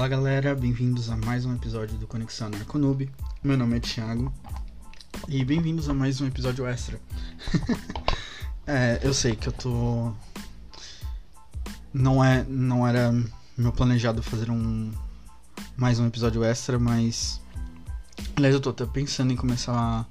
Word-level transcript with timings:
Fala 0.00 0.08
galera, 0.08 0.54
bem-vindos 0.54 1.10
a 1.10 1.16
mais 1.18 1.44
um 1.44 1.54
episódio 1.54 1.98
do 1.98 2.06
Conexão 2.06 2.48
Narconoob. 2.48 3.10
Meu 3.44 3.54
nome 3.54 3.76
é 3.76 3.80
Thiago 3.80 4.32
e 5.28 5.44
bem-vindos 5.44 5.90
a 5.90 5.92
mais 5.92 6.22
um 6.22 6.26
episódio 6.26 6.66
extra. 6.66 6.98
é, 8.66 8.98
eu 9.02 9.12
sei 9.12 9.36
que 9.36 9.48
eu 9.48 9.52
tô. 9.52 10.14
Não, 11.92 12.24
é, 12.24 12.42
não 12.44 12.88
era 12.88 13.12
meu 13.58 13.72
planejado 13.72 14.22
fazer 14.22 14.50
um 14.50 14.90
mais 15.76 16.00
um 16.00 16.06
episódio 16.06 16.42
extra, 16.44 16.78
mas. 16.78 17.38
Aliás, 18.36 18.54
eu 18.54 18.60
tô 18.62 18.70
até 18.70 18.86
pensando 18.86 19.34
em 19.34 19.36
começar 19.36 19.74
a, 19.74 20.06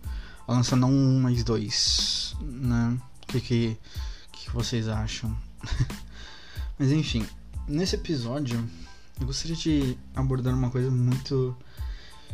a 0.47 0.53
lançar 0.53 0.75
não 0.75 0.91
um, 0.91 1.19
mas 1.19 1.43
dois, 1.43 2.35
né? 2.39 2.95
O 3.23 3.25
que, 3.25 3.41
que, 3.41 3.77
que 4.33 4.51
vocês 4.51 4.87
acham? 4.87 5.35
mas 6.77 6.91
enfim, 6.91 7.25
nesse 7.67 7.95
episódio 7.95 8.63
eu 9.19 9.27
gostaria 9.27 9.55
de 9.55 9.97
abordar 10.15 10.53
uma 10.53 10.69
coisa 10.69 10.89
muito 10.89 11.55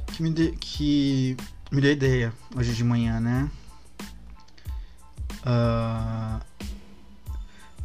que 0.07 0.21
me, 0.21 0.29
de, 0.29 0.51
que 0.51 1.35
me 1.71 1.81
deu 1.81 1.91
ideia 1.91 2.33
hoje 2.55 2.73
de 2.73 2.83
manhã, 2.83 3.19
né? 3.19 3.49
Uh, 5.45 6.41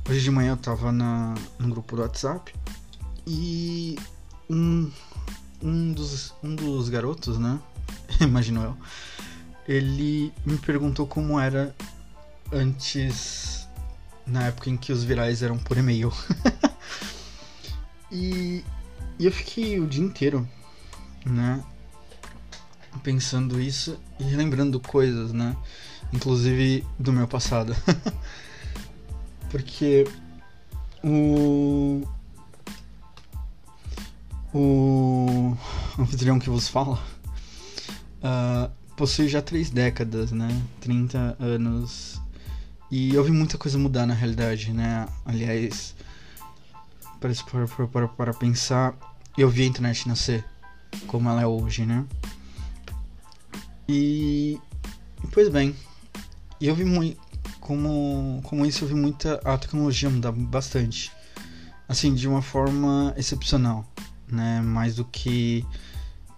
hoje 0.09 0.21
de 0.21 0.31
manhã 0.31 0.53
eu 0.53 0.57
tava 0.57 0.93
na, 0.93 1.35
no 1.59 1.69
grupo 1.69 1.97
do 1.97 2.03
WhatsApp 2.03 2.55
e 3.27 3.99
um, 4.49 4.91
um, 5.63 5.93
dos, 5.93 6.35
um 6.43 6.55
dos 6.55 6.89
garotos, 6.89 7.39
né? 7.39 7.59
Imagino 8.21 8.63
eu. 8.63 8.77
Ele 9.67 10.33
me 10.45 10.59
perguntou 10.59 11.07
como 11.07 11.39
era 11.39 11.75
antes, 12.53 13.69
na 14.27 14.49
época 14.49 14.69
em 14.69 14.77
que 14.77 14.93
os 14.93 15.05
virais 15.05 15.43
eram 15.43 15.59
por 15.59 15.79
e-mail. 15.79 16.13
e 18.11 18.65
e 19.21 19.27
eu 19.27 19.31
fiquei 19.31 19.79
o 19.79 19.87
dia 19.87 20.03
inteiro, 20.03 20.49
né? 21.27 21.63
Pensando 23.03 23.61
isso 23.61 24.01
e 24.19 24.25
lembrando 24.25 24.81
coisas, 24.81 25.31
né? 25.31 25.55
Inclusive 26.11 26.87
do 26.99 27.13
meu 27.13 27.29
passado. 27.29 27.77
Porque 29.53 30.07
o. 31.05 32.03
O 34.55 35.55
anfitrião 35.99 36.39
que 36.39 36.49
vos 36.49 36.67
fala 36.67 36.99
uh, 38.25 38.71
possui 38.97 39.29
já 39.29 39.43
três 39.43 39.69
décadas, 39.69 40.33
né? 40.33 40.49
30 40.81 41.37
anos. 41.39 42.19
E 42.91 43.15
eu 43.15 43.23
vi 43.23 43.33
muita 43.33 43.59
coisa 43.59 43.77
mudar 43.77 44.07
na 44.07 44.15
realidade, 44.15 44.73
né? 44.73 45.07
Aliás, 45.27 45.95
para, 47.21 47.35
para, 47.67 47.87
para, 47.87 48.09
para 48.09 48.35
pensar, 48.35 49.10
eu 49.37 49.49
vi 49.49 49.63
a 49.63 49.67
internet 49.67 50.09
nascer 50.09 50.45
como 51.07 51.29
ela 51.29 51.43
é 51.43 51.47
hoje, 51.47 51.87
né? 51.87 52.05
E, 53.89 54.59
pois 55.33 55.49
bem, 55.49 55.75
eu 56.61 56.75
vi 56.75 56.85
muito 56.85 57.21
como 57.61 58.41
como 58.45 58.67
isso 58.67 58.85
eu 58.85 58.89
vi 58.89 58.95
muita 58.95 59.41
a 59.45 59.57
tecnologia 59.57 60.11
mudar 60.11 60.33
bastante. 60.33 61.13
Assim, 61.89 62.15
de 62.15 62.29
uma 62.29 62.43
forma 62.43 63.15
excepcional, 63.17 63.89
né? 64.29 64.61
Mais 64.61 64.97
do 64.97 65.05
que 65.05 65.65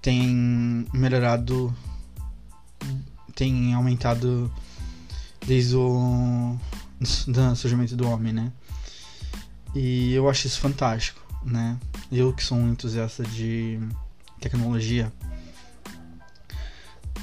tem 0.01 0.87
melhorado 0.93 1.75
tem 3.35 3.73
aumentado 3.75 4.53
desde 5.47 5.77
o 5.77 6.57
do 7.27 7.57
surgimento 7.57 7.97
do 7.97 8.09
homem, 8.09 8.33
né? 8.33 8.53
E 9.75 10.13
eu 10.13 10.29
acho 10.29 10.47
isso 10.47 10.61
fantástico 10.61 11.23
né? 11.45 11.79
Eu 12.15 12.31
que 12.31 12.45
sou 12.45 12.59
um 12.59 12.71
entusiasta 12.71 13.23
de 13.25 13.81
tecnologia, 14.39 15.11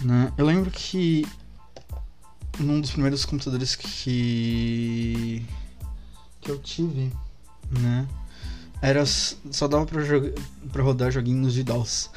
né? 0.01 0.33
Eu 0.35 0.47
lembro 0.47 0.71
que 0.71 1.27
num 2.57 2.81
dos 2.81 2.89
primeiros 2.89 3.23
computadores 3.23 3.75
que 3.75 5.45
que 6.41 6.49
eu 6.49 6.57
tive, 6.57 7.13
né? 7.69 8.07
Era 8.81 9.05
só 9.05 9.67
dava 9.67 9.85
para 9.85 10.01
jogar 10.03 10.31
para 10.71 10.81
rodar 10.81 11.11
joguinhos 11.11 11.53
de 11.53 11.63
DOS, 11.63 12.09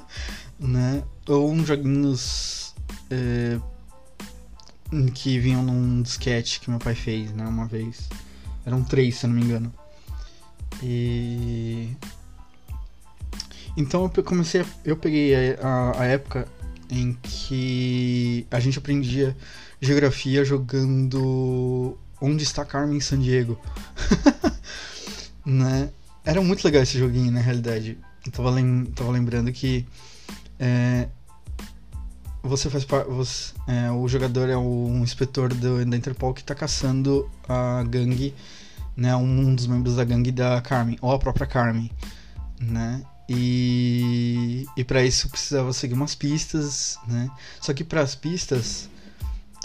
né? 0.60 1.02
Ou 1.26 1.50
uns 1.50 1.66
joguinhos 1.66 2.74
é, 3.10 3.58
que 5.14 5.38
vinham 5.38 5.62
num 5.62 6.02
disquete 6.02 6.60
que 6.60 6.68
meu 6.68 6.78
pai 6.78 6.94
fez, 6.94 7.32
né? 7.32 7.46
Uma 7.46 7.66
vez. 7.66 8.10
Eram 8.66 8.84
três, 8.84 9.16
se 9.16 9.26
não 9.26 9.34
me 9.34 9.42
engano. 9.42 9.72
E. 10.82 11.88
Então 13.76 14.10
eu 14.14 14.24
comecei. 14.24 14.62
A, 14.62 14.66
eu 14.84 14.96
peguei 14.96 15.54
a, 15.54 15.92
a, 15.98 16.04
época 16.04 16.46
em 16.90 17.16
que 17.22 18.46
a 18.50 18.58
gente 18.58 18.78
aprendia 18.78 19.36
geografia 19.80 20.44
jogando 20.44 21.96
Onde 22.20 22.42
está 22.42 22.64
Carmen 22.64 23.00
San 23.00 23.20
Diego. 23.20 23.58
né? 25.44 25.90
Era 26.24 26.40
muito 26.42 26.64
legal 26.64 26.82
esse 26.82 26.98
joguinho, 26.98 27.30
na 27.32 27.40
realidade. 27.40 27.98
Eu 28.26 28.32
tava, 28.32 28.50
lem 28.50 28.84
tava 28.94 29.10
lembrando 29.10 29.50
que 29.50 29.86
é, 30.58 31.08
você 32.42 32.68
faz 32.68 32.84
você, 32.84 33.54
é, 33.66 33.90
o 33.90 34.06
jogador 34.08 34.48
é 34.48 34.56
um 34.56 35.02
inspetor 35.02 35.52
do, 35.54 35.84
da 35.84 35.96
Interpol 35.96 36.34
que 36.34 36.40
está 36.40 36.54
caçando 36.54 37.30
a 37.48 37.82
gangue 37.84 38.34
né, 38.96 39.14
um 39.16 39.54
dos 39.54 39.66
membros 39.66 39.96
da 39.96 40.04
gangue 40.04 40.32
da 40.32 40.60
Carmen, 40.60 40.98
ou 41.00 41.12
a 41.12 41.18
própria 41.18 41.46
Carmen, 41.46 41.90
né? 42.60 43.02
E, 43.28 44.66
e 44.76 44.82
para 44.82 45.04
isso 45.04 45.28
precisava 45.28 45.72
seguir 45.72 45.94
umas 45.94 46.14
pistas, 46.16 46.98
né? 47.06 47.30
Só 47.60 47.72
que 47.72 47.84
para 47.84 48.00
as 48.00 48.14
pistas 48.14 48.88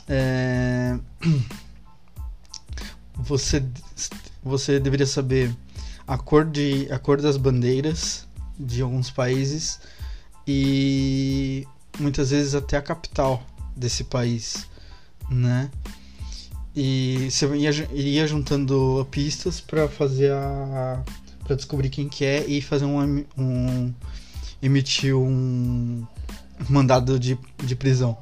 é, 0.08 0.98
você 3.16 3.66
você 4.44 4.80
deveria 4.80 5.08
saber 5.08 5.56
a 6.08 6.18
cor 6.18 6.46
de 6.46 6.88
a 6.92 7.00
cor 7.00 7.20
das 7.20 7.38
bandeiras 7.38 8.28
de 8.60 8.84
alguns 8.84 9.10
países 9.10 9.80
e 10.48 11.68
muitas 12.00 12.30
vezes 12.30 12.54
até 12.54 12.78
a 12.78 12.82
capital 12.82 13.44
desse 13.76 14.04
país, 14.04 14.68
né? 15.30 15.72
E 16.76 17.30
você 17.32 17.48
ia, 17.56 18.28
juntando 18.28 19.08
pistas 19.10 19.62
para 19.62 19.88
fazer 19.88 20.32
a. 20.32 21.02
para 21.46 21.56
descobrir 21.56 21.90
quem 21.90 22.10
que 22.10 22.26
é 22.26 22.46
e 22.46 22.62
fazer 22.62 22.86
um. 22.86 23.24
um 23.38 23.94
emitir 24.62 25.16
um 25.16 26.06
mandado 26.70 27.20
de, 27.20 27.38
de 27.64 27.76
prisão. 27.76 28.18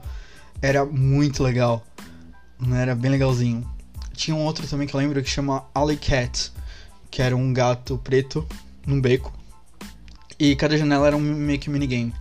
Era 0.61 0.85
muito 0.85 1.41
legal. 1.41 1.85
Né? 2.59 2.81
Era 2.81 2.95
bem 2.95 3.09
legalzinho. 3.09 3.67
Tinha 4.13 4.35
um 4.35 4.41
outro 4.41 4.67
também 4.67 4.87
que 4.87 4.95
eu 4.95 4.99
lembro 4.99 5.21
que 5.23 5.29
chama 5.29 5.65
Alley 5.73 5.97
Cat, 5.97 6.51
que 7.09 7.21
era 7.21 7.35
um 7.35 7.51
gato 7.51 7.99
preto 8.03 8.47
num 8.85 9.01
beco. 9.01 9.33
E 10.39 10.55
cada 10.55 10.77
janela 10.77 11.07
era 11.07 11.17
um 11.17 11.21
meio 11.21 11.59
que 11.59 11.69
minigame. 11.69 12.13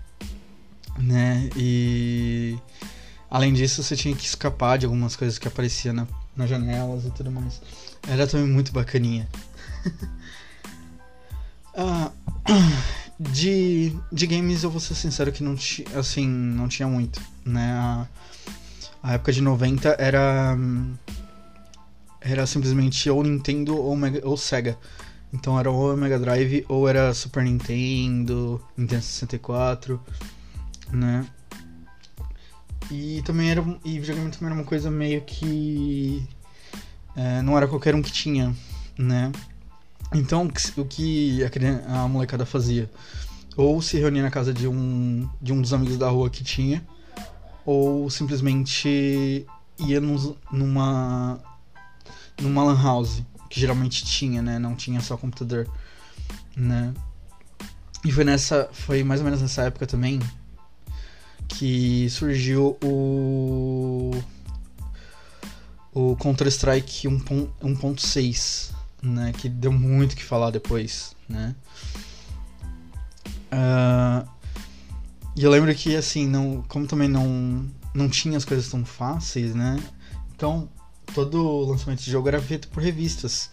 Né? 0.99 1.51
E 1.57 2.57
além 3.31 3.53
disso, 3.53 3.83
você 3.83 3.97
tinha 3.97 4.15
que 4.15 4.25
escapar 4.25 4.79
de 4.79 4.87
algumas 4.87 5.17
coisas 5.17 5.39
que 5.39 5.49
apareciam 5.49 5.95
na 5.95 6.07
nas 6.37 6.49
janelas 6.49 7.05
e 7.05 7.11
tudo 7.11 7.31
mais. 7.31 7.61
Era 8.09 8.27
também 8.27 8.47
muito 8.47 8.73
bacaninha. 8.73 9.29
ah, 11.77 12.11
de, 13.19 13.97
de 14.13 14.27
games 14.27 14.63
eu 14.63 14.71
vou 14.71 14.81
ser 14.81 14.95
sincero 14.95 15.33
que 15.33 15.43
não, 15.43 15.57
assim, 15.99 16.27
não 16.27 16.69
tinha 16.69 16.89
muito, 16.89 17.21
né? 17.45 17.73
A, 17.73 18.07
a 19.03 19.13
época 19.15 19.33
de 19.33 19.41
90 19.41 19.97
era 19.99 20.57
era 22.25 22.47
simplesmente 22.47 23.11
ou 23.11 23.23
Nintendo 23.23 23.77
ou, 23.77 23.97
Mega, 23.97 24.21
ou 24.27 24.37
Sega. 24.37 24.79
Então 25.33 25.59
era 25.59 25.71
ou 25.71 25.97
Mega 25.97 26.19
Drive 26.19 26.65
ou 26.69 26.89
era 26.89 27.13
Super 27.15 27.43
Nintendo, 27.43 28.63
Nintendo 28.77 29.03
64, 29.03 30.01
né? 30.93 31.27
E 32.93 33.23
também 33.23 33.51
era. 33.51 33.65
E 33.83 33.99
videogame 33.99 34.31
também 34.31 34.47
era 34.53 34.55
uma 34.55 34.65
coisa 34.65 34.91
meio 34.91 35.23
que. 35.23 36.23
É, 37.17 37.41
não 37.41 37.57
era 37.57 37.67
qualquer 37.67 37.95
um 37.95 38.03
que 38.03 38.13
tinha, 38.13 38.55
né? 38.99 39.33
Então 40.15 40.47
o 40.77 40.85
que 40.85 41.43
a, 41.43 41.49
criança, 41.49 41.85
a 41.89 42.07
molecada 42.07 42.45
fazia? 42.45 42.91
Ou 43.57 43.81
se 43.81 43.99
reunia 43.99 44.23
na 44.23 44.31
casa 44.31 44.53
de 44.53 44.69
um, 44.69 45.27
de 45.41 45.55
um 45.55 45.63
dos 45.63 45.73
amigos 45.73 45.97
da 45.97 46.09
rua 46.11 46.29
que 46.29 46.45
tinha, 46.45 46.87
ou 47.65 48.11
simplesmente 48.11 49.47
ia 49.79 50.01
numa. 50.01 51.41
numa 52.43 52.65
lan 52.65 52.83
house, 52.83 53.23
que 53.49 53.59
geralmente 53.59 54.05
tinha, 54.05 54.43
né? 54.43 54.59
Não 54.59 54.75
tinha 54.75 55.01
só 55.01 55.17
computador, 55.17 55.67
né? 56.55 56.93
E 58.05 58.13
foi 58.13 58.25
nessa. 58.25 58.69
Foi 58.71 59.03
mais 59.03 59.23
ou 59.23 59.25
menos 59.25 59.41
nessa 59.41 59.63
época 59.63 59.87
também 59.87 60.21
que 61.59 62.09
surgiu 62.11 62.77
o 62.83 64.11
o 65.95 66.17
Counter-Strike 66.17 67.07
1.6, 67.07 68.71
né, 69.03 69.33
que 69.37 69.47
deu 69.49 69.71
muito 69.71 70.17
que 70.17 70.25
falar 70.25 70.51
depois, 70.51 71.15
né? 71.29 71.55
Uh, 73.53 74.27
e 75.37 75.45
eu 75.45 75.51
lembro 75.51 75.75
que, 75.75 75.95
assim, 75.95 76.27
não, 76.27 76.63
como 76.67 76.87
também 76.87 77.09
não, 77.09 77.67
não 77.95 78.09
tinha 78.09 78.39
as 78.39 78.45
coisas 78.45 78.71
tão 78.71 78.85
fáceis, 78.87 79.55
né? 79.55 79.79
Então, 80.35 80.69
todo 81.15 81.67
lançamento 81.67 82.03
de 82.03 82.11
jogo 82.11 82.29
era 82.29 82.41
feito 82.41 82.69
por 82.69 82.83
revistas, 82.83 83.51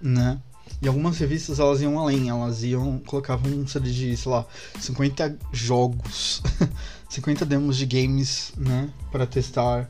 né? 0.00 0.40
E 0.80 0.88
algumas 0.88 1.18
revistas 1.18 1.58
elas 1.58 1.80
iam 1.80 1.98
além, 1.98 2.28
elas 2.28 2.62
iam 2.62 2.98
colocavam 3.00 3.50
um 3.50 3.66
CD 3.66 3.90
de, 3.90 4.16
sei 4.16 4.30
lá, 4.30 4.46
50 4.78 5.38
jogos, 5.52 6.42
50 7.08 7.44
demos 7.44 7.76
de 7.76 7.86
games, 7.86 8.52
né, 8.56 8.90
para 9.10 9.26
testar. 9.26 9.88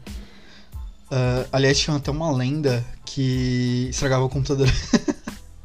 Uh, 1.10 1.48
aliás, 1.52 1.78
tinha 1.78 1.96
até 1.96 2.10
uma 2.10 2.30
lenda 2.30 2.84
que 3.04 3.88
estragava 3.90 4.24
o 4.24 4.28
computador. 4.28 4.68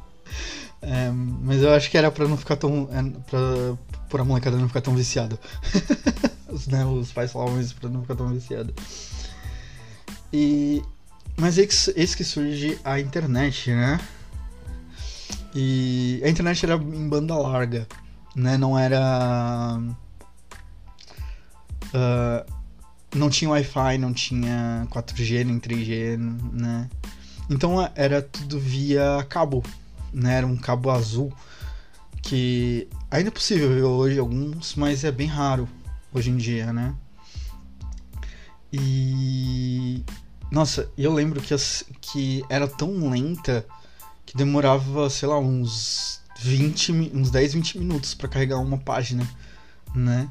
é, 0.80 1.10
mas 1.10 1.62
eu 1.62 1.72
acho 1.72 1.90
que 1.90 1.98
era 1.98 2.10
para 2.10 2.28
não 2.28 2.36
ficar 2.36 2.56
tão, 2.56 2.88
é, 2.92 3.02
para 3.28 3.76
por 4.08 4.20
a 4.20 4.24
molecada 4.24 4.56
não 4.56 4.68
ficar 4.68 4.82
tão 4.82 4.94
viciada. 4.94 5.38
os, 6.48 6.66
né, 6.66 6.84
os 6.84 7.12
pais 7.12 7.32
falavam 7.32 7.60
isso 7.60 7.74
para 7.76 7.88
não 7.88 8.02
ficar 8.02 8.14
tão 8.14 8.28
viciada. 8.28 8.72
E 10.32 10.82
mas 11.36 11.58
eis, 11.58 11.90
eis 11.96 12.14
que 12.14 12.24
surge 12.24 12.78
a 12.84 13.00
internet, 13.00 13.70
né? 13.70 14.00
E 15.54 16.20
a 16.24 16.28
internet 16.28 16.64
era 16.64 16.74
em 16.76 17.08
banda 17.08 17.34
larga, 17.34 17.86
né? 18.34 18.56
Não 18.56 18.78
era. 18.78 19.78
Uh, 21.94 22.62
não 23.14 23.28
tinha 23.28 23.50
Wi-Fi, 23.50 23.98
não 23.98 24.12
tinha 24.12 24.86
4G 24.90 25.44
nem 25.44 25.60
3G, 25.60 26.16
né? 26.52 26.88
Então 27.50 27.76
era 27.94 28.22
tudo 28.22 28.58
via 28.58 29.24
cabo, 29.28 29.62
né? 30.12 30.38
Era 30.38 30.46
um 30.46 30.56
cabo 30.56 30.90
azul 30.90 31.32
que 32.22 32.88
ainda 33.10 33.28
é 33.28 33.32
possível 33.32 33.68
ver 33.68 33.82
hoje 33.82 34.18
alguns, 34.18 34.74
mas 34.74 35.04
é 35.04 35.12
bem 35.12 35.26
raro 35.26 35.68
hoje 36.12 36.30
em 36.30 36.36
dia, 36.36 36.72
né? 36.72 36.94
E 38.72 40.02
nossa, 40.50 40.90
eu 40.96 41.12
lembro 41.12 41.40
que, 41.40 41.52
as, 41.52 41.84
que 42.00 42.44
era 42.48 42.68
tão 42.68 43.10
lenta 43.10 43.66
que 44.24 44.36
demorava, 44.36 45.08
sei 45.10 45.28
lá, 45.28 45.38
uns 45.38 46.20
20, 46.40 46.92
uns 47.14 47.30
10, 47.30 47.54
20 47.54 47.78
minutos 47.78 48.14
para 48.14 48.28
carregar 48.28 48.58
uma 48.58 48.78
página, 48.78 49.26
né? 49.94 50.30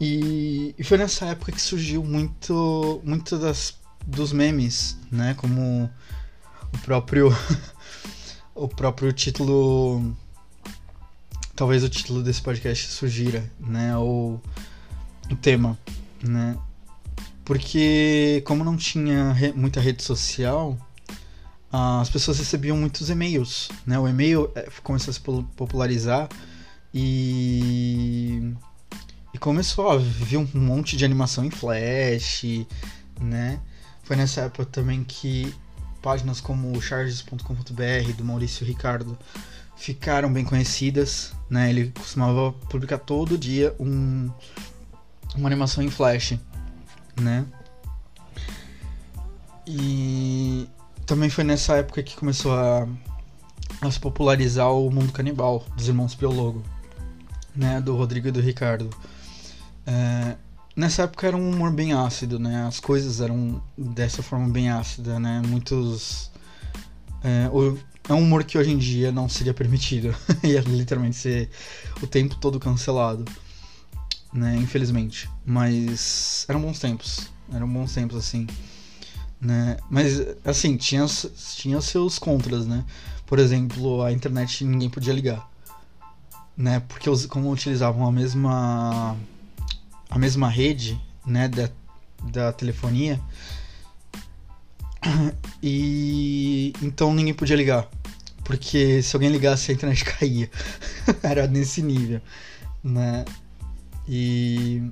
E, 0.00 0.74
e, 0.78 0.84
foi 0.84 0.98
nessa 0.98 1.26
época 1.26 1.52
que 1.52 1.60
surgiu 1.60 2.02
muito, 2.02 3.00
muito 3.04 3.38
das, 3.38 3.74
dos 4.06 4.32
memes, 4.32 4.96
né? 5.10 5.34
Como 5.34 5.88
o 6.72 6.78
próprio, 6.78 7.30
o 8.54 8.66
próprio 8.66 9.12
título, 9.12 10.16
talvez 11.54 11.84
o 11.84 11.88
título 11.88 12.22
desse 12.22 12.42
podcast 12.42 12.88
surgira, 12.88 13.50
né? 13.60 13.96
Ou 13.96 14.42
o 15.30 15.36
tema, 15.36 15.78
né? 16.22 16.56
Porque 17.44 18.42
como 18.46 18.64
não 18.64 18.76
tinha 18.76 19.32
re, 19.32 19.52
muita 19.52 19.80
rede 19.80 20.02
social, 20.02 20.78
as 21.72 22.10
pessoas 22.10 22.38
recebiam 22.38 22.76
muitos 22.76 23.08
e-mails, 23.08 23.68
né? 23.86 23.98
O 23.98 24.06
e-mail 24.06 24.50
é, 24.54 24.68
começou 24.82 25.10
a 25.10 25.14
se 25.14 25.20
popularizar 25.20 26.28
e 26.92 28.54
e 29.32 29.38
começou 29.38 29.90
a 29.90 29.96
vir 29.96 30.36
um 30.36 30.48
monte 30.54 30.96
de 30.96 31.04
animação 31.04 31.44
em 31.44 31.50
Flash, 31.50 32.44
né? 33.20 33.60
Foi 34.02 34.16
nessa 34.16 34.42
época 34.42 34.66
também 34.66 35.02
que 35.04 35.54
páginas 36.02 36.40
como 36.40 36.80
charges.com.br 36.80 38.12
do 38.16 38.24
Maurício 38.24 38.66
Ricardo 38.66 39.16
ficaram 39.76 40.32
bem 40.32 40.44
conhecidas, 40.44 41.32
né? 41.48 41.70
Ele 41.70 41.90
costumava 41.90 42.52
publicar 42.68 42.98
todo 42.98 43.38
dia 43.38 43.74
um, 43.78 44.30
uma 45.34 45.48
animação 45.48 45.82
em 45.82 45.90
Flash, 45.90 46.34
né? 47.20 47.46
E 49.66 50.68
também 51.06 51.30
foi 51.30 51.44
nessa 51.44 51.76
época 51.76 52.02
que 52.02 52.16
começou 52.16 52.52
a, 52.52 52.86
a 53.80 53.90
se 53.90 53.98
popularizar 53.98 54.70
o 54.72 54.90
mundo 54.90 55.12
canibal 55.12 55.64
dos 55.76 55.88
irmãos 55.88 56.14
Piologo, 56.14 56.62
né, 57.54 57.80
do 57.80 57.96
Rodrigo 57.96 58.28
e 58.28 58.30
do 58.30 58.40
Ricardo. 58.40 58.90
É, 59.86 60.36
nessa 60.76 61.02
época 61.02 61.26
era 61.26 61.36
um 61.36 61.50
humor 61.50 61.72
bem 61.72 61.92
ácido, 61.92 62.38
né? 62.38 62.64
As 62.66 62.80
coisas 62.80 63.20
eram 63.20 63.62
dessa 63.76 64.22
forma 64.22 64.48
bem 64.48 64.70
ácida, 64.70 65.18
né? 65.18 65.42
Muitos 65.46 66.30
é, 67.22 67.48
é 68.08 68.12
um 68.12 68.22
humor 68.22 68.44
que 68.44 68.58
hoje 68.58 68.70
em 68.70 68.78
dia 68.78 69.12
não 69.12 69.28
seria 69.28 69.54
permitido. 69.54 70.14
Ia 70.42 70.60
literalmente 70.60 71.16
ser 71.16 71.50
o 72.02 72.06
tempo 72.06 72.36
todo 72.36 72.58
cancelado. 72.60 73.24
Né, 74.32 74.56
infelizmente. 74.56 75.28
Mas 75.44 76.46
eram 76.48 76.62
bons 76.62 76.78
tempos. 76.78 77.30
Eram 77.52 77.68
bons 77.68 77.92
tempos, 77.92 78.16
assim 78.16 78.46
né? 79.42 79.76
Mas 79.90 80.24
assim, 80.44 80.76
tinha, 80.76 81.04
tinha 81.56 81.80
seus 81.80 82.18
contras, 82.18 82.64
né? 82.64 82.84
Por 83.26 83.40
exemplo, 83.40 84.02
a 84.02 84.12
internet 84.12 84.64
ninguém 84.64 84.88
podia 84.88 85.12
ligar, 85.12 85.50
né? 86.56 86.80
Porque 86.80 87.10
como 87.28 87.50
utilizavam 87.50 88.06
a 88.06 88.12
mesma 88.12 89.16
a 90.12 90.18
mesma 90.18 90.48
rede, 90.48 91.00
né, 91.26 91.48
da, 91.48 91.70
da 92.30 92.52
telefonia, 92.52 93.18
e 95.62 96.72
então 96.82 97.14
ninguém 97.14 97.32
podia 97.32 97.56
ligar, 97.56 97.88
porque 98.44 99.02
se 99.02 99.16
alguém 99.16 99.30
ligasse 99.30 99.70
a 99.70 99.74
internet 99.74 100.04
caía. 100.18 100.50
Era 101.22 101.46
nesse 101.46 101.80
nível, 101.82 102.20
né? 102.84 103.24
E 104.06 104.82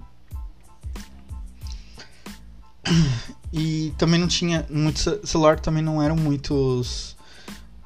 e 3.52 3.92
também 3.98 4.18
não 4.18 4.26
tinha. 4.26 4.66
Muito 4.70 5.26
celular 5.26 5.60
também 5.60 5.82
não 5.82 6.02
eram 6.02 6.16
muitos. 6.16 7.14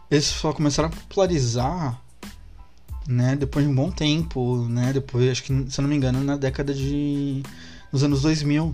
Eles 0.09 0.27
só 0.27 0.53
começaram 0.53 0.89
a 0.89 0.93
popularizar, 0.93 2.01
né? 3.09 3.37
Depois 3.37 3.65
de 3.65 3.71
um 3.71 3.75
bom 3.75 3.91
tempo, 3.91 4.67
né? 4.69 4.93
Depois, 4.93 5.31
acho 5.31 5.43
que, 5.43 5.71
se 5.71 5.81
eu 5.81 5.83
não 5.83 5.89
me 5.89 5.97
engano, 5.97 6.23
na 6.23 6.37
década 6.37 6.73
de. 6.73 7.43
nos 7.93 8.03
anos 8.03 8.23
2000, 8.23 8.73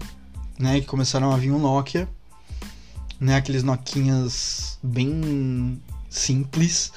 né? 0.58 0.80
Que 0.80 0.86
começaram 0.86 1.32
a 1.32 1.36
vir 1.36 1.50
um 1.50 1.58
Nokia, 1.58 2.08
né? 3.18 3.36
Aqueles 3.36 3.62
Noquinhas 3.62 4.78
bem 4.82 5.80
simples, 6.08 6.92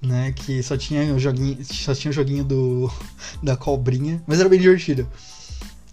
né? 0.00 0.32
Que 0.32 0.62
só 0.62 0.76
tinha 0.76 1.14
o 1.14 1.18
joguinho, 1.18 1.58
só 1.64 1.94
tinha 1.94 2.10
o 2.10 2.14
joguinho 2.14 2.44
do 2.44 2.90
da 3.42 3.56
cobrinha, 3.56 4.22
mas 4.26 4.40
era 4.40 4.48
bem 4.48 4.60
divertido, 4.60 5.08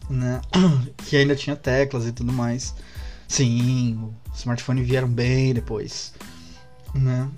né? 0.10 0.42
Que 1.06 1.18
ainda 1.18 1.36
tinha 1.36 1.56
teclas 1.56 2.08
e 2.08 2.12
tudo 2.12 2.32
mais. 2.32 2.74
Sim, 3.28 4.14
os 4.32 4.40
smartphones 4.40 4.88
vieram 4.88 5.08
bem 5.08 5.54
depois, 5.54 6.14
né? 6.94 7.30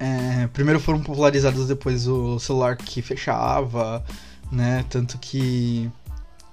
É, 0.00 0.46
primeiro 0.46 0.80
foram 0.80 1.02
popularizados 1.02 1.68
depois 1.68 2.08
o 2.08 2.38
celular 2.38 2.74
que 2.74 3.02
fechava, 3.02 4.02
né? 4.50 4.82
Tanto 4.88 5.18
que 5.18 5.90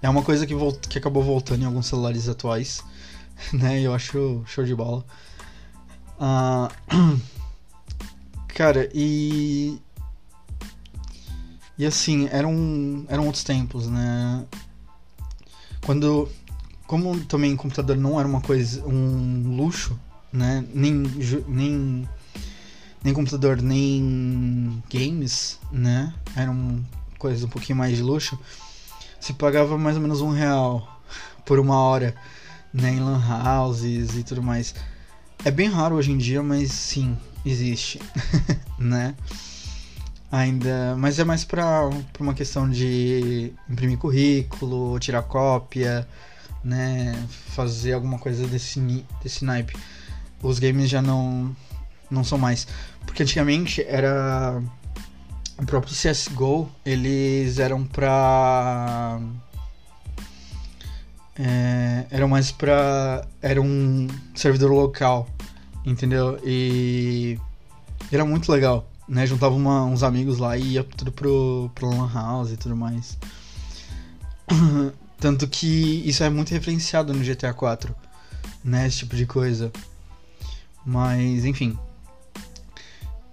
é 0.01 0.09
uma 0.09 0.21
coisa 0.21 0.45
que, 0.45 0.53
que 0.89 0.97
acabou 0.97 1.23
voltando 1.23 1.61
em 1.61 1.65
alguns 1.65 1.87
celulares 1.87 2.27
atuais, 2.27 2.83
né? 3.53 3.81
Eu 3.81 3.93
acho 3.93 4.43
show 4.45 4.65
de 4.65 4.75
bola. 4.75 5.05
Uh, 6.19 7.19
cara, 8.49 8.89
e. 8.93 9.79
E 11.77 11.85
assim, 11.85 12.27
eram, 12.31 13.05
eram 13.07 13.27
outros 13.27 13.45
tempos, 13.45 13.87
né? 13.87 14.45
Quando 15.85 16.27
como 16.87 17.19
também 17.25 17.55
computador 17.55 17.97
não 17.97 18.19
era 18.19 18.27
uma 18.27 18.41
coisa, 18.41 18.83
um 18.85 19.55
luxo, 19.55 19.99
né? 20.33 20.65
Nem, 20.73 21.03
nem, 21.47 22.09
nem 23.03 23.13
computador, 23.13 23.61
nem 23.61 24.83
games, 24.91 25.59
né? 25.71 26.13
Eram 26.35 26.83
coisas 27.17 27.43
um 27.43 27.49
pouquinho 27.49 27.77
mais 27.77 27.95
de 27.95 28.03
luxo. 28.03 28.37
Se 29.19 29.33
pagava 29.33 29.77
mais 29.77 29.95
ou 29.95 30.01
menos 30.01 30.21
um 30.21 30.31
real 30.31 31.01
por 31.45 31.59
uma 31.59 31.77
hora, 31.77 32.15
né? 32.73 32.91
Em 32.91 32.99
lan 32.99 33.21
houses 33.59 34.15
e 34.15 34.23
tudo 34.23 34.43
mais. 34.43 34.75
É 35.45 35.51
bem 35.51 35.69
raro 35.69 35.95
hoje 35.95 36.11
em 36.11 36.17
dia, 36.17 36.41
mas 36.41 36.71
sim, 36.71 37.17
existe, 37.45 38.01
né? 38.77 39.15
Ainda, 40.29 40.95
mas 40.97 41.19
é 41.19 41.23
mais 41.23 41.45
para 41.45 41.89
uma 42.19 42.33
questão 42.33 42.69
de 42.69 43.53
imprimir 43.69 43.97
currículo, 43.97 44.99
tirar 44.99 45.21
cópia, 45.21 46.05
né, 46.61 47.15
fazer 47.55 47.93
alguma 47.93 48.19
coisa 48.19 48.45
desse, 48.45 48.79
desse 49.23 49.45
naipe. 49.45 49.77
Os 50.43 50.59
games 50.59 50.89
já 50.89 51.01
não, 51.01 51.55
não 52.09 52.23
são 52.23 52.37
mais. 52.37 52.67
Porque 53.05 53.23
antigamente 53.23 53.81
era. 53.83 54.61
O 55.57 55.65
próprio 55.65 55.93
CSGO, 55.93 56.69
eles 56.85 57.57
eram 57.57 57.83
pra. 57.83 59.19
É, 61.37 62.05
eram 62.11 62.27
mais 62.27 62.51
pra. 62.51 63.25
Era 63.41 63.61
um 63.61 64.07
servidor 64.35 64.71
local, 64.71 65.27
entendeu? 65.85 66.39
E. 66.45 67.39
Era 68.11 68.23
muito 68.23 68.51
legal, 68.51 68.87
né? 69.07 69.25
Juntava 69.25 69.55
uma, 69.55 69.83
uns 69.83 70.03
amigos 70.03 70.37
lá 70.37 70.57
e 70.57 70.73
ia 70.73 70.83
tudo 70.83 71.11
pro, 71.11 71.71
pro 71.73 71.89
Lan 71.89 72.11
House 72.13 72.51
e 72.51 72.57
tudo 72.57 72.75
mais. 72.75 73.17
Tanto 75.19 75.47
que 75.47 76.03
isso 76.07 76.23
é 76.23 76.29
muito 76.29 76.51
referenciado 76.51 77.13
no 77.13 77.23
GTA 77.23 77.53
4, 77.53 77.95
né? 78.63 78.85
Esse 78.87 78.99
tipo 78.99 79.15
de 79.15 79.25
coisa. 79.25 79.71
Mas, 80.85 81.43
enfim. 81.43 81.77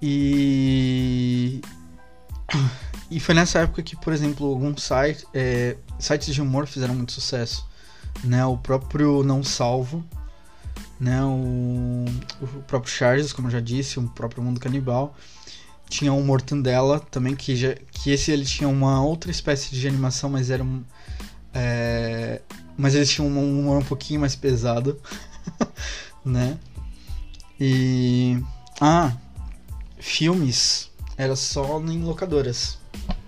E. 0.07 1.63
E 3.11 3.19
foi 3.19 3.35
nessa 3.35 3.61
época 3.61 3.83
que, 3.83 3.97
por 3.97 4.13
exemplo, 4.13 4.47
alguns 4.47 4.83
sites, 4.83 5.25
é, 5.33 5.79
sites 5.99 6.35
de 6.35 6.43
humor 6.43 6.67
fizeram 6.67 6.95
muito 6.95 7.13
sucesso. 7.13 7.67
Né? 8.23 8.45
O 8.45 8.59
próprio 8.59 9.23
Não 9.23 9.43
Salvo, 9.43 10.05
né? 11.01 11.23
O, 11.25 12.05
o 12.43 12.63
próprio 12.67 12.93
Charles, 12.93 13.33
como 13.33 13.49
eu 13.49 13.53
já 13.53 13.61
disse, 13.61 13.99
o 13.99 14.07
próprio 14.11 14.43
Mundo 14.43 14.61
Canibal. 14.61 15.17
Tinha 15.89 16.13
o 16.13 16.23
Mortandela 16.23 17.01
também, 17.01 17.35
que, 17.35 17.57
já, 17.57 17.75
que 17.91 18.11
esse 18.11 18.31
ele 18.31 18.45
tinha 18.45 18.69
uma 18.69 19.03
outra 19.03 19.31
espécie 19.31 19.75
de 19.75 19.89
animação, 19.89 20.29
mas 20.29 20.51
era 20.51 20.63
um. 20.63 20.85
É, 21.55 22.43
mas 22.77 22.95
eles 22.95 23.09
tinham 23.09 23.29
um 23.29 23.61
humor 23.61 23.79
um 23.79 23.85
pouquinho 23.85 24.21
mais 24.21 24.37
pesado, 24.37 25.01
né? 26.25 26.59
E. 27.59 28.39
Ah, 28.81 29.13
filmes 30.05 30.91
era 31.17 31.35
só 31.35 31.81
em 31.81 32.03
locadoras, 32.03 32.79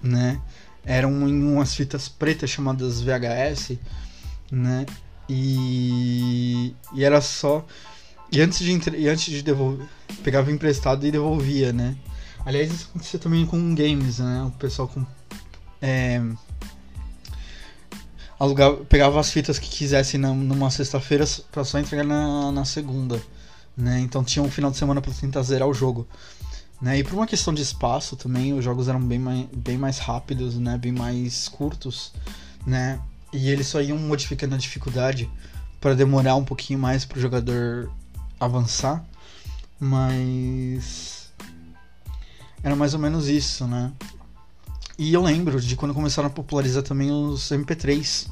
né? 0.02 0.40
Eram 0.84 1.26
em 1.28 1.42
umas 1.42 1.74
fitas 1.74 2.06
pretas 2.08 2.50
chamadas 2.50 3.00
VHS, 3.00 3.78
né? 4.52 4.84
E, 5.28 6.74
e 6.94 7.02
era 7.02 7.20
só. 7.20 7.64
E 8.30 8.40
antes 8.40 8.58
de, 8.58 8.96
e 8.96 9.08
antes 9.08 9.24
de 9.24 9.42
devolver, 9.42 9.86
pegava 10.22 10.52
emprestado 10.52 11.06
e 11.06 11.10
devolvia, 11.10 11.72
né? 11.72 11.96
Aliás, 12.44 12.70
isso 12.70 12.88
acontecia 12.90 13.18
também 13.18 13.46
com 13.46 13.74
games, 13.74 14.18
né? 14.18 14.42
O 14.42 14.50
pessoal 14.52 14.86
com. 14.86 15.04
É, 15.80 16.20
alugava, 18.38 18.76
pegava 18.84 19.18
as 19.18 19.30
fitas 19.30 19.58
que 19.58 19.68
quisesse 19.68 20.18
numa 20.18 20.70
sexta-feira 20.70 21.24
para 21.50 21.64
só 21.64 21.78
entregar 21.78 22.04
na, 22.04 22.52
na 22.52 22.64
segunda, 22.64 23.20
né? 23.76 23.98
Então 24.00 24.22
tinha 24.22 24.42
um 24.42 24.50
final 24.50 24.70
de 24.70 24.76
semana 24.76 25.00
para 25.00 25.12
tentar 25.12 25.42
zerar 25.42 25.66
o 25.66 25.74
jogo. 25.74 26.06
Né? 26.80 26.98
E 26.98 27.04
por 27.04 27.14
uma 27.14 27.26
questão 27.26 27.54
de 27.54 27.62
espaço 27.62 28.16
também, 28.16 28.52
os 28.52 28.64
jogos 28.64 28.88
eram 28.88 29.00
bem 29.00 29.18
mais, 29.18 29.46
bem 29.56 29.78
mais 29.78 29.98
rápidos, 29.98 30.56
né? 30.56 30.76
bem 30.76 30.92
mais 30.92 31.48
curtos, 31.48 32.12
né? 32.66 33.00
E 33.32 33.48
eles 33.50 33.66
só 33.66 33.80
iam 33.80 33.98
modificando 33.98 34.54
a 34.54 34.58
dificuldade 34.58 35.30
para 35.80 35.94
demorar 35.94 36.36
um 36.36 36.44
pouquinho 36.44 36.78
mais 36.78 37.04
para 37.04 37.18
o 37.18 37.20
jogador 37.20 37.90
avançar, 38.38 39.04
mas 39.80 41.32
era 42.62 42.74
mais 42.76 42.94
ou 42.94 43.00
menos 43.00 43.28
isso, 43.28 43.66
né? 43.66 43.92
E 44.98 45.12
eu 45.12 45.22
lembro 45.22 45.60
de 45.60 45.76
quando 45.76 45.94
começaram 45.94 46.28
a 46.28 46.30
popularizar 46.30 46.82
também 46.82 47.10
os 47.10 47.50
MP3, 47.50 48.28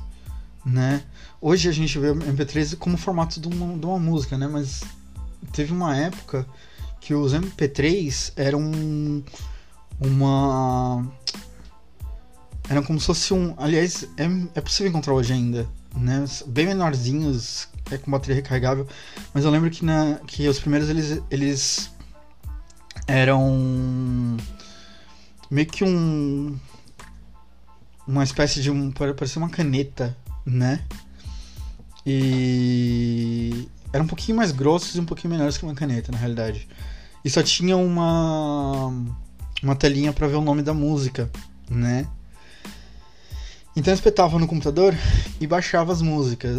né? 0.65 1.03
Hoje 1.41 1.69
a 1.69 1.73
gente 1.73 1.99
vê 1.99 2.09
o 2.11 2.17
MP3 2.17 2.77
como 2.77 2.97
formato 2.97 3.39
de 3.39 3.49
uma, 3.49 3.79
de 3.79 3.85
uma 3.85 3.99
música, 3.99 4.39
né? 4.39 4.47
Mas 4.47 4.83
teve 5.53 5.73
uma 5.73 5.95
época 5.97 6.47
que 7.05 7.13
os 7.13 7.35
MP3 7.35 8.33
eram 8.35 9.23
uma. 10.01 11.07
Eram 12.67 12.83
como 12.83 12.99
se 12.99 13.07
fosse 13.07 13.35
um. 13.35 13.55
Aliás, 13.59 14.09
é, 14.17 14.25
é 14.55 14.61
possível 14.63 14.89
encontrar 14.89 15.13
hoje 15.13 15.35
ainda, 15.35 15.69
né? 15.95 16.25
Bem 16.47 16.67
menorzinhos, 16.67 17.69
é 17.91 17.99
com 17.99 18.11
bateria 18.11 18.37
recarregável. 18.37 18.89
Mas 19.35 19.45
eu 19.45 19.51
lembro 19.51 19.71
que, 19.71 19.85
na, 19.85 20.19
que 20.27 20.49
os 20.49 20.59
primeiros 20.59 20.89
eles, 20.89 21.23
eles 21.31 21.91
eram 23.07 24.39
meio 25.51 25.67
que 25.67 25.85
um. 25.85 26.59
Uma 28.09 28.25
espécie 28.25 28.63
de 28.63 28.71
um. 28.71 28.91
Parecia 28.91 29.43
uma 29.43 29.51
caneta, 29.51 30.17
né? 30.47 30.83
E. 32.07 33.69
Eram 33.93 34.07
um 34.07 34.09
pouquinho 34.09 34.39
mais 34.39 34.53
grossos 34.53 34.97
e 34.97 35.01
um 35.01 35.05
pouquinho 35.05 35.35
menores 35.35 35.59
que 35.59 35.65
uma 35.65 35.75
caneta, 35.75 36.11
na 36.11 36.19
realidade 36.19 36.67
e 37.25 37.31
só 37.31 37.43
tinha 37.43 37.77
uma 37.77 38.93
uma 39.63 39.75
telinha 39.75 40.13
para 40.13 40.27
ver 40.27 40.37
o 40.37 40.43
nome 40.43 40.63
da 40.63 40.75
música, 40.75 41.31
né? 41.71 42.07
Então 43.77 43.93
eu 43.93 43.97
espetava 43.97 44.39
no 44.39 44.47
computador 44.47 44.95
e 45.41 45.47
baixava 45.47 45.93
as 45.93 46.01
músicas. 46.01 46.57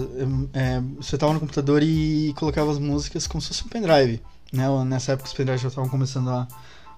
É, 0.53 0.81
espetava 0.99 1.33
no 1.33 1.39
computador 1.39 1.81
e 1.81 2.33
colocava 2.35 2.71
as 2.71 2.79
músicas 2.79 3.25
como 3.25 3.41
se 3.41 3.49
fosse 3.49 3.63
um 3.63 3.69
pendrive. 3.69 4.21
Né? 4.51 4.65
Nessa 4.85 5.13
época 5.13 5.29
os 5.29 5.33
pendrives 5.33 5.61
já 5.61 5.69
estavam 5.69 5.89
começando 5.89 6.29
a, 6.29 6.47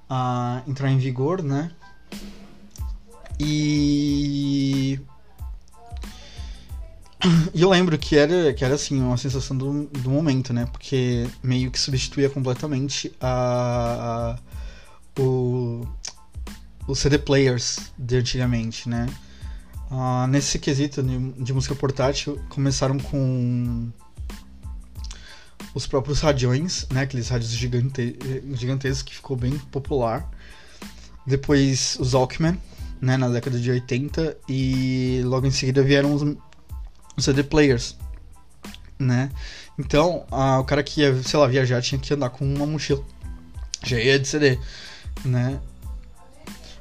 a 0.09 0.61
entrar 0.67 0.89
em 0.89 0.97
vigor, 0.97 1.43
né? 1.43 1.69
E 3.39 4.99
e 7.53 7.61
eu 7.61 7.69
lembro 7.69 7.97
que 7.97 8.15
era, 8.15 8.53
que 8.53 8.63
era 8.63 8.75
assim, 8.75 9.01
uma 9.01 9.17
sensação 9.17 9.57
do, 9.57 9.85
do 9.87 10.09
momento, 10.09 10.53
né? 10.53 10.67
Porque 10.71 11.27
meio 11.41 11.71
que 11.71 11.79
substituía 11.79 12.29
completamente 12.29 13.11
a, 13.19 14.37
a 15.17 15.21
o, 15.21 15.87
os 16.87 16.99
CD 16.99 17.17
players 17.17 17.91
de 17.97 18.17
antigamente, 18.17 18.87
né? 18.87 19.07
Ah, 19.89 20.27
nesse 20.29 20.59
quesito 20.59 21.01
de, 21.01 21.31
de, 21.43 21.53
música 21.53 21.73
portátil, 21.73 22.39
começaram 22.49 22.99
com 22.99 23.89
os 25.73 25.87
próprios 25.87 26.19
radiões, 26.19 26.85
né? 26.91 27.01
Aqueles 27.01 27.29
rádios 27.29 27.51
gigante, 27.51 28.17
gigantescos 28.53 29.03
que 29.03 29.15
ficou 29.15 29.35
bem 29.35 29.57
popular. 29.71 30.29
Depois 31.25 31.97
os 31.99 32.13
Walkman, 32.13 32.59
né? 33.01 33.17
Na 33.17 33.29
década 33.29 33.59
de 33.59 33.71
80. 33.71 34.37
E 34.47 35.21
logo 35.25 35.47
em 35.47 35.51
seguida 35.51 35.81
vieram 35.81 36.13
os 36.13 36.21
CD 37.17 37.43
players, 37.43 37.97
né? 38.99 39.31
Então, 39.77 40.25
a, 40.31 40.59
o 40.59 40.63
cara 40.63 40.83
que 40.83 41.01
ia, 41.01 41.21
sei 41.23 41.39
lá, 41.39 41.47
viajar 41.47 41.81
tinha 41.81 41.99
que 41.99 42.13
andar 42.13 42.29
com 42.29 42.45
uma 42.45 42.65
mochila 42.65 43.03
cheia 43.83 44.19
de 44.19 44.27
CD, 44.27 44.59
né? 45.23 45.59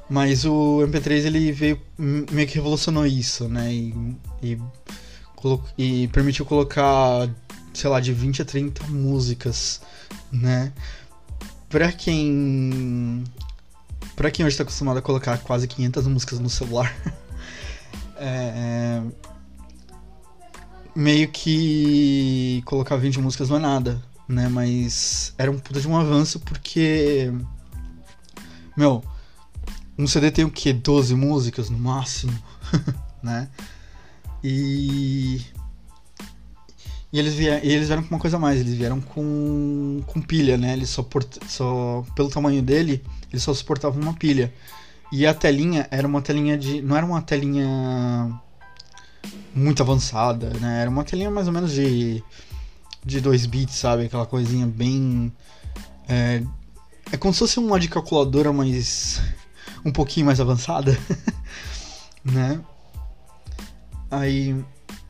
Mas 0.09 0.45
o 0.45 0.79
MP3 0.87 1.25
ele 1.25 1.51
veio 1.51 1.79
meio 1.97 2.47
que 2.47 2.55
revolucionou 2.55 3.05
isso, 3.05 3.47
né? 3.47 3.71
E, 3.71 4.17
e, 4.41 4.57
e 5.77 6.07
permitiu 6.07 6.45
colocar, 6.45 7.29
sei 7.73 7.89
lá, 7.89 7.99
de 7.99 8.13
20 8.13 8.41
a 8.41 8.45
30 8.45 8.87
músicas, 8.87 9.81
né? 10.31 10.71
Pra 11.69 11.91
quem. 11.91 13.23
Pra 14.15 14.31
quem 14.31 14.45
hoje 14.45 14.57
tá 14.57 14.63
acostumado 14.63 14.97
a 14.97 15.01
colocar 15.01 15.37
quase 15.39 15.67
500 15.67 16.07
músicas 16.07 16.39
no 16.39 16.49
celular, 16.49 16.95
é, 18.17 19.01
é 19.01 19.01
meio 20.97 21.27
que 21.29 22.63
colocar 22.65 22.95
20 22.95 23.19
músicas 23.19 23.49
não 23.49 23.57
é 23.57 23.59
nada, 23.59 24.01
né? 24.27 24.49
Mas 24.49 25.31
era 25.37 25.51
um 25.51 25.59
puta 25.59 25.79
de 25.79 25.87
um 25.87 25.95
avanço 25.95 26.39
porque. 26.39 27.31
Meu, 28.75 29.03
um 29.97 30.07
CD 30.07 30.31
tem 30.31 30.43
o 30.43 30.49
quê? 30.49 30.73
12 30.73 31.13
músicas 31.13 31.69
no 31.69 31.77
máximo, 31.77 32.33
né? 33.21 33.47
E. 34.43 35.41
E 37.13 37.19
eles, 37.19 37.35
vieram, 37.35 37.63
e 37.63 37.71
eles 37.71 37.87
vieram 37.87 38.03
com 38.03 38.15
uma 38.15 38.19
coisa 38.19 38.35
a 38.35 38.39
mais, 38.39 38.59
eles 38.59 38.73
vieram 38.73 38.99
com, 38.99 40.01
com 40.07 40.21
pilha, 40.21 40.57
né? 40.57 40.73
Eles 40.73 40.89
só, 40.89 41.03
port, 41.03 41.37
só. 41.47 42.03
Pelo 42.15 42.29
tamanho 42.29 42.61
dele, 42.61 43.03
eles 43.31 43.43
só 43.43 43.53
suportavam 43.53 44.01
uma 44.01 44.13
pilha. 44.13 44.51
E 45.11 45.25
a 45.25 45.33
telinha 45.33 45.87
era 45.91 46.07
uma 46.07 46.21
telinha 46.21 46.57
de. 46.57 46.81
Não 46.81 46.97
era 46.97 47.05
uma 47.05 47.21
telinha 47.21 48.41
muito 49.57 49.81
avançada, 49.81 50.51
né? 50.61 50.81
Era 50.81 50.89
uma 50.89 51.03
telinha 51.03 51.31
mais 51.31 51.47
ou 51.47 51.53
menos 51.53 51.71
de 51.71 52.23
de 53.03 53.21
2 53.21 53.45
bits, 53.45 53.75
sabe? 53.75 54.05
Aquela 54.05 54.25
coisinha 54.25 54.67
bem 54.67 55.31
é, 56.09 56.43
é 57.11 57.17
como 57.17 57.33
se 57.33 57.39
fosse 57.39 57.57
uma 57.57 57.79
de 57.79 57.87
calculadora, 57.87 58.51
mas 58.51 59.21
um 59.85 59.91
pouquinho 59.91 60.25
mais 60.25 60.39
avançada, 60.39 60.97
né? 62.23 62.59
Aí 64.11 64.55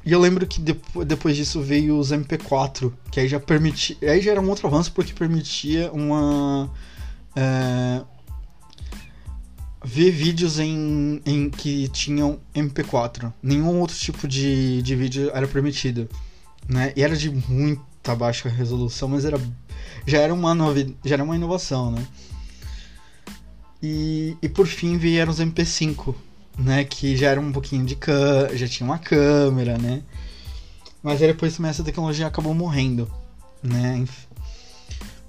e 0.06 0.12
eu 0.14 0.22
lembro 0.22 0.48
que 0.48 0.62
depois, 0.62 1.36
disso 1.36 1.62
veio 1.62 2.00
os 2.00 2.14
MP4, 2.14 2.94
que 3.12 3.20
aí 3.20 3.28
já 3.28 3.42
permitia, 3.42 3.98
aí 4.04 4.22
já 4.22 4.32
era 4.32 4.40
um 4.40 4.48
outro 4.48 4.68
avanço 4.68 4.94
porque 4.94 5.12
permitia 5.12 5.92
uma 5.92 6.72
é, 7.36 8.02
ver 9.88 10.12
vídeos 10.12 10.60
em, 10.60 11.22
em 11.26 11.50
que 11.50 11.88
tinham 11.88 12.40
MP4. 12.54 13.32
Nenhum 13.42 13.80
outro 13.80 13.96
tipo 13.96 14.28
de, 14.28 14.82
de 14.82 14.96
vídeo 14.96 15.32
era 15.34 15.48
permitido. 15.48 16.10
Né? 16.68 16.92
E 16.94 17.02
era 17.02 17.16
de 17.16 17.30
muita 17.30 18.14
baixa 18.14 18.50
resolução, 18.50 19.08
mas 19.08 19.24
era 19.24 19.40
já 20.06 20.20
era 20.20 20.34
uma 20.34 20.54
novi, 20.54 20.96
já 21.06 21.16
era 21.16 21.24
uma 21.24 21.36
inovação, 21.36 21.92
né? 21.92 22.06
E, 23.82 24.36
e 24.42 24.50
por 24.50 24.68
fim 24.68 24.98
vieram 24.98 25.32
os 25.32 25.40
MP5, 25.40 26.14
né? 26.58 26.84
Que 26.84 27.16
já 27.16 27.30
era 27.30 27.40
um 27.40 27.52
pouquinho 27.52 27.86
de 27.86 27.96
câmera, 27.96 28.58
já 28.58 28.68
tinha 28.68 28.88
uma 28.88 29.00
câmera, 29.00 29.78
né? 29.78 30.04
Mas 31.02 31.22
aí 31.22 31.28
depois 31.28 31.56
também 31.56 31.70
essa 31.70 31.84
tecnologia 31.84 32.28
acabou 32.28 32.54
morrendo, 32.54 33.10
né? 33.64 34.06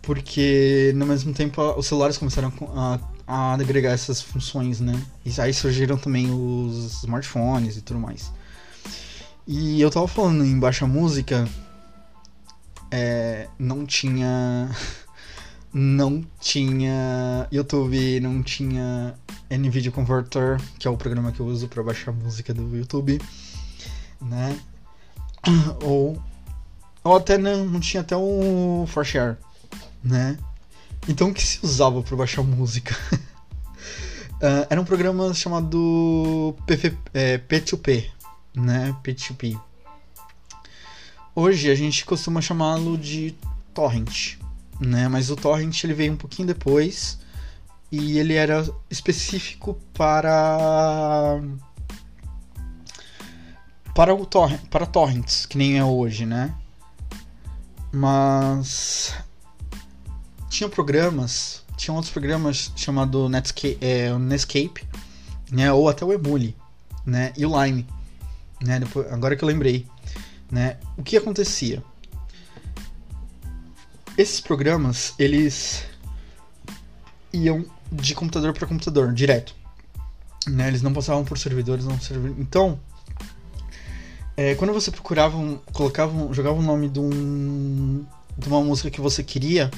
Porque 0.03 0.93
no 0.97 1.07
mesmo 1.07 1.33
tempo 1.33 1.63
os 1.77 1.87
celulares 1.87 2.19
começaram 2.19 2.53
a 2.75 2.99
a 3.29 3.53
agregar 3.53 3.91
essas 3.91 4.23
funções, 4.23 4.81
né? 4.81 4.99
E 5.23 5.39
aí 5.39 5.53
surgiram 5.53 5.99
também 5.99 6.31
os 6.31 7.03
smartphones 7.03 7.77
e 7.77 7.83
tudo 7.83 8.01
mais. 8.01 8.33
E 9.47 9.79
eu 9.83 9.91
tava 9.91 10.09
falando 10.09 10.43
em 10.47 10.59
baixa 10.59 10.87
música, 10.87 11.47
é, 12.91 13.47
não 13.59 13.85
tinha. 13.85 14.71
Não 15.71 16.25
tinha 16.41 17.47
YouTube, 17.53 18.21
não 18.21 18.43
tinha 18.43 19.15
NVIDIA 19.51 19.93
Converter, 19.93 20.59
que 20.79 20.89
é 20.89 20.91
o 20.91 20.97
programa 20.97 21.31
que 21.31 21.41
eu 21.41 21.47
uso 21.47 21.69
para 21.69 21.83
baixar 21.83 22.11
música 22.11 22.55
do 22.55 22.75
YouTube, 22.75 23.21
né? 24.19 24.59
Ou, 25.83 26.21
ou 27.05 27.17
até 27.17 27.37
não, 27.37 27.67
não 27.67 27.81
tinha 27.81 28.01
até 28.01 28.17
o 28.17 28.87
ForShare, 28.89 29.37
né? 30.03 30.39
Então 31.07 31.29
o 31.29 31.35
que 31.35 31.43
se 31.43 31.65
usava 31.65 32.03
para 32.03 32.17
baixar 32.17 32.43
música? 32.43 32.97
uh, 33.13 34.67
era 34.71 34.81
um 34.81 34.85
programa 34.85 35.33
chamado 35.35 36.57
PV, 36.67 36.97
é, 37.15 37.39
P2P, 37.39 38.07
né? 38.55 38.97
P2P. 39.03 39.59
Hoje 41.35 41.71
a 41.71 41.75
gente 41.75 42.05
costuma 42.05 42.41
chamá-lo 42.41 42.99
de 42.99 43.35
torrent, 43.73 44.39
né? 44.81 45.07
Mas 45.09 45.31
o 45.31 45.37
torrent 45.37 45.85
ele 45.85 45.95
veio 45.95 46.13
um 46.13 46.17
pouquinho 46.17 46.49
depois 46.49 47.21
e 47.93 48.19
ele 48.19 48.35
era 48.35 48.69
específico 48.91 49.79
para 49.95 51.41
para 53.95 54.15
o 54.15 54.27
torrent, 54.27 54.61
para 54.69 54.87
torrents, 54.87 55.47
que 55.47 55.59
nem 55.59 55.79
é 55.79 55.85
hoje, 55.85 56.27
né? 56.27 56.55
Mas 57.93 59.15
tinha 60.49 60.69
programas, 60.69 61.63
tinha 61.77 61.95
outros 61.95 62.13
programas 62.13 62.73
chamado 62.77 63.29
Netscape, 63.29 63.79
é, 63.81 64.17
Netscape, 64.19 64.87
né, 65.51 65.73
ou 65.73 65.89
até 65.89 66.05
o 66.05 66.13
Emule, 66.13 66.57
né, 67.05 67.33
e 67.37 67.45
o 67.45 67.65
Lime, 67.65 67.87
né, 68.63 68.81
depois, 68.81 69.11
agora 69.13 69.37
que 69.37 69.45
eu 69.45 69.49
lembrei, 69.49 69.87
né, 70.51 70.77
o 70.97 71.03
que 71.03 71.17
acontecia? 71.17 71.83
Esses 74.17 74.41
programas, 74.41 75.15
eles 75.19 75.85
iam 77.33 77.65
de 77.93 78.15
computador 78.15 78.53
para 78.53 78.67
computador, 78.67 79.13
direto, 79.13 79.55
né, 80.47 80.69
eles 80.69 80.83
não 80.83 80.93
passavam 80.93 81.25
por 81.25 81.39
servidores, 81.39 81.85
não 81.85 82.01
servidores, 82.01 82.37
então 82.39 82.81
é, 84.39 84.55
quando 84.55 84.73
você 84.73 84.89
procurava, 84.93 85.37
colocava, 85.73 86.33
jogava 86.33 86.57
o 86.57 86.63
nome 86.63 86.89
de, 86.89 87.01
um, 87.01 88.07
de 88.37 88.49
uma 88.49 88.63
música 88.63 88.89
que 88.89 89.01
você 89.01 89.21
queria, 89.25 89.69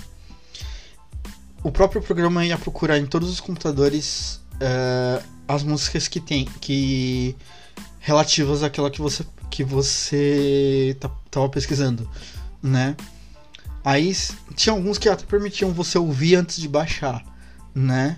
o 1.63 1.71
próprio 1.71 2.01
programa 2.01 2.45
ia 2.45 2.57
procurar 2.57 2.99
em 2.99 3.07
todos 3.07 3.29
os 3.29 3.41
computadores 3.41 4.41
uh, 4.55 5.23
as 5.47 5.63
músicas 5.63 6.09
que 6.09 6.21
tem, 6.21 6.45
que 6.61 7.37
relativas 7.99 8.63
àquela 8.63 8.91
que 8.91 9.01
você 9.01 9.25
que 9.51 9.65
você 9.65 10.97
tava 11.31 11.49
pesquisando, 11.49 12.09
né? 12.63 12.97
Aí 13.85 14.17
tinha 14.55 14.73
alguns 14.73 14.97
que 14.97 15.09
até 15.09 15.25
permitiam 15.25 15.73
você 15.73 15.99
ouvir 15.99 16.37
antes 16.37 16.61
de 16.61 16.69
baixar, 16.69 17.25
né? 17.75 18.17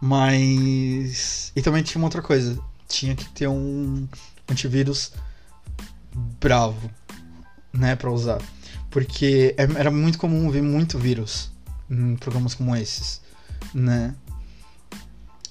Mas 0.00 1.52
e 1.54 1.62
também 1.62 1.82
tinha 1.82 2.00
uma 2.00 2.06
outra 2.06 2.22
coisa, 2.22 2.58
tinha 2.88 3.14
que 3.14 3.28
ter 3.28 3.48
um 3.48 4.08
antivírus 4.48 5.12
bravo, 6.40 6.90
né, 7.72 7.94
para 7.94 8.10
usar, 8.10 8.40
porque 8.90 9.54
é, 9.58 9.64
era 9.78 9.90
muito 9.90 10.18
comum 10.18 10.50
ver 10.50 10.62
muito 10.62 10.98
vírus 10.98 11.50
em 11.90 12.16
programas 12.16 12.54
como 12.54 12.74
esses, 12.74 13.20
né? 13.74 14.14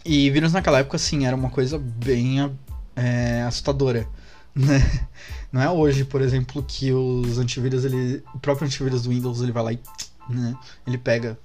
E 0.04 0.30
vírus 0.30 0.54
naquela 0.54 0.80
época, 0.80 0.98
assim, 0.98 1.26
era 1.26 1.36
uma 1.36 1.50
coisa 1.50 1.80
bem 1.80 2.52
é, 2.96 3.44
assustadora, 3.44 4.08
né? 4.54 5.08
Não 5.52 5.62
é 5.62 5.70
hoje, 5.70 6.04
por 6.04 6.22
exemplo, 6.22 6.64
que 6.64 6.92
os 6.92 7.38
antivírus, 7.38 7.86
ele, 7.86 8.24
o 8.34 8.40
próprio 8.40 8.68
antivírus 8.68 9.04
do 9.04 9.10
Windows, 9.10 9.42
ele 9.42 9.52
vai 9.52 9.64
lá 9.64 9.74
e, 9.74 9.80
né? 10.30 10.56
Ele 10.86 10.98
pega. 10.98 11.40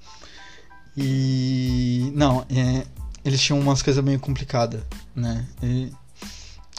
E 0.96 2.12
não, 2.14 2.44
é, 2.50 2.84
eles 3.24 3.40
tinham 3.40 3.60
umas 3.60 3.82
coisas 3.82 4.02
meio 4.04 4.18
complicadas, 4.18 4.82
né? 5.14 5.46
E 5.62 5.92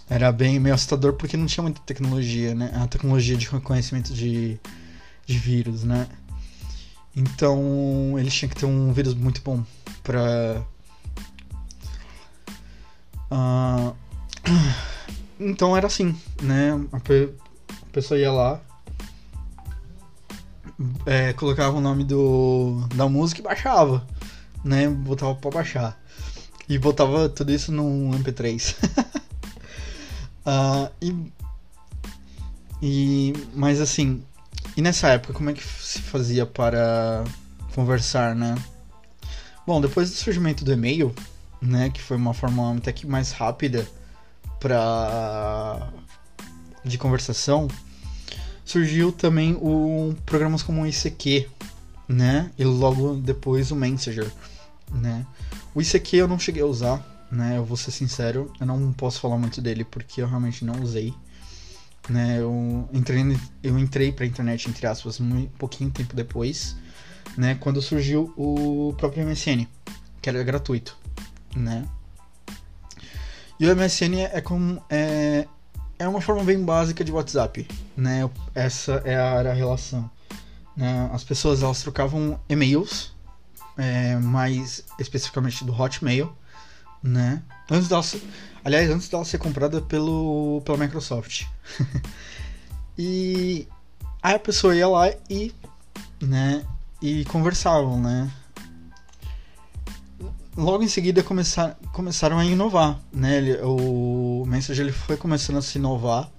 era 0.10 0.32
bem 0.32 0.60
meio 0.60 0.76
assustador 0.76 1.14
porque 1.14 1.38
não 1.38 1.46
tinha 1.46 1.62
muita 1.64 1.82
tecnologia, 1.82 2.54
né? 2.54 2.72
A 2.76 2.86
tecnologia 2.88 3.38
de 3.38 3.48
reconhecimento 3.48 4.14
de, 4.14 4.60
de 5.26 5.38
vírus, 5.38 5.84
né? 5.84 6.08
Então 7.15 8.17
eles 8.17 8.34
tinham 8.34 8.50
que 8.50 8.56
ter 8.56 8.65
um 8.65 8.93
vírus 8.93 9.13
muito 9.13 9.41
bom 9.41 9.63
pra. 10.04 10.63
Uh... 13.32 13.95
Então 15.43 15.76
era 15.76 15.88
assim, 15.88 16.15
né? 16.39 16.80
A, 16.91 17.00
pe... 17.00 17.34
a 17.67 17.86
pessoa 17.91 18.19
ia 18.19 18.32
lá, 18.32 18.62
é, 21.06 21.34
colocava 21.34 21.78
o 21.78 21.82
nome 21.82 22.04
do... 22.04 22.84
da 22.95 23.08
música 23.08 23.41
e 23.41 23.43
baixava, 23.43 24.06
né? 24.63 24.88
Botava 24.88 25.36
pra 25.36 25.52
baixar. 25.52 26.00
E 26.67 26.78
botava 26.78 27.30
tudo 27.30 27.52
isso 27.52 27.71
num 27.71 28.12
MP3. 28.12 28.76
uh, 28.84 29.21
ah, 30.45 30.91
e... 31.02 31.32
e. 32.82 33.34
Mas 33.54 33.82
assim, 33.82 34.24
e 34.76 34.82
nessa 34.82 35.10
época, 35.10 35.34
como 35.34 35.50
é 35.50 35.54
que 35.54 35.64
se 35.64 36.00
fazia 36.00 36.46
para 36.46 37.24
conversar, 37.76 38.36
né? 38.36 38.56
Bom, 39.66 39.80
depois 39.80 40.10
do 40.10 40.16
surgimento 40.16 40.64
do 40.64 40.74
e-mail, 40.74 41.14
né, 41.62 41.90
que 41.90 42.02
foi 42.02 42.18
uma 42.18 42.34
forma 42.34 42.76
até 42.76 42.92
que 42.92 43.06
mais 43.06 43.32
rápida 43.32 43.88
para 44.60 45.90
de 46.84 46.98
conversação, 46.98 47.68
surgiu 48.66 49.12
também 49.12 49.54
o 49.62 50.16
programas 50.26 50.64
como 50.64 50.82
o 50.82 50.88
ICQ, 50.88 51.48
né? 52.08 52.52
E 52.58 52.64
logo 52.64 53.16
depois 53.16 53.72
o 53.72 53.76
Messenger, 53.76 54.32
né? 54.92 55.26
O 55.76 55.82
ICQ 55.82 56.18
eu 56.18 56.28
não 56.28 56.40
cheguei 56.40 56.64
a 56.64 56.66
usar, 56.66 57.28
né? 57.32 57.58
Eu 57.58 57.66
vou 57.66 57.78
ser 57.78 57.92
sincero, 57.92 58.52
eu 58.60 58.66
não 58.66 58.92
posso 58.94 59.20
falar 59.20 59.38
muito 59.38 59.62
dele 59.62 59.84
porque 59.84 60.22
eu 60.22 60.28
realmente 60.28 60.66
não 60.66 60.82
usei 60.82 61.14
né? 62.10 62.40
Eu 62.40 62.90
entrei, 62.94 63.38
eu 63.64 63.78
entrei 63.78 64.12
pra 64.12 64.26
internet, 64.26 64.70
entre 64.70 64.88
aspas, 64.88 65.20
um 65.20 65.46
pouquinho 65.58 65.90
tempo 65.90 66.16
depois, 66.16 66.76
né? 67.38 67.56
Quando 67.56 67.82
surgiu 67.82 68.34
o 68.38 68.94
próprio 68.98 69.26
MSN, 69.26 69.68
que 70.22 70.30
era 70.30 70.44
gratuito, 70.44 70.98
né? 71.56 71.86
E 73.60 73.68
o 73.68 73.76
MSN 73.76 74.16
é 74.32 74.42
como... 74.42 74.84
É, 74.90 75.48
é 76.00 76.08
uma 76.08 76.20
forma 76.20 76.44
bem 76.44 76.64
básica 76.64 77.04
de 77.04 77.12
WhatsApp, 77.12 77.68
né? 77.96 78.28
Essa 78.56 79.04
é 79.06 79.16
a, 79.16 79.52
a 79.52 79.54
relação. 79.54 80.10
Né? 80.76 81.10
As 81.14 81.24
pessoas, 81.24 81.62
elas 81.62 81.82
trocavam 81.82 82.40
e-mails, 82.50 83.14
é, 83.78 84.16
mais 84.18 84.84
especificamente 85.00 85.64
do 85.64 85.80
Hotmail, 85.80 86.36
né? 87.04 87.44
Antes 87.70 87.88
dela, 87.88 88.04
aliás, 88.63 88.89
antes 88.89 89.10
dela 89.10 89.26
ser 89.26 89.38
comprada 89.38 89.82
pelo, 89.82 90.62
pela 90.65 90.78
Microsoft. 90.78 91.45
e 92.97 93.67
aí 94.21 94.36
a 94.36 94.39
pessoa 94.39 94.76
ia 94.76 94.88
lá 94.88 95.10
e, 95.30 95.54
né, 96.21 96.65
e 97.02 97.26
conversavam, 97.26 98.00
né? 98.00 98.32
Logo 100.56 100.84
em 100.84 100.88
seguida 100.88 101.24
começar, 101.24 101.78
começaram 101.93 102.38
a 102.38 102.45
inovar, 102.45 103.00
né? 103.12 103.38
Ele, 103.38 103.58
o 103.63 104.43
Messenger 104.45 104.86
ele 104.86 104.93
foi 104.93 105.15
começando 105.15 105.58
a 105.58 105.62
se 105.62 105.78
inovar 105.78 106.30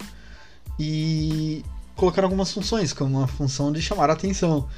e 0.79 1.65
colocaram 1.97 2.27
algumas 2.27 2.53
funções, 2.53 2.93
como 2.93 3.23
a 3.23 3.27
função 3.27 3.73
de 3.73 3.81
chamar 3.81 4.11
a 4.11 4.13
atenção. 4.13 4.69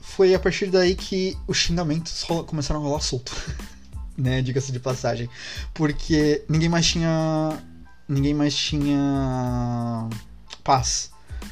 Foi 0.00 0.34
a 0.34 0.40
partir 0.40 0.66
daí 0.70 0.96
que 0.96 1.36
os 1.46 1.56
xingamentos 1.56 2.24
começaram 2.46 2.80
a 2.80 2.82
rolar 2.82 3.00
solto. 3.00 3.32
né? 4.18 4.42
Diga-se 4.42 4.72
de 4.72 4.80
passagem. 4.80 5.30
Porque 5.72 6.44
ninguém 6.48 6.68
mais 6.68 6.86
tinha. 6.86 7.62
Ninguém 8.08 8.34
mais 8.34 8.54
tinha 8.54 10.08
paz, 10.64 11.10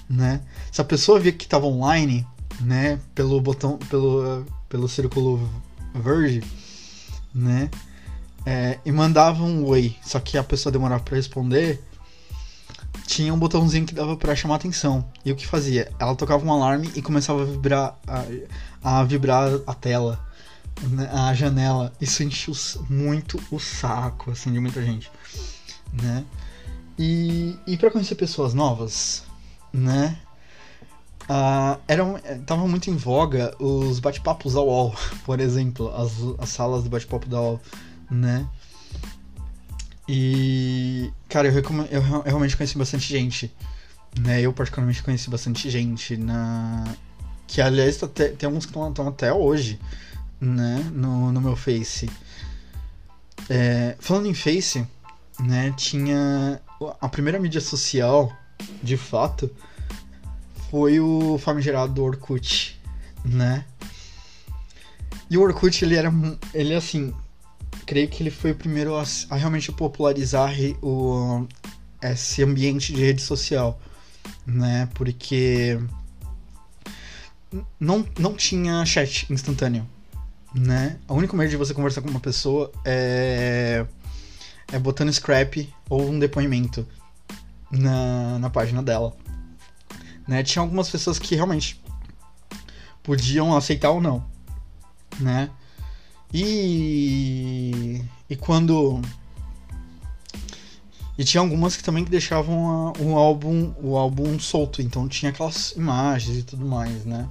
né? 0.09 0.41
Se 0.73 0.81
a 0.81 0.85
pessoa 0.85 1.21
via 1.21 1.33
que 1.33 1.45
estava 1.45 1.67
online, 1.67 2.27
né? 2.61 2.99
Pelo 3.15 3.41
botão. 3.41 3.79
Pelo, 3.91 4.45
pelo 4.69 4.89
círculo 4.89 5.49
verde, 5.95 6.43
né? 7.35 7.71
É, 8.45 8.79
e 8.85 8.93
mandava 8.93 9.43
um 9.43 9.65
oi, 9.65 9.97
só 10.03 10.21
que 10.21 10.39
a 10.39 10.45
pessoa 10.45 10.73
demorava 10.73 11.03
para 11.03 11.17
responder, 11.17 11.83
tinha 13.07 13.35
um 13.35 13.39
botãozinho 13.39 13.85
que 13.85 13.95
dava 13.95 14.17
para 14.17 14.37
chamar 14.37 14.57
atenção. 14.57 15.05
E 15.25 15.33
o 15.33 15.37
que 15.37 15.47
fazia? 15.47 15.91
Ela 15.99 16.15
tocava 16.15 16.45
um 16.45 16.53
alarme 16.53 16.91
e 16.95 17.03
começava 17.03 17.43
a 17.43 17.45
vibrar 17.45 17.99
a, 18.07 19.01
a 19.01 19.05
vibrar 19.05 19.51
a 19.67 19.75
tela 19.75 20.26
a 21.13 21.35
janela. 21.35 21.93
Isso 22.01 22.23
encheu 22.23 22.55
muito 22.89 23.43
o 23.51 23.59
saco, 23.59 24.31
assim, 24.31 24.53
de 24.53 24.61
muita 24.61 24.83
gente, 24.83 25.11
né? 25.93 26.25
E, 26.99 27.59
e 27.67 27.77
para 27.77 27.91
conhecer 27.91 28.15
pessoas 28.15 28.55
novas, 28.55 29.25
né? 29.73 30.19
Uh, 31.25 31.81
eram, 31.89 32.21
tava 32.47 32.69
muito 32.69 32.89
em 32.89 32.97
voga 32.97 33.53
os 33.59 33.99
bate-papos 33.99 34.55
da 34.55 34.61
UOL, 34.61 34.95
por 35.27 35.41
exemplo, 35.41 35.93
as, 35.95 36.13
as 36.39 36.49
salas 36.51 36.85
de 36.85 36.89
bate-papo 36.89 37.29
da 37.29 37.41
UOL, 37.41 37.61
né? 38.11 38.49
E, 40.09 41.13
cara, 41.29 41.49
eu, 41.49 41.55
eu, 41.55 41.63
eu, 41.91 42.23
realmente 42.23 42.57
conheci 42.57 42.79
bastante 42.79 43.09
gente, 43.09 43.53
né? 44.21 44.41
Eu 44.41 44.53
particularmente 44.53 45.03
conheci 45.03 45.29
bastante 45.29 45.69
gente 45.69 46.17
na... 46.17 46.85
Que, 47.49 47.61
aliás, 47.61 47.97
tá, 47.97 48.07
tem 48.07 48.47
alguns 48.47 48.67
que 48.67 48.77
estão 48.77 49.09
até 49.09 49.33
hoje, 49.33 49.81
né? 50.41 50.91
No, 50.93 51.33
no 51.33 51.41
meu 51.41 51.57
Face. 51.57 52.11
É, 53.49 53.97
falando 53.99 54.27
em 54.27 54.35
Face, 54.35 54.87
né? 55.41 55.73
Tinha... 55.77 56.61
A 57.01 57.09
primeira 57.09 57.39
mídia 57.39 57.61
social, 57.61 58.31
de 58.83 58.97
fato 58.97 59.51
foi 60.71 61.01
o 61.01 61.39
famigerado 61.39 62.03
Orkut, 62.03 62.79
né? 63.25 63.65
E 65.31 65.39
o 65.39 65.43
Orkut, 65.43 65.85
ele 65.85 65.97
era, 65.97 66.13
ele 66.53 66.75
assim, 66.75 67.15
creio 67.87 68.09
que 68.09 68.23
ele 68.23 68.31
foi 68.31 68.51
o 68.51 68.55
primeiro 68.55 68.97
a, 68.97 69.05
a 69.31 69.37
realmente 69.37 69.73
popularizar 69.73 70.53
o, 70.83 71.47
esse 72.03 72.43
ambiente 72.43 72.93
de 72.93 73.01
rede 73.01 73.23
social, 73.23 73.81
né? 74.45 74.89
Porque 74.95 75.81
não, 77.79 78.07
não 78.19 78.35
tinha 78.35 78.85
chat 78.85 79.33
instantâneo, 79.33 79.89
né? 80.57 80.99
O 81.07 81.15
único 81.15 81.37
meio 81.37 81.51
de 81.51 81.57
você 81.57 81.75
conversar 81.75 82.01
com 82.01 82.09
uma 82.09 82.21
pessoa 82.21 82.73
é, 82.85 83.85
é 84.73 84.79
botando 84.79 85.13
scrap 85.13 85.73
ou 85.89 86.09
um 86.09 86.19
depoimento 86.19 86.87
na, 87.71 88.39
na 88.39 88.51
página 88.51 88.83
dela. 88.83 89.15
Né? 90.27 90.43
Tinha 90.43 90.63
algumas 90.63 90.89
pessoas 90.89 91.19
que 91.19 91.35
realmente 91.35 91.81
podiam 93.03 93.55
aceitar 93.55 93.91
ou 93.91 94.01
não, 94.01 94.25
né? 95.21 95.51
E 96.33 98.03
e 98.29 98.35
quando 98.35 99.01
e 101.17 101.23
tinha 101.23 101.41
algumas 101.41 101.77
que 101.77 101.85
também 101.85 102.03
deixavam 102.03 102.69
a, 102.69 102.93
o 103.01 103.17
álbum 103.17 103.73
o 103.81 103.97
álbum 103.97 104.37
solto, 104.41 104.83
então 104.83 105.07
tinha 105.07 105.31
aquelas 105.31 105.71
imagens 105.77 106.39
e 106.39 106.43
tudo 106.43 106.67
mais, 106.67 107.05
né? 107.05 107.29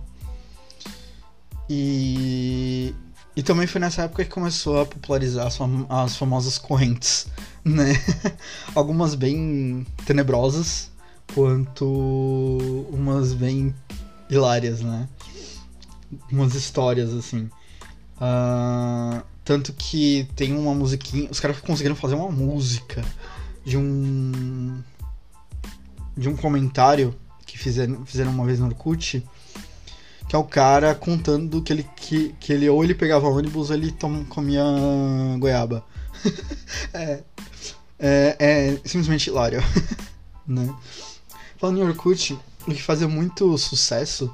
E 1.69 2.95
e 3.35 3.43
também 3.43 3.67
foi 3.67 3.81
nessa 3.81 4.03
época 4.03 4.23
que 4.23 4.31
começou 4.31 4.81
a 4.81 4.85
popularizar 4.85 5.45
as, 5.45 5.57
fam 5.57 5.85
as 5.89 6.15
famosas 6.15 6.57
correntes, 6.57 7.27
né? 7.63 7.93
Algumas 8.73 9.13
bem 9.13 9.85
tenebrosas, 10.05 10.89
quanto 11.33 12.87
umas 12.91 13.33
bem 13.33 13.75
hilárias, 14.29 14.81
né? 14.81 15.09
Umas 16.31 16.55
histórias, 16.55 17.13
assim. 17.13 17.49
Uh, 18.15 19.21
tanto 19.43 19.73
que 19.73 20.27
tem 20.35 20.57
uma 20.57 20.73
musiquinha. 20.73 21.29
Os 21.29 21.39
caras 21.39 21.59
conseguiram 21.59 21.95
fazer 21.95 22.15
uma 22.15 22.31
música 22.31 23.03
de 23.65 23.77
um. 23.77 24.81
de 26.15 26.29
um 26.29 26.37
comentário 26.37 27.13
que 27.45 27.57
fizeram, 27.57 28.05
fizeram 28.05 28.31
uma 28.31 28.45
vez 28.45 28.59
no 28.59 28.67
Orkut. 28.67 29.23
Que 30.27 30.35
é 30.35 30.39
o 30.39 30.43
cara 30.43 30.95
contando 30.95 31.61
que 31.61 31.71
ele, 31.71 31.83
que, 31.95 32.35
que 32.39 32.51
ele 32.51 32.67
ou 32.69 32.83
ele 32.83 32.95
pegava 32.95 33.27
ônibus 33.27 33.69
ou 33.69 33.75
ele 33.75 33.91
tom, 33.91 34.25
comia 34.25 34.63
goiaba. 35.37 35.83
é, 36.93 37.23
é, 37.99 38.35
é 38.39 38.71
simplesmente 38.85 39.29
hilário, 39.29 39.61
né? 40.47 40.73
Falando 41.57 41.79
em 41.79 41.83
Orkut, 41.83 42.37
o 42.67 42.73
que 42.73 42.81
fazia 42.81 43.07
muito 43.07 43.57
sucesso 43.57 44.33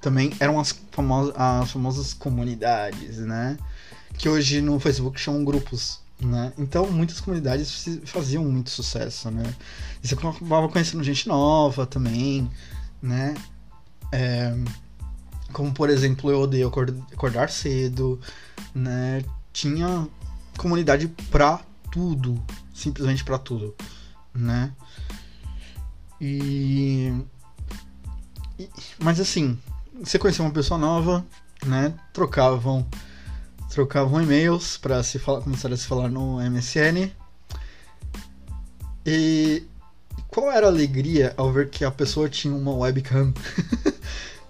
também 0.00 0.32
eram 0.38 0.58
as 0.60 0.74
famosas, 0.92 1.34
as 1.36 1.70
famosas 1.70 2.14
comunidades, 2.14 3.18
né? 3.18 3.56
Que 4.16 4.28
hoje 4.28 4.60
no 4.60 4.78
Facebook 4.78 5.18
chamam 5.20 5.44
grupos, 5.44 6.00
né? 6.20 6.52
Então 6.56 6.90
muitas 6.90 7.20
comunidades 7.20 7.84
faziam 8.04 8.44
muito 8.44 8.70
sucesso, 8.70 9.30
né? 9.30 9.54
E 10.02 10.08
você 10.08 10.14
acabava 10.14 10.68
conhecendo 10.68 11.02
gente 11.02 11.28
nova 11.28 11.86
também, 11.86 12.50
né? 13.02 13.34
É, 14.12 14.54
como 15.56 15.72
por 15.72 15.88
exemplo, 15.88 16.30
eu 16.30 16.40
odeio 16.40 16.68
acordar 16.68 17.48
cedo, 17.48 18.20
né? 18.74 19.24
Tinha 19.54 20.06
comunidade 20.58 21.08
pra 21.30 21.62
tudo, 21.90 22.38
simplesmente 22.74 23.24
pra 23.24 23.38
tudo, 23.38 23.74
né? 24.34 24.70
E... 26.20 27.10
Mas 28.98 29.18
assim, 29.18 29.58
você 29.98 30.18
conhecia 30.18 30.44
uma 30.44 30.52
pessoa 30.52 30.76
nova, 30.76 31.24
né? 31.64 31.94
Trocavam. 32.12 32.86
Trocavam 33.70 34.22
e-mails 34.22 34.76
para 34.76 35.02
se 35.02 35.18
falar, 35.18 35.40
começar 35.40 35.72
a 35.72 35.76
se 35.78 35.86
falar 35.86 36.10
no 36.10 36.36
MSN. 36.38 37.10
E 39.06 39.62
qual 40.28 40.52
era 40.52 40.66
a 40.66 40.68
alegria 40.68 41.32
ao 41.34 41.50
ver 41.50 41.70
que 41.70 41.82
a 41.82 41.90
pessoa 41.90 42.28
tinha 42.28 42.54
uma 42.54 42.74
webcam? 42.74 43.32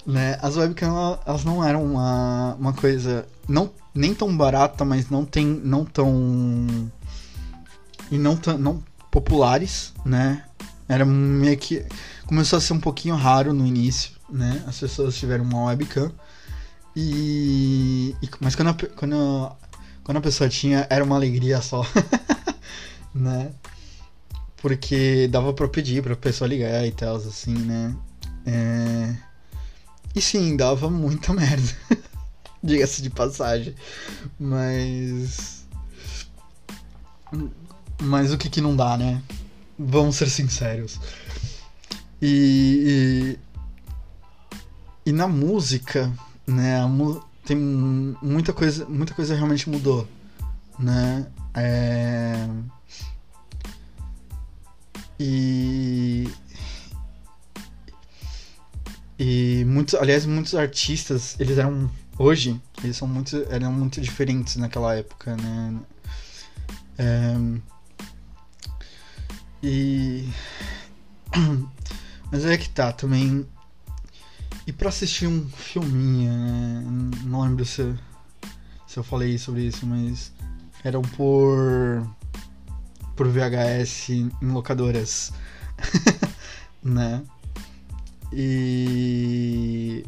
né? 0.07 0.39
As 0.41 0.57
webcams 0.57 1.19
elas 1.27 1.45
não 1.45 1.65
eram 1.65 1.85
uma, 1.85 2.55
uma 2.55 2.73
coisa 2.73 3.27
não 3.49 3.71
nem 3.95 4.15
tão 4.15 4.35
barata, 4.37 4.85
mas 4.85 5.11
não 5.11 5.25
tem 5.25 5.47
não 5.47 5.85
tão 5.85 6.91
e 8.11 8.19
não 8.19 8.37
tão 8.37 8.57
não 8.59 8.83
populares, 9.11 9.93
né? 10.05 10.45
Era 10.89 11.05
meio 11.05 11.57
que. 11.57 11.85
Começou 12.27 12.59
a 12.59 12.61
ser 12.61 12.73
um 12.73 12.81
pouquinho 12.81 13.15
raro 13.15 13.53
no 13.53 13.67
início, 13.67 14.13
né? 14.29 14.63
As 14.67 14.79
pessoas 14.79 15.17
tiveram 15.17 15.45
uma 15.45 15.65
webcam. 15.65 16.13
E. 16.95 18.15
e 18.23 18.31
mas 18.41 18.55
quando 18.55 18.69
a, 18.69 18.75
quando, 18.75 19.53
quando 20.05 20.19
a 20.19 20.21
pessoa 20.21 20.49
tinha, 20.49 20.87
era 20.89 21.05
uma 21.05 21.17
alegria 21.17 21.61
só. 21.61 21.85
né? 23.15 23.51
Porque 24.57 25.29
dava 25.29 25.53
pra 25.53 25.69
pedir 25.69 26.03
pra 26.03 26.17
pessoa 26.17 26.49
ligar 26.49 26.87
e 26.87 26.93
tal, 26.93 27.17
assim, 27.17 27.55
né? 27.55 27.95
É... 28.47 29.26
E 30.17 30.23
sim, 30.23 30.57
dava 30.57 30.89
muita 30.89 31.31
merda. 31.35 31.77
Diga-se 32.63 33.03
de 33.03 33.11
passagem. 33.11 33.75
Mas. 34.41 35.67
Mas 38.01 38.33
o 38.33 38.39
que 38.39 38.49
que 38.49 38.63
não 38.63 38.75
dá, 38.75 38.97
né? 38.97 39.23
Vamos 39.79 40.17
ser 40.17 40.31
sinceros. 40.31 40.99
E, 42.23 43.37
e, 45.05 45.11
e 45.11 45.13
na 45.13 45.29
música, 45.29 46.11
né, 46.47 46.81
tem 47.45 47.57
muita 47.57 48.55
coisa, 48.55 48.87
muita 48.87 49.13
coisa 49.13 49.35
realmente 49.35 49.69
mudou, 49.69 50.09
né? 50.79 51.27
É, 51.55 52.49
e 55.21 56.29
e 59.19 59.65
muitos, 59.67 59.95
aliás, 59.95 60.27
muitos 60.27 60.55
artistas, 60.55 61.37
eles 61.39 61.59
eram 61.59 61.91
hoje, 62.19 62.61
eles 62.83 62.97
são 62.97 63.09
muito, 63.09 63.37
eram 63.51 63.73
muito 63.73 64.01
diferentes 64.01 64.57
naquela 64.57 64.95
época, 64.95 65.37
né? 65.37 65.81
É, 66.99 67.35
e. 69.63 70.29
Mas 72.31 72.45
é 72.45 72.57
que 72.57 72.69
tá 72.69 72.93
também. 72.93 73.47
E 74.67 74.73
pra 74.73 74.89
assistir 74.89 75.27
um 75.27 75.49
filminho, 75.49 76.33
né? 76.33 76.83
Não 77.25 77.43
lembro 77.43 77.65
se, 77.65 77.95
se 78.87 78.99
eu 78.99 79.05
falei 79.05 79.39
sobre 79.39 79.63
isso, 79.63 79.87
mas 79.87 80.33
eram 80.83 81.03
por. 81.03 82.05
por 83.15 83.29
VHS 83.29 84.11
em 84.11 84.31
locadoras. 84.43 85.33
né? 86.83 87.23
E. 88.33 90.05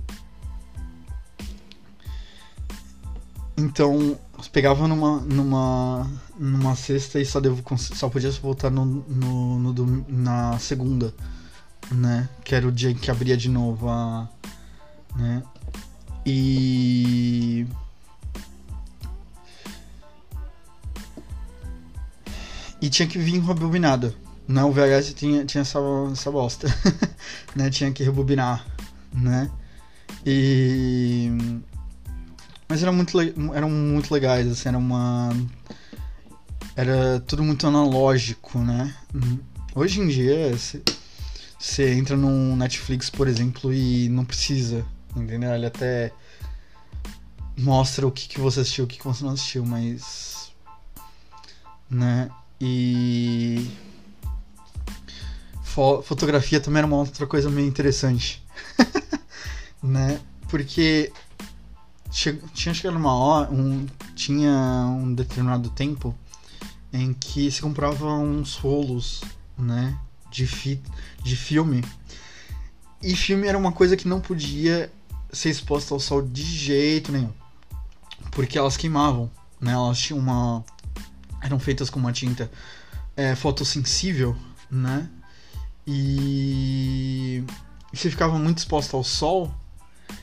Então, 3.56 4.18
pegava 4.52 4.86
numa, 4.86 5.20
numa, 5.20 6.10
numa 6.38 6.76
sexta 6.76 7.20
e 7.20 7.26
só, 7.26 7.40
devo, 7.40 7.62
só 7.76 8.08
podia 8.08 8.30
voltar 8.30 8.70
no, 8.70 8.84
no, 8.84 9.58
no, 9.58 10.04
na 10.08 10.58
segunda, 10.58 11.12
né? 11.90 12.28
Que 12.44 12.54
era 12.54 12.66
o 12.66 12.72
dia 12.72 12.94
que 12.94 13.10
abria 13.10 13.36
de 13.36 13.48
novo 13.48 13.88
a. 13.88 14.28
Né? 15.16 15.42
E. 16.24 17.66
E 22.80 22.88
tinha 22.88 23.08
que 23.08 23.18
vir 23.18 23.40
rebobinado. 23.40 24.14
O 24.48 24.72
VHS 24.72 25.14
tinha, 25.14 25.44
tinha 25.44 25.62
essa, 25.62 25.78
essa 26.12 26.30
bosta. 26.30 26.68
né? 27.54 27.68
Tinha 27.70 27.92
que 27.92 28.02
rebobinar, 28.02 28.64
né? 29.12 29.50
E 30.24 31.30
mas 32.68 32.82
eram 32.82 32.92
muito, 32.92 33.18
eram 33.54 33.70
muito 33.70 34.12
legais, 34.12 34.46
assim, 34.46 34.68
era 34.68 34.76
uma. 34.76 35.30
Era 36.76 37.18
tudo 37.20 37.42
muito 37.42 37.66
analógico, 37.66 38.58
né? 38.58 38.94
Hoje 39.74 40.00
em 40.00 40.08
dia, 40.08 40.54
você 41.58 41.94
entra 41.94 42.14
no 42.14 42.54
Netflix, 42.56 43.08
por 43.08 43.26
exemplo, 43.26 43.72
e 43.72 44.10
não 44.10 44.24
precisa, 44.24 44.84
entendeu? 45.16 45.54
Ele 45.54 45.64
até 45.64 46.12
mostra 47.56 48.06
o 48.06 48.12
que, 48.12 48.28
que 48.28 48.38
você 48.38 48.60
assistiu, 48.60 48.84
o 48.84 48.86
que, 48.86 48.98
que 48.98 49.04
você 49.04 49.24
não 49.24 49.32
assistiu, 49.32 49.64
mas. 49.64 50.52
Né? 51.90 52.28
E. 52.60 53.66
Fotografia 55.74 56.60
também 56.60 56.78
era 56.78 56.86
uma 56.86 56.96
outra 56.96 57.26
coisa 57.26 57.48
meio 57.50 57.68
interessante. 57.68 58.44
né? 59.82 60.20
Porque 60.48 61.12
tinha 62.10 62.74
chegado 62.74 62.96
uma 62.96 63.14
hora, 63.14 63.50
um, 63.52 63.86
tinha 64.14 64.50
um 64.86 65.14
determinado 65.14 65.68
tempo 65.70 66.14
em 66.92 67.12
que 67.12 67.50
se 67.50 67.60
comprava 67.60 68.06
uns 68.14 68.54
rolos, 68.54 69.22
né, 69.56 69.98
de, 70.30 70.46
fi, 70.46 70.80
de 71.22 71.36
filme. 71.36 71.84
E 73.02 73.14
filme 73.14 73.46
era 73.46 73.58
uma 73.58 73.72
coisa 73.72 73.96
que 73.96 74.08
não 74.08 74.20
podia 74.20 74.90
ser 75.32 75.50
exposta 75.50 75.94
ao 75.94 76.00
sol 76.00 76.22
de 76.22 76.42
jeito 76.42 77.12
nenhum. 77.12 77.32
Porque 78.32 78.58
elas 78.58 78.76
queimavam, 78.76 79.30
né? 79.60 79.72
Elas 79.72 79.98
tinham 79.98 80.18
uma 80.18 80.64
eram 81.40 81.58
feitas 81.58 81.88
com 81.88 82.00
uma 82.00 82.12
tinta 82.12 82.50
é, 83.16 83.34
fotossensível, 83.36 84.36
né? 84.70 85.08
E 85.90 87.42
se 87.94 88.10
ficava 88.10 88.38
muito 88.38 88.58
exposta 88.58 88.94
ao 88.94 89.02
sol, 89.02 89.50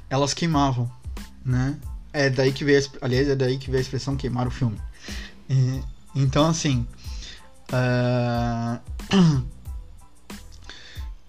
elas 0.08 0.32
queimavam, 0.32 0.88
né? 1.44 1.76
É 2.14 2.30
daí 2.30 2.52
que 2.54 2.64
veio, 2.64 2.88
aliás, 3.02 3.28
é 3.28 3.36
daí 3.36 3.58
que 3.58 3.72
veio 3.72 3.80
a 3.80 3.82
expressão 3.82 4.16
queimar 4.16 4.48
o 4.48 4.52
filme. 4.52 4.80
E, 5.50 5.82
então, 6.14 6.46
assim, 6.48 6.88
uh... 7.72 8.80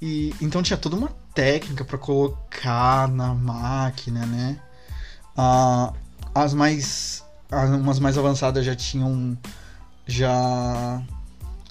e 0.02 0.34
então 0.42 0.62
tinha 0.62 0.76
toda 0.76 0.96
uma 0.96 1.08
técnica 1.34 1.82
para 1.82 1.96
colocar 1.96 3.08
na 3.08 3.32
máquina, 3.32 4.26
né? 4.26 4.60
Uh, 5.32 5.96
as 6.34 6.52
mais, 6.52 7.24
umas 7.50 7.98
mais 7.98 8.18
avançadas 8.18 8.66
já 8.66 8.76
tinham, 8.76 9.36
já, 10.06 11.02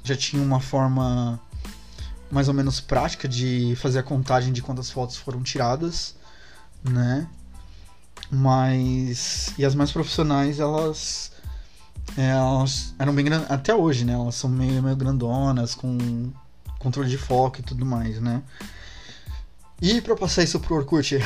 já 0.04 0.16
tinham 0.16 0.44
uma 0.44 0.60
forma 0.60 1.40
mais 2.32 2.48
ou 2.48 2.54
menos 2.54 2.80
prática 2.80 3.28
de 3.28 3.76
fazer 3.78 4.00
a 4.00 4.04
contagem 4.04 4.52
de 4.52 4.62
quantas 4.62 4.90
fotos 4.90 5.18
foram 5.18 5.44
tiradas, 5.44 6.16
né? 6.84 7.28
Mas 8.32 9.54
e 9.58 9.66
as 9.66 9.76
mais 9.76 9.92
profissionais 9.92 10.60
elas 10.60 11.32
elas 12.18 12.94
eram 13.00 13.14
bem 13.14 13.26
grandes 13.26 13.50
até 13.50 13.74
hoje, 13.74 14.06
né? 14.06 14.14
Elas 14.14 14.36
são 14.36 14.50
meio 14.50 14.82
meio 14.82 14.96
grandonas 14.96 15.76
com 15.76 16.32
controle 16.80 17.10
de 17.10 17.18
foco 17.18 17.60
e 17.60 17.64
tudo 17.64 17.86
mais, 17.86 18.20
né? 18.20 18.42
E 19.82 20.02
para 20.02 20.16
passar 20.16 20.44
isso 20.44 20.60
pro 20.60 20.76
Orkut, 20.76 21.20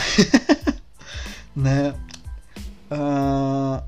né? 1.55 1.93
Uh, 2.91 3.81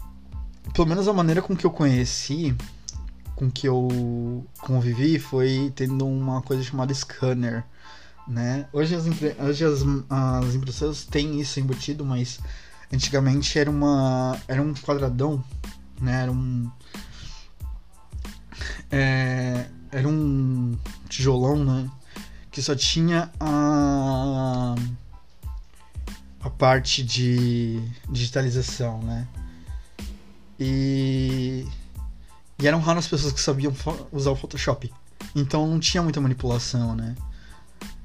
pelo 0.74 0.88
menos 0.88 1.08
a 1.08 1.14
maneira 1.14 1.42
com 1.42 1.56
que 1.56 1.66
eu 1.66 1.72
conheci, 1.72 2.56
com 3.42 3.50
que 3.50 3.68
eu 3.68 4.46
convivi, 4.60 5.18
foi 5.18 5.74
tendo 5.76 6.06
uma 6.06 6.44
coisa 6.44 6.62
chamada 6.62 6.94
scanner, 6.94 7.64
né? 8.28 8.68
Hoje 8.72 8.94
as, 8.94 9.06
hoje 9.40 9.66
as, 9.66 9.82
as 10.12 10.54
impressoras 10.54 11.06
têm 11.06 11.42
isso 11.42 11.60
embutido, 11.60 12.06
mas 12.06 12.40
antigamente 12.94 13.58
era 13.58 13.72
uma 13.72 14.40
era 14.48 14.62
um 14.62 14.76
quadradão, 14.76 15.44
né? 16.00 16.22
Era 16.22 16.32
um 16.32 16.72
é, 18.92 19.66
era 19.92 20.08
um 20.08 20.78
tijolão, 21.10 21.66
né? 21.66 21.90
Que 22.52 22.62
só 22.62 22.76
tinha 22.76 23.32
a 23.40 24.76
a 26.42 26.50
parte 26.52 27.02
de 27.02 27.82
digitalização, 28.08 29.02
né? 29.02 29.28
E 30.60 31.66
e 32.62 32.68
eram 32.68 32.80
raras 32.80 33.06
as 33.06 33.10
pessoas 33.10 33.34
que 33.34 33.42
sabiam 33.42 33.74
usar 34.12 34.32
o 34.32 34.36
Photoshop. 34.36 34.92
Então 35.36 35.68
não 35.68 35.80
tinha 35.80 36.04
muita 36.04 36.22
manipulação, 36.22 36.96
né? 36.96 37.16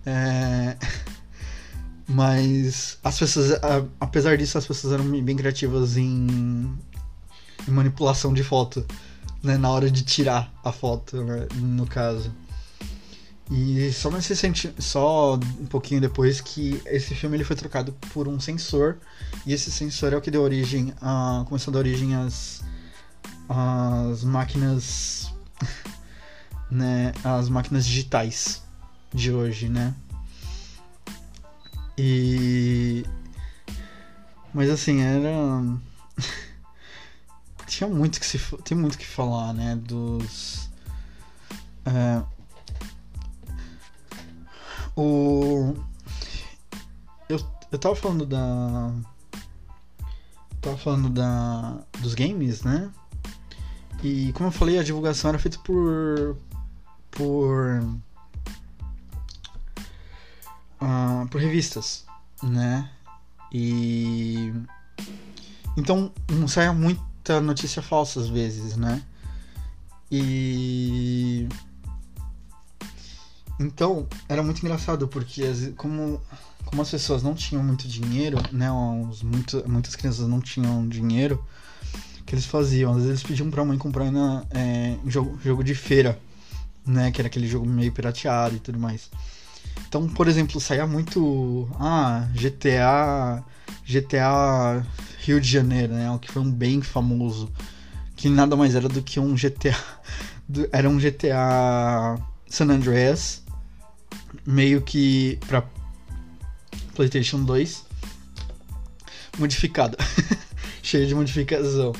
É... 0.04 0.76
Mas 2.08 2.98
as 3.02 3.18
pessoas, 3.18 3.60
apesar 4.00 4.36
disso, 4.38 4.56
as 4.56 4.66
pessoas 4.66 4.94
eram 4.94 5.04
bem 5.22 5.36
criativas 5.36 5.96
em, 5.96 6.78
em 7.66 7.70
manipulação 7.70 8.32
de 8.32 8.44
foto, 8.44 8.86
né? 9.42 9.58
Na 9.58 9.70
hora 9.70 9.90
de 9.90 10.04
tirar 10.04 10.52
a 10.64 10.70
foto, 10.70 11.22
né? 11.22 11.48
no 11.56 11.84
caso. 11.84 12.32
E 13.50 13.92
só 13.92 14.10
mais 14.10 14.26
recente, 14.26 14.72
só 14.78 15.34
um 15.34 15.66
pouquinho 15.66 16.00
depois 16.00 16.40
que 16.40 16.80
esse 16.86 17.14
filme 17.14 17.36
ele 17.36 17.44
foi 17.44 17.54
trocado 17.54 17.92
por 18.12 18.26
um 18.26 18.40
sensor 18.40 18.98
e 19.44 19.52
esse 19.52 19.70
sensor 19.70 20.12
é 20.12 20.16
o 20.16 20.20
que 20.20 20.32
deu 20.32 20.42
origem 20.42 20.92
a 21.00 21.44
começou 21.46 21.70
a 21.70 21.74
dar 21.74 21.78
origem 21.78 22.16
às 22.16 22.64
às 23.48 24.24
máquinas 24.24 25.32
né, 26.70 27.12
as 27.24 27.48
máquinas 27.48 27.86
digitais 27.86 28.62
de 29.12 29.32
hoje, 29.32 29.68
né? 29.68 29.94
E 31.98 33.04
mas 34.52 34.70
assim, 34.70 35.00
era 35.00 35.62
tinha 37.66 37.88
muito 37.88 38.20
que 38.20 38.26
se 38.26 38.38
tem 38.64 38.76
muito 38.76 38.98
que 38.98 39.06
falar, 39.06 39.52
né, 39.52 39.76
dos 39.76 40.68
é... 41.84 42.22
o 44.96 45.74
eu, 47.28 47.38
eu 47.70 47.78
tava 47.78 47.94
falando 47.96 48.26
da 48.26 48.90
tava 50.60 50.76
falando 50.76 51.08
da 51.10 51.84
dos 52.00 52.14
games, 52.14 52.62
né? 52.62 52.90
E 54.02 54.32
como 54.32 54.48
eu 54.48 54.52
falei, 54.52 54.78
a 54.78 54.82
divulgação 54.82 55.30
era 55.30 55.38
feita 55.38 55.58
por 55.58 56.36
por 57.10 57.82
uh, 60.80 61.28
por 61.30 61.40
revistas, 61.40 62.04
né? 62.42 62.90
E 63.52 64.52
então 65.76 66.12
não 66.30 66.46
saia 66.48 66.72
muita 66.72 67.40
notícia 67.40 67.80
falsa 67.82 68.20
às 68.20 68.28
vezes, 68.28 68.76
né? 68.76 69.02
E 70.10 71.48
então 73.58 74.06
era 74.28 74.42
muito 74.42 74.60
engraçado 74.62 75.08
porque 75.08 75.42
como 75.76 76.20
como 76.66 76.82
as 76.82 76.90
pessoas 76.90 77.22
não 77.22 77.34
tinham 77.34 77.62
muito 77.62 77.88
dinheiro, 77.88 78.38
né? 78.52 78.70
Os, 79.08 79.22
muito, 79.22 79.64
muitas 79.68 79.96
crianças 79.96 80.28
não 80.28 80.40
tinham 80.40 80.86
dinheiro 80.86 81.42
que 82.26 82.34
eles 82.34 82.44
faziam. 82.44 82.90
Às 82.90 82.96
vezes 82.96 83.10
eles 83.10 83.22
pediam 83.22 83.50
pra 83.50 83.64
mãe 83.64 83.78
comprar 83.78 84.10
na, 84.10 84.44
é, 84.50 84.96
jogo, 85.06 85.38
jogo 85.42 85.62
de 85.62 85.74
feira, 85.74 86.18
né? 86.84 87.10
Que 87.12 87.20
era 87.20 87.28
aquele 87.28 87.46
jogo 87.46 87.66
meio 87.66 87.92
pirateado 87.92 88.56
e 88.56 88.58
tudo 88.58 88.78
mais. 88.78 89.08
Então, 89.88 90.08
por 90.08 90.26
exemplo, 90.26 90.60
saía 90.60 90.86
muito. 90.86 91.68
Ah, 91.78 92.28
GTA. 92.34 93.44
GTA 93.84 94.84
Rio 95.20 95.40
de 95.40 95.48
Janeiro, 95.48 95.92
né? 95.94 96.10
O 96.10 96.18
que 96.18 96.30
foi 96.30 96.42
um 96.42 96.50
bem 96.50 96.82
famoso. 96.82 97.50
Que 98.16 98.28
nada 98.28 98.56
mais 98.56 98.74
era 98.74 98.88
do 98.88 99.02
que 99.02 99.20
um 99.20 99.34
GTA. 99.34 99.76
Era 100.72 100.88
um 100.88 100.98
GTA 100.98 102.16
San 102.48 102.66
Andreas. 102.66 103.42
Meio 104.44 104.82
que 104.82 105.38
pra 105.46 105.64
PlayStation 106.94 107.44
2. 107.44 107.84
Modificado. 109.38 109.96
Cheio 110.82 111.06
de 111.06 111.14
modificação. 111.14 111.92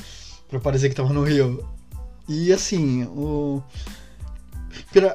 Pra 0.49 0.59
parecer 0.59 0.89
que 0.89 0.95
tava 0.95 1.13
no 1.13 1.23
Rio. 1.23 1.67
E 2.27 2.51
assim, 2.51 3.03
o. 3.05 3.61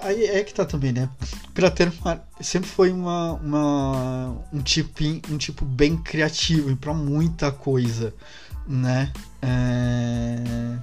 Aí 0.02 0.24
é 0.24 0.42
que 0.42 0.52
tá 0.52 0.64
também, 0.64 0.92
né? 0.92 1.08
Pirateiro 1.54 1.92
sempre 2.40 2.68
foi 2.68 2.90
uma, 2.92 3.34
uma, 3.34 4.44
um, 4.52 4.60
tipo, 4.60 5.02
um 5.30 5.36
tipo 5.36 5.64
bem 5.64 5.96
criativo 5.96 6.74
para 6.76 6.92
muita 6.94 7.50
coisa, 7.50 8.14
né? 8.66 9.12
É... 9.40 10.78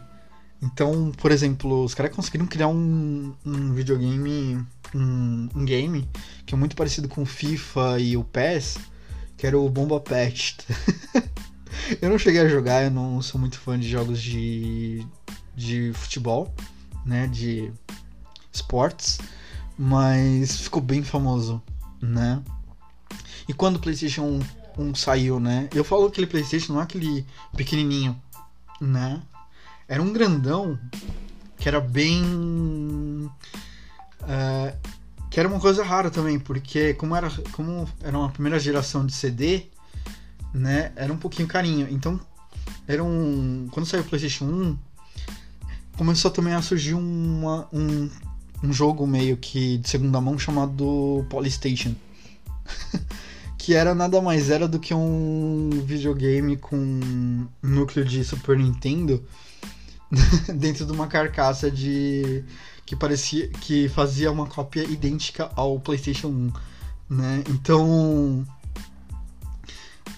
Então, 0.62 1.12
por 1.18 1.32
exemplo, 1.32 1.84
os 1.84 1.94
caras 1.94 2.14
conseguiram 2.16 2.46
criar 2.46 2.68
um, 2.68 3.34
um 3.46 3.74
videogame, 3.74 4.64
um, 4.94 5.50
um, 5.56 5.66
game 5.66 6.08
que 6.46 6.54
é 6.54 6.58
muito 6.58 6.76
parecido 6.76 7.08
com 7.08 7.22
o 7.22 7.26
FIFA 7.26 8.00
e 8.00 8.18
o 8.18 8.24
PES, 8.24 8.78
que 9.38 9.48
era 9.48 9.58
o 9.58 9.70
Bomba 9.70 10.00
Pet. 10.00 10.58
eu 12.02 12.10
não 12.10 12.18
cheguei 12.18 12.42
a 12.42 12.48
jogar, 12.48 12.84
eu 12.84 12.92
não 12.92 13.22
sou 13.22 13.40
muito 13.40 13.60
fã 13.60 13.80
de 13.80 13.88
jogos 13.88 14.22
de, 14.22 15.06
de 15.56 15.92
futebol, 15.94 16.54
né? 17.06 17.28
De 17.28 17.72
esportes, 18.52 19.20
mas 19.78 20.62
ficou 20.62 20.82
bem 20.82 21.04
famoso, 21.04 21.62
né? 22.02 22.42
E 23.48 23.54
quando 23.54 23.78
o 23.78 23.80
PlayStation 23.80 24.42
1, 24.78 24.84
1 24.90 24.96
saiu, 24.96 25.40
né? 25.40 25.70
Eu 25.74 25.84
falo 25.84 26.06
aquele 26.06 26.28
PlayStation 26.28 26.74
não 26.74 26.82
é 26.82 26.84
aquele 26.84 27.26
pequenininho, 27.56 28.20
né? 28.80 29.22
Era 29.88 30.02
um 30.02 30.14
grandão 30.14 30.80
que 31.58 31.68
era 31.68 31.82
bem. 31.82 32.24
Uh, 34.22 34.90
que 35.30 35.40
era 35.40 35.48
uma 35.48 35.60
coisa 35.60 35.84
rara 35.84 36.10
também, 36.10 36.40
porque 36.40 36.94
como 36.96 37.16
era, 37.16 37.30
como 37.52 37.88
era 38.02 38.18
uma 38.18 38.30
primeira 38.30 38.60
geração 38.60 39.06
de 39.06 39.14
CD, 39.14 39.68
né, 40.54 40.92
era 40.96 41.12
um 41.12 41.18
pouquinho 41.18 41.48
carinho. 41.48 41.88
Então, 41.90 42.20
era 42.88 43.04
um. 43.04 43.68
Quando 43.72 43.86
saiu 43.86 44.02
o 44.02 44.06
PlayStation 44.06 44.46
1, 44.46 44.78
começou 45.98 46.32
também 46.32 46.54
a 46.54 46.62
surgir 46.62 46.94
uma, 46.94 47.68
um, 47.72 48.10
um 48.64 48.74
jogo 48.74 49.06
meio 49.06 49.38
que 49.38 49.78
de 49.78 49.90
segunda 49.90 50.20
mão 50.20 50.38
chamado 50.38 51.26
Polystation. 51.30 51.94
que 53.58 53.76
era 53.76 53.94
nada 53.94 54.22
mais 54.22 54.50
era 54.50 54.68
do 54.68 54.80
que 54.80 54.94
um 54.94 55.70
videogame 55.86 56.58
com 56.58 57.46
núcleo 57.62 58.06
de 58.06 58.24
Super 58.24 58.58
Nintendo 58.58 59.24
dentro 60.56 60.86
de 60.86 60.92
uma 60.92 61.08
carcaça 61.08 61.70
de 61.70 62.44
que 62.86 62.96
parecia 62.96 63.48
que 63.50 63.88
fazia 63.90 64.32
uma 64.32 64.48
cópia 64.48 64.84
idêntica 64.84 65.52
ao 65.56 65.80
PlayStation 65.80 66.30
1, 66.30 66.52
né? 67.10 67.44
Então 67.50 68.44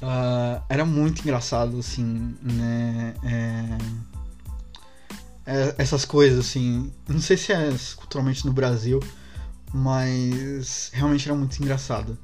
uh, 0.01 0.63
era 0.67 0.85
muito 0.85 1.21
engraçado 1.21 1.79
assim, 1.79 2.35
né? 2.41 3.13
É, 3.23 3.77
é, 5.45 5.75
essas 5.77 6.05
coisas 6.05 6.39
assim, 6.39 6.91
não 7.07 7.19
sei 7.19 7.37
se 7.37 7.51
é 7.51 7.69
culturalmente 7.95 8.45
no 8.45 8.53
Brasil, 8.53 8.99
mas 9.73 10.89
realmente 10.93 11.27
era 11.27 11.37
muito 11.37 11.59
engraçado, 11.61 12.17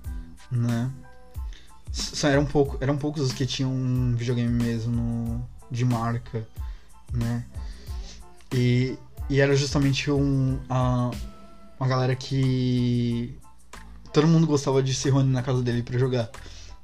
né? 0.52 0.92
Eram, 2.24 2.46
pouco, 2.46 2.78
eram 2.80 2.98
poucos 2.98 3.24
os 3.24 3.34
que 3.34 3.46
tinham 3.46 3.72
um 3.72 4.16
videogame 4.16 4.52
mesmo 4.64 5.48
de 5.72 5.84
marca, 5.84 6.48
né? 7.12 7.44
E, 8.54 8.98
e 9.30 9.40
era 9.40 9.56
justamente 9.56 10.12
um, 10.12 10.60
a, 10.70 11.10
uma 11.80 11.88
galera 11.88 12.16
que 12.16 13.38
todo 14.14 14.28
mundo 14.28 14.46
gostava 14.46 14.84
de 14.84 14.94
se 14.94 15.10
reunir 15.10 15.32
na 15.32 15.42
casa 15.42 15.64
dele 15.64 15.82
para 15.82 15.98
jogar, 15.98 16.30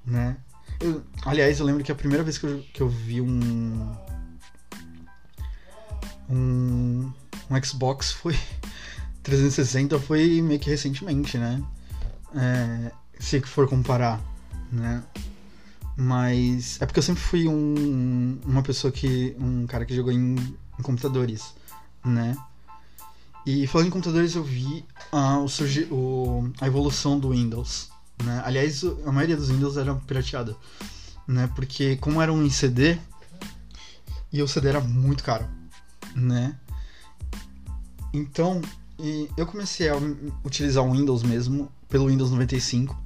né? 0.05 0.37
Eu, 0.79 1.03
aliás, 1.25 1.59
eu 1.59 1.65
lembro 1.65 1.83
que 1.83 1.91
a 1.91 1.95
primeira 1.95 2.23
vez 2.23 2.37
que 2.37 2.45
eu, 2.45 2.63
que 2.73 2.81
eu 2.81 2.89
vi 2.89 3.21
um, 3.21 3.95
um 6.29 7.11
um 7.49 7.63
Xbox 7.63 8.11
foi 8.11 8.37
360 9.23 9.99
foi 9.99 10.41
meio 10.41 10.59
que 10.59 10.69
recentemente, 10.69 11.37
né? 11.37 11.63
É, 12.35 12.91
se 13.19 13.39
for 13.41 13.67
comparar, 13.67 14.21
né? 14.71 15.03
Mas 15.95 16.81
é 16.81 16.85
porque 16.85 16.99
eu 16.99 17.03
sempre 17.03 17.21
fui 17.21 17.47
um, 17.47 18.39
uma 18.45 18.63
pessoa 18.63 18.91
que. 18.91 19.35
um 19.39 19.67
cara 19.67 19.85
que 19.85 19.95
jogou 19.95 20.11
em, 20.11 20.35
em 20.35 20.81
computadores 20.81 21.53
né? 22.03 22.35
E 23.45 23.67
falando 23.67 23.87
em 23.87 23.91
computadores, 23.91 24.35
eu 24.35 24.43
vi 24.43 24.85
uh, 25.11 25.43
o, 25.43 25.49
surgi, 25.49 25.87
o, 25.91 26.49
a 26.61 26.67
evolução 26.67 27.19
do 27.19 27.29
Windows. 27.29 27.89
Né? 28.21 28.41
Aliás, 28.45 28.83
a 29.05 29.11
maioria 29.11 29.37
dos 29.37 29.49
Windows 29.49 29.77
era 29.77 29.95
pirateada. 29.95 30.55
Né? 31.27 31.49
Porque 31.55 31.95
como 31.97 32.21
era 32.21 32.31
um 32.31 32.49
CD, 32.49 32.97
e 34.31 34.41
o 34.41 34.47
CD 34.47 34.69
era 34.69 34.81
muito 34.81 35.23
caro. 35.23 35.47
Né? 36.15 36.57
Então, 38.13 38.61
eu 39.37 39.45
comecei 39.45 39.89
a 39.89 39.95
utilizar 40.43 40.83
o 40.83 40.91
Windows 40.91 41.23
mesmo, 41.23 41.71
pelo 41.89 42.07
Windows 42.07 42.31
95. 42.31 42.99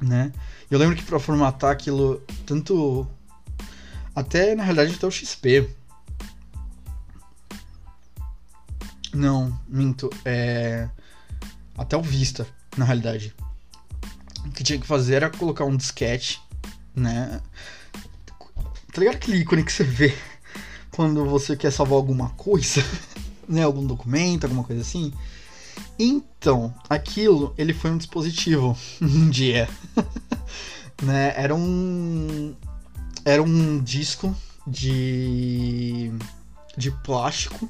Né? 0.00 0.32
Eu 0.70 0.78
lembro 0.78 0.96
que 0.96 1.02
para 1.02 1.18
formatar 1.18 1.70
aquilo, 1.70 2.22
tanto. 2.44 3.06
Até 4.14 4.54
na 4.54 4.62
realidade 4.62 4.94
até 4.94 5.06
o 5.06 5.10
XP 5.10 5.68
Não, 9.16 9.58
minto. 9.66 10.10
É. 10.24 10.90
Até 11.76 11.96
o 11.96 12.02
Vista, 12.02 12.46
na 12.76 12.84
realidade. 12.84 13.34
O 14.46 14.50
que 14.52 14.62
tinha 14.62 14.78
que 14.78 14.86
fazer 14.86 15.16
era 15.16 15.30
colocar 15.30 15.64
um 15.64 15.76
disquete, 15.76 16.40
né? 16.94 17.40
Tá 18.92 19.00
ligado 19.00 19.16
aquele 19.16 19.38
ícone 19.38 19.64
que 19.64 19.72
você 19.72 19.84
vê 19.84 20.16
quando 20.90 21.24
você 21.26 21.54
quer 21.56 21.70
salvar 21.70 21.96
alguma 21.96 22.30
coisa? 22.30 22.82
né? 23.48 23.62
Algum 23.62 23.86
documento, 23.86 24.44
alguma 24.44 24.64
coisa 24.64 24.82
assim? 24.82 25.12
Então, 25.98 26.74
aquilo, 26.88 27.54
ele 27.58 27.74
foi 27.74 27.90
um 27.90 27.98
dispositivo 27.98 28.76
um 29.00 29.28
dia. 29.28 29.68
né? 31.02 31.34
Era 31.36 31.54
um. 31.54 32.54
Era 33.24 33.42
um 33.42 33.82
disco 33.82 34.34
de. 34.66 36.12
de 36.76 36.90
plástico 36.90 37.68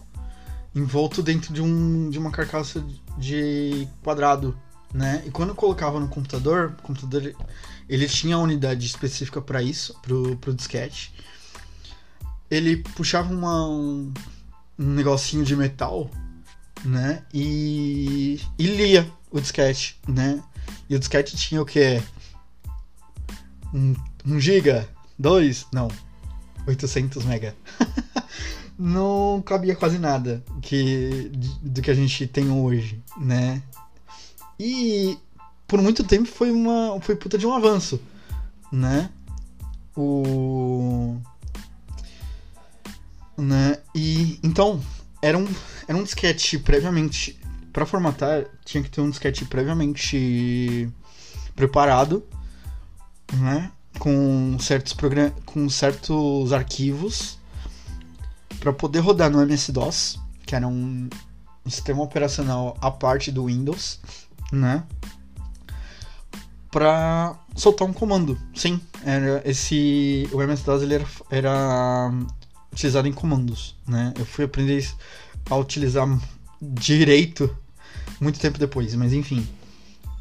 envolto 0.74 1.22
dentro 1.22 1.54
de, 1.54 1.62
um, 1.62 2.10
de 2.10 2.18
uma 2.18 2.30
carcaça 2.30 2.84
de 3.16 3.88
quadrado, 4.02 4.56
né? 4.96 5.22
E 5.26 5.30
quando 5.30 5.54
colocava 5.54 6.00
no 6.00 6.08
computador, 6.08 6.74
o 6.78 6.82
computador 6.82 7.34
ele 7.86 8.08
tinha 8.08 8.36
a 8.36 8.38
unidade 8.38 8.86
específica 8.86 9.42
para 9.42 9.62
isso, 9.62 9.94
pro, 10.00 10.36
pro 10.38 10.54
disquete. 10.54 11.12
Ele 12.50 12.78
puxava 12.78 13.32
uma, 13.32 13.68
um, 13.68 14.12
um 14.78 14.94
negocinho 14.94 15.44
de 15.44 15.54
metal, 15.54 16.10
né? 16.82 17.22
E, 17.32 18.40
e 18.58 18.66
lia 18.66 19.10
o 19.30 19.38
disquete, 19.38 20.00
né? 20.08 20.42
E 20.88 20.96
o 20.96 20.98
disquete 20.98 21.36
tinha 21.36 21.60
o 21.60 21.66
que? 21.66 22.02
Um, 23.74 23.94
um 24.24 24.40
giga? 24.40 24.88
Dois? 25.18 25.66
Não. 25.72 25.88
800 26.66 27.22
mega. 27.24 27.54
não 28.78 29.42
cabia 29.44 29.76
quase 29.76 29.98
nada 29.98 30.42
que, 30.62 31.30
do 31.62 31.82
que 31.82 31.90
a 31.90 31.94
gente 31.94 32.26
tem 32.26 32.50
hoje, 32.50 33.02
né? 33.18 33.62
E 34.58 35.18
por 35.66 35.80
muito 35.80 36.04
tempo 36.04 36.28
foi 36.28 36.50
uma 36.50 37.00
foi 37.00 37.16
puta 37.16 37.36
de 37.36 37.46
um 37.46 37.52
avanço, 37.52 38.00
né? 38.72 39.10
O 39.96 41.16
né? 43.36 43.78
E 43.94 44.38
então 44.42 44.80
era 45.20 45.36
um 45.36 45.46
era 45.86 45.96
um 45.96 46.02
disquete 46.02 46.58
previamente 46.58 47.38
para 47.72 47.84
formatar 47.84 48.46
tinha 48.64 48.82
que 48.82 48.90
ter 48.90 49.00
um 49.00 49.10
disquete 49.10 49.44
previamente 49.44 50.90
preparado, 51.54 52.24
né? 53.32 53.70
Com 53.98 54.58
certos 54.58 54.92
programas 54.92 55.34
com 55.44 55.68
certos 55.68 56.52
arquivos 56.52 57.38
para 58.60 58.72
poder 58.72 59.00
rodar 59.00 59.30
no 59.30 59.40
MS-DOS, 59.42 60.18
que 60.44 60.54
era 60.54 60.66
um 60.66 61.08
sistema 61.68 62.02
operacional 62.02 62.76
à 62.80 62.90
parte 62.90 63.30
do 63.30 63.46
Windows, 63.46 64.00
né? 64.52 64.84
Para 66.70 67.38
soltar 67.54 67.88
um 67.88 67.92
comando. 67.92 68.38
Sim, 68.54 68.80
era 69.04 69.42
esse 69.48 70.28
o 70.32 70.42
MS-DOS 70.42 70.82
ele 70.82 70.94
era, 70.94 71.06
era 71.30 72.12
utilizado 72.72 73.08
em 73.08 73.12
comandos, 73.12 73.76
né? 73.86 74.12
Eu 74.18 74.26
fui 74.26 74.44
aprender 74.44 74.86
a 75.48 75.56
utilizar 75.56 76.06
direito 76.60 77.56
muito 78.20 78.38
tempo 78.38 78.58
depois, 78.58 78.94
mas 78.94 79.12
enfim, 79.12 79.48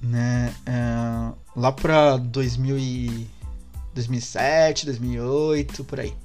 né? 0.01 0.53
É, 0.65 1.31
lá 1.55 1.71
para 1.71 2.17
2007, 2.17 4.85
2008, 4.85 5.83
por 5.83 5.99
aí. 5.99 6.15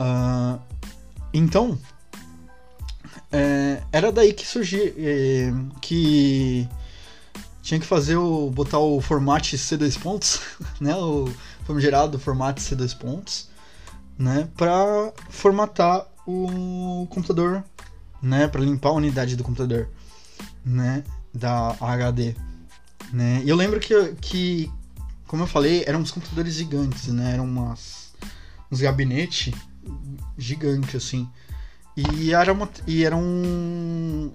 Uh, 0.00 0.60
então, 1.32 1.76
é, 3.30 3.82
era 3.92 4.10
daí 4.10 4.32
que 4.32 4.46
surgia 4.46 4.94
é, 4.96 5.52
que 5.80 6.68
tinha 7.62 7.78
que 7.78 7.86
fazer 7.86 8.16
o 8.16 8.50
botar 8.50 8.78
o 8.78 9.00
format 9.00 9.52
C2 9.54 9.98
pontos, 9.98 10.40
né, 10.80 10.94
o 10.96 11.30
famigerado 11.66 12.18
format 12.18 12.58
C2 12.58 12.96
pontos, 12.96 13.48
né, 14.18 14.48
para 14.56 15.12
formatar 15.28 16.06
o 16.26 17.06
computador, 17.10 17.62
né, 18.22 18.48
para 18.48 18.62
limpar 18.62 18.90
a 18.90 18.94
unidade 18.94 19.36
do 19.36 19.44
computador, 19.44 19.88
né, 20.64 21.04
da 21.34 21.76
HD, 21.80 22.34
né. 23.12 23.42
E 23.44 23.48
eu 23.48 23.56
lembro 23.56 23.78
que 23.80 23.94
que 24.20 24.72
como 25.26 25.42
eu 25.42 25.46
falei, 25.46 25.84
eram 25.86 26.00
uns 26.00 26.10
computadores 26.10 26.54
gigantes, 26.54 27.08
né, 27.08 27.34
eram 27.34 27.44
umas 27.44 28.14
uns 28.70 28.80
gabinetes 28.80 29.54
gigante, 30.36 30.96
assim. 30.96 31.28
E 31.98 32.32
era, 32.32 32.56
e 32.86 33.04
era 33.04 33.16
um 33.16 34.30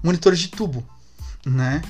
monitores 0.00 0.38
de 0.38 0.46
tubo, 0.46 0.86
né? 1.44 1.82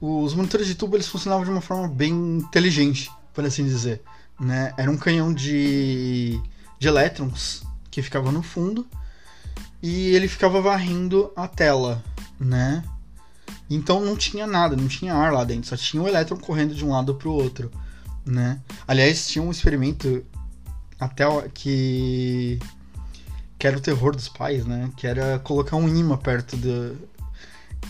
Os 0.00 0.32
monitores 0.32 0.66
de 0.66 0.74
tubo 0.74 0.96
eles 0.96 1.06
funcionavam 1.06 1.44
de 1.44 1.50
uma 1.50 1.60
forma 1.60 1.86
bem 1.86 2.38
inteligente, 2.38 3.10
por 3.34 3.44
assim 3.44 3.64
dizer, 3.64 4.00
né? 4.40 4.72
Era 4.78 4.90
um 4.90 4.96
canhão 4.96 5.30
de, 5.30 6.40
de 6.78 6.88
elétrons 6.88 7.64
que 7.90 8.00
ficava 8.00 8.32
no 8.32 8.42
fundo 8.42 8.86
e 9.82 10.14
ele 10.14 10.26
ficava 10.26 10.58
varrendo 10.58 11.30
a 11.36 11.46
tela, 11.46 12.02
né? 12.40 12.82
Então 13.68 14.00
não 14.00 14.16
tinha 14.16 14.46
nada, 14.46 14.74
não 14.74 14.88
tinha 14.88 15.14
ar 15.14 15.34
lá 15.34 15.44
dentro, 15.44 15.68
só 15.68 15.76
tinha 15.76 16.02
o 16.02 16.08
elétron 16.08 16.38
correndo 16.38 16.74
de 16.74 16.82
um 16.82 16.92
lado 16.92 17.14
para 17.14 17.28
o 17.28 17.32
outro, 17.32 17.70
né? 18.24 18.58
Aliás, 18.88 19.28
tinha 19.28 19.42
um 19.42 19.50
experimento 19.50 20.24
até 20.98 21.24
que 21.52 22.58
que 23.58 23.66
era 23.66 23.76
o 23.76 23.80
terror 23.80 24.14
dos 24.14 24.28
pais, 24.28 24.64
né? 24.66 24.90
Que 24.96 25.06
era 25.06 25.38
colocar 25.38 25.76
um 25.76 25.88
imã 25.88 26.16
perto 26.16 26.56
do 26.56 26.96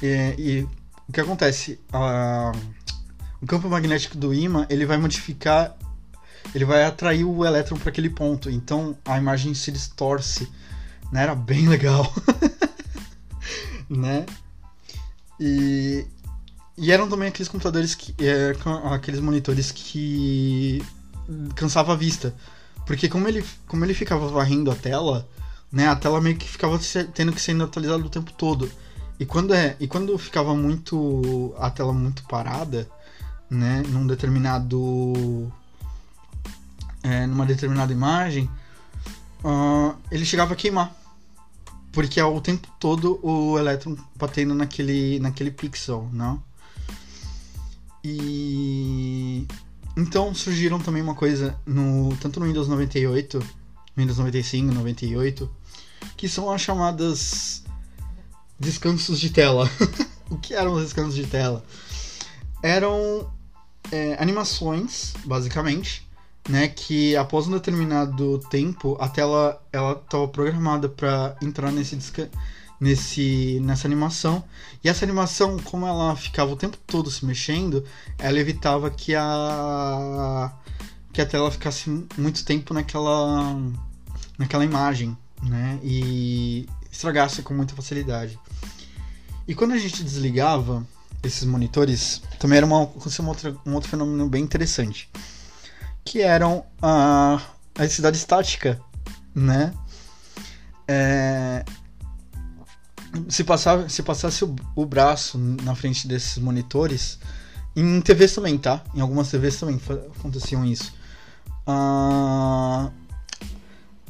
E, 0.02 0.34
e 0.38 0.68
o 1.08 1.12
que 1.12 1.20
acontece? 1.20 1.80
A, 1.92 2.52
o 3.40 3.46
campo 3.46 3.68
magnético 3.68 4.16
do 4.16 4.32
ímã 4.32 4.66
ele 4.68 4.86
vai 4.86 4.96
modificar, 4.96 5.76
ele 6.54 6.64
vai 6.64 6.84
atrair 6.84 7.24
o 7.24 7.44
elétron 7.44 7.78
para 7.78 7.90
aquele 7.90 8.10
ponto. 8.10 8.50
Então 8.50 8.96
a 9.04 9.18
imagem 9.18 9.54
se 9.54 9.70
distorce. 9.72 10.48
Né? 11.12 11.22
Era 11.22 11.34
bem 11.34 11.66
legal. 11.68 12.12
né? 13.88 14.26
E, 15.38 16.06
e 16.76 16.90
eram 16.92 17.08
também 17.08 17.28
aqueles 17.28 17.48
computadores 17.48 17.94
que. 17.94 18.14
É, 18.24 18.52
aqueles 18.92 19.20
monitores 19.20 19.72
que 19.72 20.82
cansava 21.54 21.92
a 21.92 21.96
vista. 21.96 22.34
Porque 22.86 23.08
como 23.08 23.26
ele, 23.26 23.44
como 23.66 23.84
ele 23.84 23.94
ficava 23.94 24.28
varrendo 24.28 24.70
a 24.70 24.74
tela, 24.74 25.28
né, 25.76 25.88
a 25.88 25.94
tela 25.94 26.22
meio 26.22 26.38
que 26.38 26.48
ficava 26.48 26.80
tendo 27.12 27.32
que 27.34 27.40
ser 27.40 27.60
atualizada 27.60 28.02
o 28.02 28.08
tempo 28.08 28.32
todo. 28.32 28.70
E 29.20 29.26
quando 29.26 29.52
é, 29.52 29.76
e 29.78 29.86
quando 29.86 30.16
ficava 30.16 30.54
muito 30.54 31.54
a 31.58 31.68
tela 31.68 31.92
muito 31.92 32.24
parada, 32.24 32.88
né, 33.50 33.82
num 33.90 34.06
determinado 34.06 35.52
é, 37.02 37.26
numa 37.26 37.44
determinada 37.44 37.92
imagem, 37.92 38.48
uh, 39.44 39.94
ele 40.10 40.24
chegava 40.24 40.54
a 40.54 40.56
queimar. 40.56 40.96
Porque 41.92 42.18
é 42.18 42.24
o 42.24 42.40
tempo 42.40 42.68
todo 42.80 43.20
o 43.22 43.58
elétron 43.58 43.96
batendo 44.16 44.54
naquele 44.54 45.18
naquele 45.18 45.50
pixel, 45.50 46.08
não? 46.10 46.42
E 48.02 49.46
então 49.94 50.34
surgiram 50.34 50.78
também 50.78 51.02
uma 51.02 51.14
coisa 51.14 51.54
no 51.66 52.16
tanto 52.16 52.40
no 52.40 52.46
Windows 52.46 52.66
98, 52.66 53.40
Windows 53.94 54.18
95, 54.18 54.72
98, 54.72 55.50
que 56.16 56.28
são 56.28 56.50
as 56.50 56.60
chamadas 56.60 57.64
descansos 58.58 59.20
de 59.20 59.30
tela. 59.30 59.70
o 60.30 60.36
que 60.38 60.54
eram 60.54 60.74
os 60.74 60.82
descansos 60.82 61.14
de 61.14 61.26
tela? 61.26 61.64
Eram 62.62 63.30
é, 63.90 64.16
animações, 64.20 65.14
basicamente, 65.24 66.06
né, 66.48 66.68
que 66.68 67.16
após 67.16 67.46
um 67.48 67.52
determinado 67.52 68.38
tempo 68.50 68.96
a 69.00 69.08
tela 69.08 69.60
ela 69.72 69.92
estava 69.92 70.28
programada 70.28 70.88
para 70.88 71.36
entrar 71.42 71.72
nesse 71.72 71.98
nesse 72.80 73.58
nessa 73.62 73.88
animação 73.88 74.44
e 74.84 74.88
essa 74.88 75.04
animação 75.04 75.58
como 75.58 75.86
ela 75.86 76.14
ficava 76.14 76.52
o 76.52 76.56
tempo 76.56 76.76
todo 76.86 77.10
se 77.10 77.24
mexendo 77.24 77.84
ela 78.18 78.38
evitava 78.38 78.90
que 78.90 79.14
a 79.14 80.52
que 81.12 81.20
a 81.20 81.26
tela 81.26 81.50
ficasse 81.50 81.88
muito 82.16 82.44
tempo 82.44 82.72
naquela 82.74 83.56
naquela 84.38 84.64
imagem 84.64 85.16
né 85.42 85.78
e 85.82 86.68
estragasse 86.90 87.42
com 87.42 87.54
muita 87.54 87.74
facilidade 87.74 88.38
e 89.46 89.54
quando 89.54 89.72
a 89.72 89.78
gente 89.78 90.02
desligava 90.02 90.86
esses 91.22 91.44
monitores 91.44 92.22
também 92.38 92.58
era 92.58 92.66
uma, 92.66 92.80
uma 92.80 93.28
outra, 93.28 93.56
um 93.66 93.74
outro 93.74 93.90
fenômeno 93.90 94.28
bem 94.28 94.42
interessante 94.42 95.10
que 96.04 96.20
eram 96.20 96.64
a, 96.80 97.40
a 97.74 97.80
eletricidade 97.80 98.16
estática 98.16 98.80
né 99.34 99.72
é, 100.88 101.64
se, 103.28 103.44
passar, 103.44 103.88
se 103.90 104.02
passasse 104.02 104.44
o, 104.44 104.54
o, 104.74 104.84
braço 104.84 105.38
na 105.38 105.74
frente 105.74 106.06
desses 106.06 106.38
monitores, 106.38 107.18
em 107.74 108.00
TVs 108.00 108.34
também, 108.34 108.58
tá? 108.58 108.82
Em 108.94 109.00
algumas 109.00 109.30
TVs 109.30 109.58
também 109.58 109.80
aconteciam 110.18 110.64
isso. 110.64 110.94
Ah, 111.66 112.90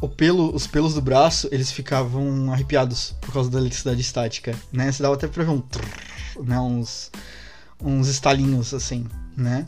o 0.01 0.09
pelo, 0.09 0.55
os 0.55 0.67
pelos 0.67 0.95
do 0.95 1.01
braço, 1.01 1.49
eles 1.51 1.71
ficavam 1.71 2.53
arrepiados 2.53 3.15
por 3.21 3.33
causa 3.33 3.51
da 3.51 3.59
eletricidade 3.59 4.01
estática, 4.01 4.55
né? 4.73 4.91
Você 4.93 5.03
dava 5.03 5.15
até 5.15 5.27
pra 5.27 5.45
ver 5.45 5.51
um 5.51 5.61
trrr, 5.61 5.87
né? 6.45 6.59
uns, 6.61 7.11
uns 7.81 8.09
estalinhos 8.09 8.75
assim, 8.75 9.07
né? 9.37 9.67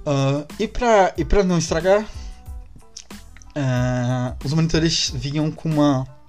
Uh, 0.00 0.46
e, 0.58 0.66
pra, 0.66 1.12
e 1.16 1.24
pra 1.24 1.44
não 1.44 1.58
estragar, 1.58 2.02
uh, 3.56 4.36
os 4.44 4.52
monitores 4.52 5.10
vinham 5.14 5.50
com 5.50 5.68
uma 5.68 6.20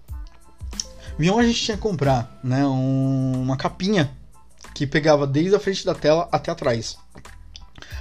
Avião 1.21 1.38
a 1.38 1.43
gente 1.43 1.61
tinha 1.61 1.77
que 1.77 1.84
comprar, 1.84 2.39
né? 2.43 2.65
Um, 2.65 3.43
uma 3.43 3.55
capinha 3.55 4.11
que 4.73 4.88
pegava 4.88 5.27
desde 5.27 5.55
a 5.55 5.59
frente 5.59 5.86
da 5.86 5.93
tela 5.93 6.27
até 6.32 6.49
atrás. 6.49 6.97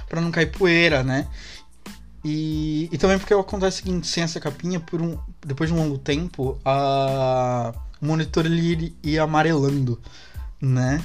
para 0.09 0.19
não 0.19 0.31
cair 0.31 0.51
poeira, 0.51 1.03
né? 1.03 1.27
E, 2.23 2.87
e 2.91 2.97
também 2.97 3.17
porque 3.17 3.33
acontece 3.33 3.81
o 3.81 3.83
seguinte, 3.83 4.07
sem 4.07 4.23
essa 4.23 4.39
capinha, 4.39 4.79
por 4.79 5.01
um, 5.01 5.17
depois 5.45 5.69
de 5.69 5.75
um 5.75 5.79
longo 5.79 5.97
tempo, 5.97 6.59
a, 6.63 7.73
o 8.01 8.05
monitor 8.05 8.45
ele 8.45 8.95
ia 9.01 9.23
amarelando, 9.23 9.99
né? 10.61 11.01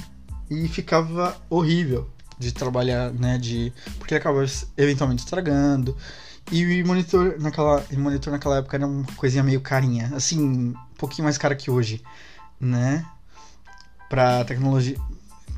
E 0.49 0.67
ficava 0.67 1.35
horrível 1.49 2.07
de 2.37 2.51
trabalhar, 2.51 3.11
né? 3.11 3.37
De, 3.37 3.73
porque 3.97 4.13
ele 4.13 4.19
acabava 4.19 4.45
eventualmente 4.77 5.23
estragando. 5.23 5.97
E 6.51 6.81
o 6.81 6.87
monitor 6.87 7.35
naquela, 7.39 7.83
o 7.91 7.99
monitor 7.99 8.31
naquela 8.31 8.57
época 8.57 8.77
era 8.77 8.87
uma 8.87 9.05
coisinha 9.15 9.43
meio 9.43 9.59
carinha, 9.59 10.11
assim, 10.15 10.39
um 10.39 10.73
pouquinho 10.97 11.25
mais 11.25 11.37
cara 11.37 11.55
que 11.55 11.69
hoje, 11.71 12.01
né? 12.59 13.05
Pra 14.07 14.45
tecnologia. 14.45 14.97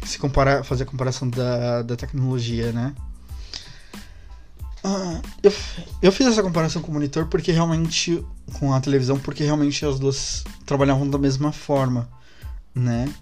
Se 0.06 0.18
comparar, 0.18 0.64
fazer 0.64 0.84
a 0.84 0.86
comparação 0.88 1.30
da, 1.30 1.82
da 1.84 1.96
tecnologia, 1.98 2.72
né? 2.72 2.96
Uh, 4.84 5.22
eu, 5.44 5.54
eu 6.02 6.12
fiz 6.12 6.28
essa 6.28 6.42
comparação 6.42 6.82
com 6.82 6.90
o 6.90 6.94
monitor 6.94 7.28
porque 7.28 7.52
realmente. 7.52 8.26
com 8.54 8.74
a 8.74 8.80
televisão, 8.80 9.20
porque 9.20 9.44
realmente 9.44 9.86
as 9.86 10.00
duas 10.00 10.44
trabalhavam 10.66 11.10
da 11.10 11.18
mesma 11.18 11.52
forma, 11.52 12.10
né? 12.74 13.14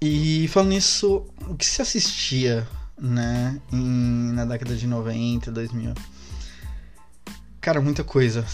E 0.00 0.46
falando 0.48 0.70
nisso, 0.70 1.24
o 1.48 1.54
que 1.54 1.64
se 1.64 1.80
assistia 1.80 2.66
né? 2.98 3.60
Em, 3.72 4.32
na 4.32 4.44
década 4.44 4.74
de 4.74 4.86
90, 4.86 5.52
2000. 5.52 5.94
Cara, 7.60 7.80
muita 7.80 8.04
coisa, 8.04 8.44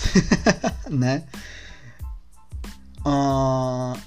né? 0.91 1.25
Uh, 3.05 3.99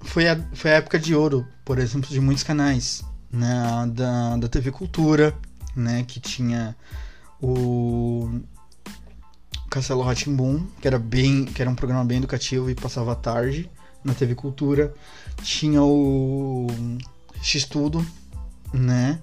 foi, 0.00 0.28
a, 0.28 0.40
foi 0.54 0.72
a 0.72 0.74
época 0.74 0.98
de 0.98 1.14
ouro, 1.14 1.46
por 1.64 1.78
exemplo, 1.78 2.08
de 2.08 2.20
muitos 2.20 2.42
canais, 2.42 3.04
né? 3.30 3.62
Da, 3.92 4.36
da 4.36 4.48
TV 4.48 4.70
Cultura, 4.70 5.36
né? 5.80 6.04
Que 6.06 6.20
tinha 6.20 6.76
o 7.42 8.40
Castelo 9.70 10.02
Ratimbum, 10.02 10.66
que 10.80 10.86
era 10.86 10.98
bem, 10.98 11.44
que 11.44 11.62
era 11.62 11.70
um 11.70 11.74
programa 11.74 12.04
bem 12.04 12.18
educativo 12.18 12.68
e 12.68 12.74
passava 12.74 13.12
à 13.12 13.14
tarde 13.14 13.70
na 14.04 14.14
TV 14.14 14.34
Cultura. 14.34 14.92
Tinha 15.42 15.82
o 15.82 16.66
X 17.40 17.64
Tudo, 17.64 18.04
né? 18.72 19.20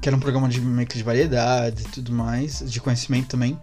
Que 0.00 0.08
era 0.08 0.16
um 0.16 0.20
programa 0.20 0.48
de 0.48 0.60
meio 0.60 0.86
de 0.86 1.02
variedade 1.02 1.82
e 1.82 1.88
tudo 1.88 2.12
mais, 2.12 2.58
de 2.70 2.80
conhecimento 2.80 3.28
também. 3.28 3.58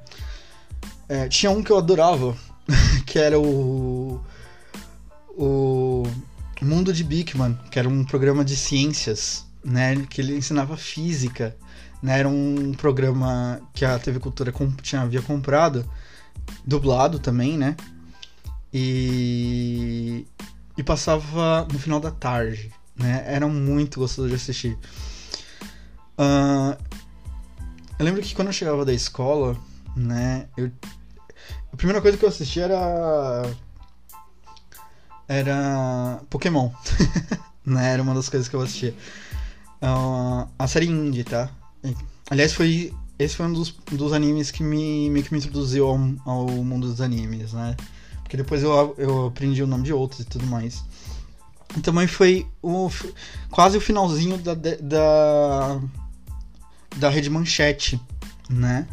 É, 1.07 1.27
tinha 1.27 1.51
um 1.51 1.61
que 1.61 1.71
eu 1.71 1.77
adorava, 1.77 2.36
que 3.05 3.19
era 3.19 3.39
o. 3.39 4.21
O 5.38 6.03
Mundo 6.61 6.93
de 6.93 7.03
Bigman, 7.03 7.57
que 7.71 7.79
era 7.79 7.89
um 7.89 8.05
programa 8.05 8.45
de 8.45 8.55
ciências, 8.55 9.45
né? 9.64 9.95
Que 10.09 10.22
ele 10.22 10.38
ensinava 10.38 10.78
física. 10.78 11.55
Né, 12.01 12.18
era 12.20 12.28
um 12.28 12.74
programa 12.74 13.62
que 13.76 13.86
a 13.86 13.99
TV 13.99 14.20
Cultura 14.20 14.51
tinha, 14.82 15.03
havia 15.03 15.22
comprado, 15.22 15.88
dublado 16.66 17.20
também, 17.20 17.57
né? 17.59 17.76
E, 18.74 20.26
e 20.76 20.82
passava 20.82 21.68
no 21.72 21.78
final 21.78 21.99
da 21.99 22.09
tarde 22.09 22.72
né? 23.01 23.24
Era 23.26 23.47
muito 23.47 23.99
gostoso 23.99 24.30
de 24.30 24.36
assistir. 24.36 24.78
Uh, 26.18 26.78
eu 27.97 28.05
lembro 28.05 28.22
que 28.22 28.36
quando 28.36 28.49
eu 28.49 28.53
chegava 28.53 28.86
da 28.86 28.93
escola, 28.93 29.57
né? 29.95 30.47
Eu, 30.55 30.72
a 31.74 31.76
primeira 31.76 32.01
coisa 32.01 32.18
que 32.18 32.24
eu 32.24 32.30
assistia 32.30 32.66
era. 32.66 33.41
Era. 35.28 36.22
Pokémon. 36.30 36.72
né? 37.66 37.93
Era 37.93 38.03
uma 38.03 38.14
das 38.14 38.30
coisas 38.30 38.47
que 38.47 38.55
eu 38.55 38.62
assistia. 38.62 38.95
Uh, 39.82 40.47
a 40.59 40.67
série 40.67 40.88
indie, 40.88 41.23
tá? 41.23 41.49
Aliás, 42.29 42.53
foi. 42.53 42.93
Esse 43.17 43.36
foi 43.36 43.45
um 43.45 43.53
dos, 43.53 43.71
dos 43.91 44.13
animes 44.13 44.49
que 44.49 44.63
me, 44.63 45.09
meio 45.09 45.23
que 45.23 45.32
me 45.32 45.39
introduziu 45.39 45.88
ao, 45.88 45.99
ao 46.25 46.47
mundo 46.47 46.88
dos 46.88 47.01
animes, 47.01 47.53
né? 47.53 47.75
Porque 48.23 48.36
depois 48.36 48.63
eu, 48.63 48.95
eu 48.97 49.27
aprendi 49.27 49.61
o 49.61 49.67
nome 49.67 49.84
de 49.84 49.93
outros 49.93 50.21
e 50.21 50.25
tudo 50.25 50.45
mais 50.47 50.84
também 51.79 52.07
foi 52.07 52.47
o, 52.61 52.89
quase 53.49 53.77
o 53.77 53.82
finalzinho 53.82 54.38
da, 54.38 54.53
da, 54.53 55.79
da 56.97 57.09
Rede 57.09 57.29
Manchete, 57.29 58.01
né? 58.49 58.88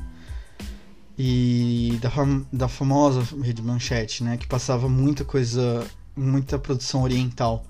E 1.19 1.99
da, 2.01 2.11
da 2.53 2.69
famosa 2.69 3.27
Rede 3.43 3.63
Manchete, 3.63 4.23
né? 4.23 4.37
Que 4.37 4.47
passava 4.47 4.89
muita 4.89 5.25
coisa, 5.25 5.85
muita 6.15 6.59
produção 6.59 7.03
oriental, 7.03 7.65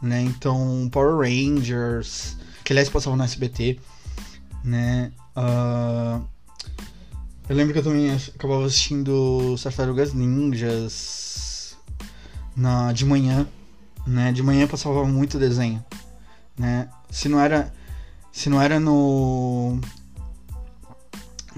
né? 0.00 0.22
Então, 0.22 0.88
Power 0.92 1.28
Rangers, 1.28 2.36
que 2.72 2.78
aliás 2.78 2.88
passava 2.88 3.14
no 3.16 3.22
SBT, 3.22 3.78
né? 4.64 5.12
Uh, 5.36 6.24
eu 7.48 7.54
lembro 7.54 7.74
que 7.74 7.78
eu 7.80 7.82
também 7.82 8.10
acabava 8.10 8.64
assistindo 8.64 9.54
Tartarugas 9.62 10.14
Ninjas, 10.14 11.76
na, 12.56 12.92
de 12.92 13.04
manhã, 13.04 13.46
né? 14.06 14.32
De 14.32 14.42
manhã 14.42 14.66
passava 14.66 15.04
muito 15.04 15.38
desenho, 15.38 15.84
né? 16.58 16.88
Se 17.10 17.28
não 17.28 17.38
era, 17.38 17.70
se 18.32 18.48
não 18.48 18.60
era 18.60 18.80
no 18.80 19.78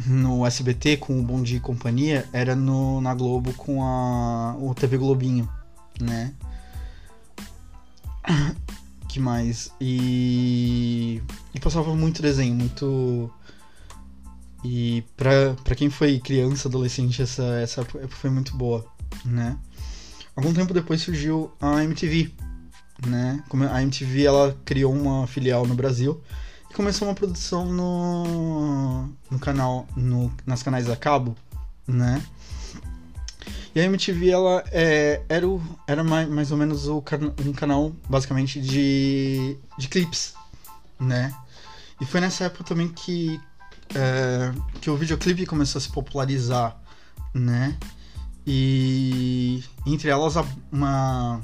no 0.05 0.45
SBT 0.45 0.97
com 0.97 1.21
o 1.21 1.23
Bom 1.23 1.41
Dia 1.41 1.59
e 1.59 1.61
Companhia, 1.61 2.29
era 2.33 2.57
no, 2.57 3.01
na 3.01 3.15
Globo 3.15 3.53
com 3.53 3.85
a 3.85 4.57
o 4.59 4.75
TV 4.75 4.99
Globinho, 4.99 5.49
né? 6.01 6.35
Mais? 9.21 9.71
E, 9.81 11.23
e 11.55 11.61
passava 11.61 11.95
muito 11.95 12.23
desenho, 12.23 12.55
muito 12.55 13.31
e 14.65 15.05
pra, 15.15 15.55
pra 15.63 15.75
quem 15.75 15.91
foi 15.91 16.19
criança, 16.19 16.69
adolescente, 16.69 17.21
essa, 17.21 17.43
essa 17.61 17.83
época 17.83 18.09
foi 18.09 18.31
muito 18.31 18.57
boa, 18.57 18.85
né? 19.23 19.59
Algum 20.35 20.55
tempo 20.55 20.73
depois 20.73 21.03
surgiu 21.03 21.53
a 21.61 21.85
MTV, 21.85 22.33
né? 23.07 23.45
A 23.71 23.83
MTV, 23.83 24.25
ela 24.25 24.57
criou 24.65 24.95
uma 24.95 25.27
filial 25.27 25.67
no 25.67 25.75
Brasil 25.75 26.19
e 26.71 26.75
começou 26.75 27.07
uma 27.07 27.15
produção 27.15 27.71
no, 27.71 29.07
no 29.31 29.39
canal, 29.39 29.87
no, 29.95 30.33
nas 30.47 30.63
canais 30.63 30.89
a 30.89 30.97
cabo, 30.97 31.37
né? 31.87 32.25
E 33.75 33.81
a 33.81 33.85
MTV, 33.85 34.31
ela 34.31 34.63
é, 34.71 35.23
era, 35.29 35.49
o, 35.49 35.61
era 35.87 36.05
mais, 36.05 36.29
mais 36.29 36.53
ou 36.53 36.57
menos 36.57 36.87
o, 36.87 37.03
um 37.45 37.53
canal, 37.53 37.93
basicamente, 38.09 38.61
de, 38.61 39.59
de 39.77 39.89
clipes, 39.89 40.35
né? 41.01 41.35
E 42.01 42.07
foi 42.07 42.21
nessa 42.21 42.45
época 42.45 42.65
também 42.65 42.89
que 42.89 43.41
é, 43.95 44.53
que 44.81 44.89
o 44.89 44.97
videoclipe 44.97 45.45
começou 45.47 45.79
a 45.79 45.83
se 45.83 45.91
popularizar, 45.91 46.81
né? 47.33 47.77
E 48.47 49.65
entre 49.87 50.09
elas 50.09 50.35
uma 50.71 51.41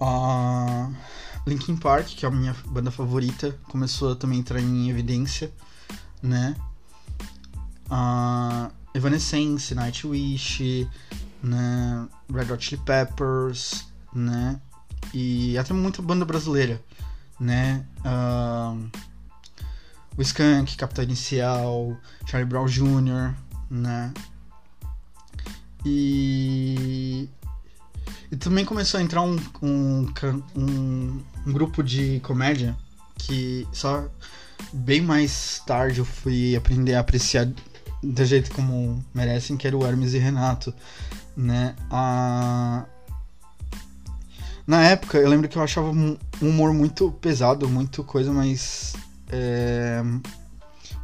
a 0.00 0.90
Linkin 1.46 1.76
Park, 1.76 2.06
que 2.06 2.24
é 2.24 2.28
a 2.28 2.30
minha 2.30 2.54
banda 2.66 2.90
favorita, 2.90 3.58
começou 3.64 4.12
a 4.12 4.16
também 4.16 4.38
entrar 4.38 4.60
em 4.60 4.88
evidência, 4.88 5.52
né? 6.22 6.54
Evanescence, 8.98 9.74
Nightwish, 9.74 10.88
né? 11.42 12.08
Red 12.32 12.52
Hot 12.52 12.64
Chili 12.64 12.82
Peppers, 12.84 13.86
né? 14.12 14.60
E 15.14 15.56
até 15.56 15.72
muita 15.72 16.02
banda 16.02 16.24
brasileira, 16.24 16.82
né? 17.40 17.84
O 20.16 20.22
Skank, 20.22 20.76
Capitão 20.76 21.04
Inicial, 21.04 21.96
Charlie 22.26 22.48
Brown 22.48 22.66
Jr., 22.66 23.34
né? 23.70 24.12
E, 25.84 27.28
e 28.30 28.36
também 28.36 28.64
começou 28.64 28.98
a 28.98 29.02
entrar 29.02 29.22
um, 29.22 29.36
um, 29.62 30.12
um, 30.56 31.22
um 31.46 31.52
grupo 31.52 31.82
de 31.82 32.20
comédia 32.20 32.76
que 33.16 33.66
só 33.72 34.08
bem 34.72 35.00
mais 35.00 35.62
tarde 35.64 36.00
eu 36.00 36.04
fui 36.04 36.56
aprender 36.56 36.94
a 36.94 37.00
apreciar 37.00 37.48
do 38.02 38.24
jeito 38.24 38.50
como 38.52 39.04
merecem, 39.14 39.56
que 39.56 39.66
era 39.66 39.76
o 39.76 39.86
Hermes 39.86 40.14
e 40.14 40.18
Renato, 40.18 40.72
né? 41.36 41.74
A... 41.90 42.84
Na 44.66 44.84
época, 44.84 45.18
eu 45.18 45.28
lembro 45.28 45.48
que 45.48 45.56
eu 45.56 45.62
achava 45.62 45.88
um 45.90 46.18
humor 46.40 46.74
muito 46.74 47.10
pesado, 47.12 47.68
muito 47.68 48.04
coisa, 48.04 48.32
mas 48.32 48.94
é, 49.30 50.02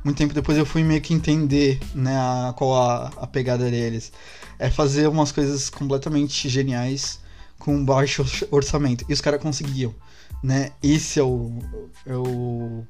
muito 0.04 0.18
tempo 0.18 0.34
depois 0.34 0.58
eu 0.58 0.66
fui 0.66 0.82
meio 0.82 1.00
que 1.00 1.14
entender 1.14 1.80
né, 1.94 2.14
a, 2.14 2.52
qual 2.54 2.74
a, 2.74 3.06
a 3.16 3.26
pegada 3.26 3.70
deles. 3.70 4.12
É 4.58 4.70
fazer 4.70 5.08
umas 5.08 5.32
coisas 5.32 5.70
completamente 5.70 6.48
geniais 6.48 7.20
com 7.58 7.82
baixo 7.82 8.24
orçamento. 8.50 9.04
E 9.08 9.12
os 9.14 9.20
caras 9.22 9.40
conseguiam, 9.40 9.94
né? 10.42 10.72
Esse 10.82 11.18
é 11.18 11.22
o, 11.22 11.58
é 12.04 12.14
o... 12.14 12.84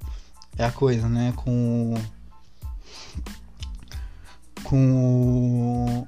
É 0.58 0.64
a 0.64 0.72
coisa, 0.72 1.08
né? 1.08 1.32
Com... 1.36 1.94
Com... 4.64 6.06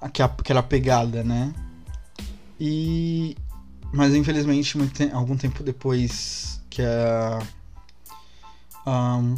Aquela 0.00 0.62
pegada, 0.62 1.22
né? 1.22 1.54
E... 2.58 3.36
Mas 3.92 4.14
infelizmente, 4.14 4.76
muito, 4.76 5.02
algum 5.14 5.36
tempo 5.36 5.62
depois 5.62 6.60
que 6.68 6.82
a 6.82 7.38
um, 8.86 9.36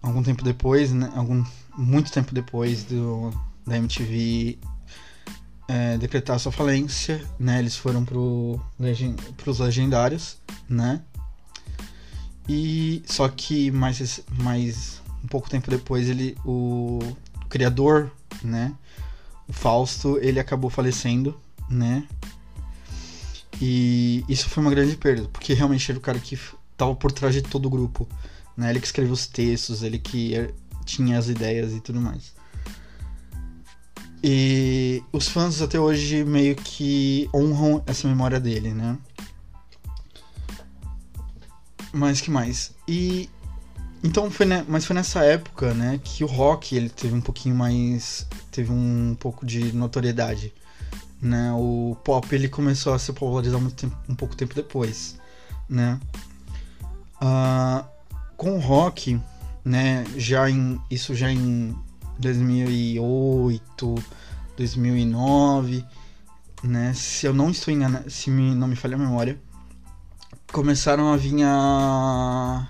algum 0.00 0.22
tempo 0.22 0.42
depois, 0.42 0.92
né, 0.92 1.10
algum, 1.14 1.44
muito 1.76 2.10
tempo 2.10 2.34
depois 2.34 2.84
do, 2.84 3.30
da 3.66 3.76
MTV 3.76 4.58
é, 5.68 5.98
decretar 5.98 6.38
sua 6.38 6.52
falência, 6.52 7.22
né, 7.38 7.58
eles 7.58 7.76
foram 7.76 8.04
pro 8.04 8.60
os 9.46 9.58
legendários, 9.58 10.38
né, 10.68 11.02
e 12.48 13.02
só 13.06 13.28
que 13.28 13.70
mais, 13.70 14.20
mais 14.38 15.02
um 15.22 15.26
pouco 15.26 15.48
tempo 15.48 15.70
depois 15.70 16.08
ele 16.08 16.36
o, 16.44 17.00
criador, 17.48 18.10
né, 18.42 18.74
o 19.48 19.52
Fausto, 19.52 20.18
ele 20.20 20.38
acabou 20.38 20.70
falecendo, 20.70 21.38
né, 21.68 22.06
e 23.60 24.24
isso 24.28 24.48
foi 24.48 24.62
uma 24.62 24.70
grande 24.70 24.96
perda, 24.96 25.28
porque 25.28 25.52
realmente 25.52 25.90
era 25.90 25.98
o 25.98 26.02
cara 26.02 26.18
que 26.18 26.38
estava 26.72 26.94
por 26.94 27.10
trás 27.10 27.34
de 27.34 27.42
todo 27.42 27.66
o 27.66 27.70
grupo. 27.70 28.08
Né? 28.56 28.70
Ele 28.70 28.80
que 28.80 28.86
escreveu 28.86 29.12
os 29.12 29.26
textos, 29.26 29.82
ele 29.82 29.98
que 29.98 30.34
é, 30.36 30.52
tinha 30.84 31.18
as 31.18 31.28
ideias 31.28 31.72
e 31.72 31.80
tudo 31.80 32.00
mais. 32.00 32.32
E 34.22 35.02
os 35.12 35.28
fãs 35.28 35.60
até 35.62 35.78
hoje 35.78 36.24
meio 36.24 36.56
que 36.56 37.28
honram 37.32 37.82
essa 37.86 38.08
memória 38.08 38.40
dele, 38.40 38.74
né? 38.74 38.98
Mas 41.92 42.20
que 42.20 42.30
mais? 42.30 42.72
E 42.86 43.30
então 44.02 44.30
foi, 44.30 44.46
mas 44.68 44.84
foi 44.84 44.94
nessa 44.94 45.24
época, 45.24 45.74
né, 45.74 46.00
que 46.02 46.22
o 46.22 46.26
rock 46.26 46.76
ele 46.76 46.88
teve 46.88 47.14
um 47.14 47.20
pouquinho 47.20 47.54
mais, 47.54 48.26
teve 48.50 48.70
um 48.70 49.16
pouco 49.18 49.44
de 49.44 49.72
notoriedade, 49.72 50.52
né? 51.20 51.52
O 51.52 51.96
pop 52.04 52.32
ele 52.34 52.48
começou 52.48 52.94
a 52.94 52.98
se 52.98 53.12
popularizar 53.12 53.60
muito 53.60 53.74
tempo, 53.74 53.96
um 54.08 54.14
pouco 54.14 54.36
tempo 54.36 54.54
depois, 54.54 55.16
né? 55.68 55.98
Uh, 57.20 57.84
com 58.36 58.56
o 58.56 58.60
rock, 58.60 59.20
né, 59.64 60.04
já 60.16 60.48
em 60.48 60.80
isso 60.88 61.14
já 61.14 61.30
em 61.30 61.76
2008, 62.18 63.94
2009, 64.56 65.84
né, 66.62 66.92
se 66.94 67.26
eu 67.26 67.34
não 67.34 67.50
estou 67.50 67.74
enganado, 67.74 68.08
se 68.08 68.30
me, 68.30 68.54
não 68.54 68.68
me 68.68 68.76
falha 68.76 68.94
a 68.94 68.98
memória, 68.98 69.40
começaram 70.52 71.12
a 71.12 71.16
vir 71.16 71.42
a, 71.42 72.66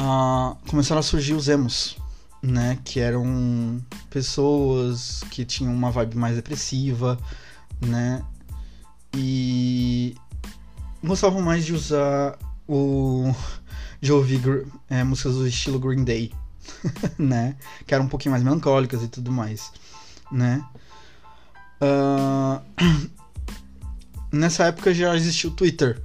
a 0.00 0.56
começaram 0.68 1.00
a 1.00 1.02
surgir 1.02 1.34
os 1.34 1.48
emos, 1.48 1.96
né, 2.40 2.78
que 2.84 3.00
eram 3.00 3.84
pessoas 4.08 5.24
que 5.28 5.44
tinham 5.44 5.74
uma 5.74 5.90
vibe 5.90 6.16
mais 6.16 6.36
depressiva, 6.36 7.18
né, 7.84 8.22
e 9.16 10.14
gostavam 11.02 11.42
mais 11.42 11.66
de 11.66 11.74
usar 11.74 12.38
o 12.68 13.34
de 14.00 14.12
ouvir 14.12 14.68
é, 14.88 15.02
músicas 15.02 15.34
do 15.34 15.48
estilo 15.48 15.80
Green 15.80 16.04
Day, 16.04 16.32
né? 17.18 17.56
Que 17.84 17.92
eram 17.92 18.04
um 18.04 18.08
pouquinho 18.08 18.30
mais 18.30 18.44
melancólicas 18.44 19.02
e 19.02 19.08
tudo 19.08 19.32
mais, 19.32 19.72
né? 20.30 20.64
Uh... 21.82 22.62
Nessa 24.30 24.66
época 24.66 24.94
já 24.94 25.16
existia 25.16 25.50
o 25.50 25.52
Twitter, 25.52 26.00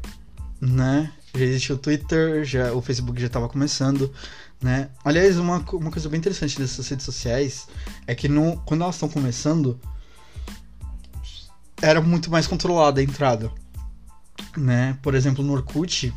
né? 0.59 1.11
Já 1.35 1.45
existia 1.45 1.75
o 1.75 1.77
Twitter, 1.77 2.45
já, 2.45 2.73
o 2.73 2.81
Facebook 2.81 3.19
já 3.19 3.27
estava 3.27 3.49
começando, 3.49 4.13
né? 4.61 4.89
Aliás, 5.03 5.37
uma, 5.37 5.57
uma 5.73 5.91
coisa 5.91 6.07
bem 6.07 6.19
interessante 6.19 6.59
dessas 6.59 6.87
redes 6.87 7.05
sociais 7.05 7.67
é 8.05 8.13
que 8.13 8.27
no, 8.27 8.57
quando 8.65 8.83
elas 8.83 8.95
estão 8.95 9.09
começando, 9.09 9.79
era 11.81 11.99
muito 12.01 12.29
mais 12.29 12.45
controlada 12.45 13.01
a 13.01 13.03
entrada, 13.03 13.51
né? 14.55 14.97
Por 15.01 15.15
exemplo, 15.15 15.43
no 15.43 15.53
Orkut, 15.53 16.13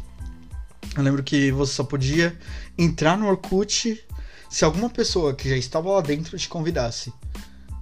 eu 0.96 1.02
lembro 1.02 1.22
que 1.22 1.50
você 1.50 1.72
só 1.72 1.84
podia 1.84 2.38
entrar 2.78 3.16
no 3.16 3.26
Orkut 3.26 4.04
se 4.48 4.64
alguma 4.64 4.88
pessoa 4.88 5.34
que 5.34 5.48
já 5.48 5.56
estava 5.56 5.90
lá 5.90 6.00
dentro 6.00 6.38
te 6.38 6.48
convidasse. 6.48 7.12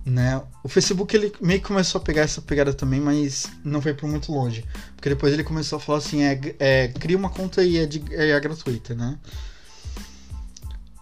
Né? 0.04 0.42
O 0.62 0.68
Facebook 0.68 1.16
ele 1.16 1.32
meio 1.40 1.60
que 1.60 1.66
começou 1.66 1.98
a 1.98 2.04
pegar 2.04 2.22
essa 2.22 2.42
pegada 2.42 2.74
também, 2.74 3.00
mas 3.00 3.46
não 3.64 3.80
foi 3.80 3.94
por 3.94 4.08
muito 4.08 4.30
longe. 4.30 4.64
Porque 4.94 5.08
depois 5.08 5.32
ele 5.32 5.42
começou 5.42 5.78
a 5.78 5.80
falar 5.80 5.98
assim: 5.98 6.22
é, 6.22 6.38
é 6.58 6.88
cria 6.88 7.16
uma 7.16 7.30
conta 7.30 7.64
e 7.64 7.78
é, 7.78 7.86
de, 7.86 8.04
é, 8.10 8.30
é 8.30 8.40
gratuita, 8.40 8.94
né? 8.94 9.18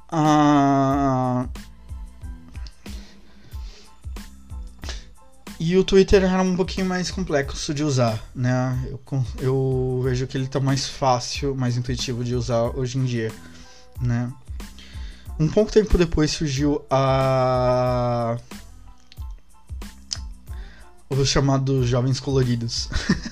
Ah, 0.08 1.48
E 5.64 5.76
o 5.76 5.84
Twitter 5.84 6.24
era 6.24 6.42
um 6.42 6.56
pouquinho 6.56 6.84
mais 6.84 7.08
complexo 7.08 7.72
de 7.72 7.84
usar, 7.84 8.20
né? 8.34 8.76
Eu, 8.90 9.00
eu 9.38 10.00
vejo 10.02 10.26
que 10.26 10.36
ele 10.36 10.48
tá 10.48 10.58
mais 10.58 10.88
fácil, 10.88 11.54
mais 11.54 11.76
intuitivo 11.76 12.24
de 12.24 12.34
usar 12.34 12.62
hoje 12.76 12.98
em 12.98 13.04
dia, 13.04 13.30
né? 14.00 14.28
Um 15.38 15.46
pouco 15.46 15.70
tempo 15.70 15.96
depois 15.96 16.32
surgiu 16.32 16.84
a 16.90 18.36
os 21.20 21.28
chamados 21.28 21.86
jovens 21.86 22.20
coloridos. 22.20 22.88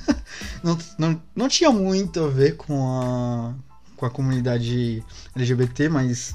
não, 0.62 0.78
não, 0.98 1.22
não 1.34 1.48
tinha 1.48 1.70
muito 1.70 2.22
a 2.22 2.28
ver 2.28 2.56
com 2.56 3.00
a, 3.00 3.54
com 3.96 4.06
a 4.06 4.10
comunidade 4.10 5.04
LGBT, 5.34 5.88
mas 5.88 6.34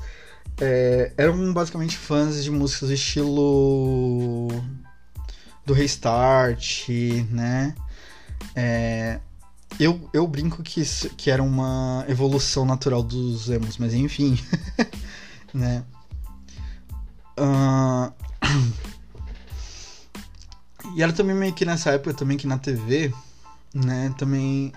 é, 0.59 1.11
eram 1.17 1.53
basicamente 1.53 1.97
fãs 1.97 2.43
de 2.43 2.51
músicas 2.51 2.89
do 2.89 2.95
estilo 2.95 4.47
do 5.65 5.73
Restart, 5.73 6.89
né? 7.29 7.75
É, 8.55 9.19
eu, 9.79 10.09
eu 10.13 10.27
brinco 10.27 10.63
que, 10.63 10.83
que 11.17 11.29
era 11.29 11.43
uma 11.43 12.05
evolução 12.07 12.65
natural 12.65 13.03
dos 13.03 13.49
emos, 13.49 13.77
mas 13.77 13.93
enfim, 13.93 14.39
né? 15.53 15.83
Uh... 17.37 18.13
E 20.95 21.03
era 21.03 21.11
também 21.11 21.35
meio 21.35 21.53
que 21.53 21.65
nessa 21.65 21.91
época 21.91 22.13
também 22.13 22.37
que 22.37 22.47
na 22.47 22.57
TV, 22.57 23.13
né, 23.73 24.13
também 24.17 24.71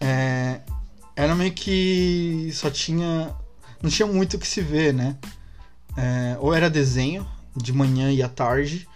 é, 0.00 0.60
era 1.14 1.34
meio 1.34 1.52
que 1.52 2.50
só 2.52 2.70
tinha 2.70 3.34
não 3.82 3.90
tinha 3.90 4.06
muito 4.06 4.36
o 4.36 4.38
que 4.38 4.46
se 4.46 4.60
ver, 4.60 4.92
né? 4.92 5.16
É, 5.96 6.36
ou 6.38 6.54
era 6.54 6.68
desenho 6.68 7.26
de 7.56 7.72
manhã 7.72 8.10
e 8.12 8.22
à 8.22 8.28
tarde, 8.28 8.88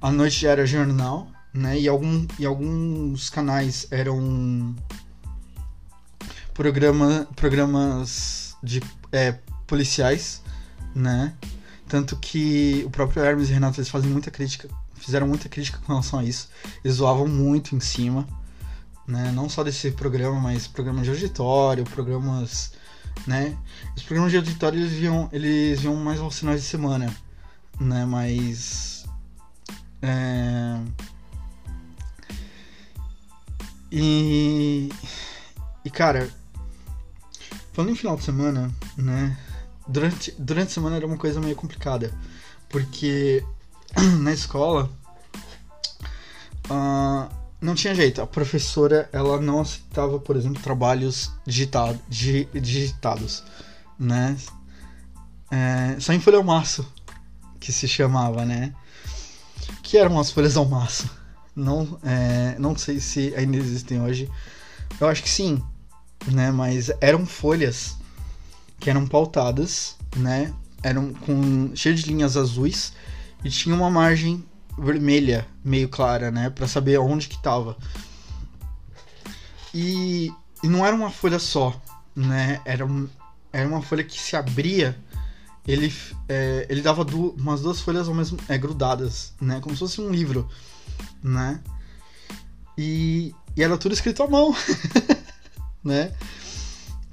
à 0.00 0.10
noite 0.10 0.40
já 0.40 0.50
era 0.50 0.66
jornal, 0.66 1.28
né? 1.52 1.78
E, 1.78 1.88
algum, 1.88 2.26
e 2.38 2.44
alguns 2.44 3.30
canais 3.30 3.86
eram 3.90 4.74
programa, 6.52 7.28
programas 7.36 8.56
de 8.62 8.82
é, 9.12 9.32
policiais, 9.66 10.42
né? 10.94 11.34
Tanto 11.88 12.16
que 12.16 12.82
o 12.86 12.90
próprio 12.90 13.22
Hermes 13.22 13.50
e 13.50 13.52
Renato 13.52 13.78
eles 13.78 13.88
fazem 13.88 14.10
muita 14.10 14.30
crítica, 14.30 14.68
fizeram 15.04 15.26
muita 15.26 15.48
crítica 15.48 15.78
com 15.78 15.92
relação 15.92 16.18
a 16.18 16.24
isso. 16.24 16.48
Eles 16.84 16.96
zoavam 16.96 17.26
muito 17.26 17.74
em 17.74 17.80
cima, 17.80 18.26
né? 19.06 19.30
Não 19.32 19.48
só 19.48 19.62
desse 19.62 19.90
programa, 19.90 20.40
mas 20.40 20.66
programas 20.66 21.04
de 21.04 21.10
auditório, 21.10 21.84
programas, 21.84 22.72
né? 23.26 23.56
Os 23.96 24.02
programas 24.02 24.32
de 24.32 24.38
auditório 24.38 24.78
eles 24.78 24.92
viam, 24.92 25.28
eles 25.32 25.80
viam 25.80 25.94
mais 25.96 26.20
aos 26.20 26.38
finais 26.38 26.62
de 26.62 26.66
semana, 26.66 27.14
né? 27.80 28.04
Mas 28.04 29.04
é... 30.02 30.80
E 33.90 34.88
e 35.84 35.90
cara, 35.90 36.28
falando 37.72 37.92
em 37.92 37.96
final 37.96 38.16
de 38.16 38.24
semana, 38.24 38.74
né? 38.96 39.36
durante, 39.86 40.34
durante 40.38 40.68
a 40.68 40.74
semana 40.74 40.96
era 40.96 41.06
uma 41.06 41.16
coisa 41.16 41.40
meio 41.40 41.56
complicada. 41.56 42.12
Porque 42.68 43.44
na 44.20 44.32
escola 44.32 44.90
uh, 46.70 47.28
não 47.60 47.74
tinha 47.74 47.94
jeito. 47.94 48.20
A 48.20 48.26
professora 48.26 49.08
ela 49.12 49.40
não 49.40 49.60
aceitava, 49.60 50.18
por 50.18 50.36
exemplo, 50.36 50.62
trabalhos 50.62 51.32
digitado, 51.46 51.98
di, 52.08 52.46
digitados. 52.52 53.42
Né? 53.98 54.36
É, 55.50 55.96
só 56.00 56.12
em 56.12 56.20
folha 56.20 56.38
ao 56.38 56.44
maço, 56.44 56.86
que 57.60 57.72
se 57.72 57.86
chamava, 57.88 58.44
né? 58.44 58.74
Que 59.82 59.96
eram 59.96 60.18
as 60.18 60.30
folhas 60.30 60.56
ao 60.56 60.64
maço. 60.64 61.08
Não, 61.54 61.98
é, 62.02 62.56
não 62.58 62.76
sei 62.76 63.00
se 63.00 63.32
ainda 63.36 63.56
existem 63.56 64.02
hoje. 64.02 64.30
Eu 65.00 65.08
acho 65.08 65.22
que 65.22 65.28
sim, 65.28 65.62
né? 66.26 66.50
Mas 66.50 66.90
eram 67.00 67.24
folhas 67.24 67.96
que 68.78 68.90
eram 68.90 69.06
pautadas, 69.06 69.96
né? 70.16 70.52
Eram 70.82 71.14
com 71.14 71.70
cheio 71.74 71.94
de 71.94 72.02
linhas 72.02 72.36
azuis 72.36 72.92
e 73.44 73.50
tinha 73.50 73.74
uma 73.74 73.90
margem 73.90 74.44
vermelha 74.78 75.46
meio 75.62 75.88
clara, 75.88 76.30
né, 76.30 76.50
para 76.50 76.66
saber 76.66 76.98
onde 76.98 77.28
que 77.28 77.40
tava. 77.42 77.76
E, 79.72 80.32
e, 80.62 80.68
não 80.68 80.84
era 80.84 80.94
uma 80.94 81.10
folha 81.10 81.38
só, 81.38 81.80
né? 82.14 82.60
Era, 82.64 82.86
era 83.52 83.68
uma 83.68 83.82
folha 83.82 84.04
que 84.04 84.20
se 84.20 84.36
abria, 84.36 84.96
ele, 85.66 85.92
é, 86.28 86.66
ele 86.70 86.80
dava 86.80 87.04
du 87.04 87.30
umas 87.30 87.60
duas 87.60 87.80
folhas 87.80 88.06
ao 88.06 88.14
mesmo 88.14 88.38
é, 88.48 88.56
grudadas, 88.56 89.32
né? 89.40 89.60
Como 89.60 89.74
se 89.74 89.80
fosse 89.80 90.00
um 90.00 90.10
livro, 90.10 90.48
né? 91.22 91.60
E, 92.78 93.34
e 93.56 93.62
era 93.62 93.76
tudo 93.76 93.92
escrito 93.92 94.22
à 94.22 94.28
mão, 94.28 94.54
né? 95.82 96.12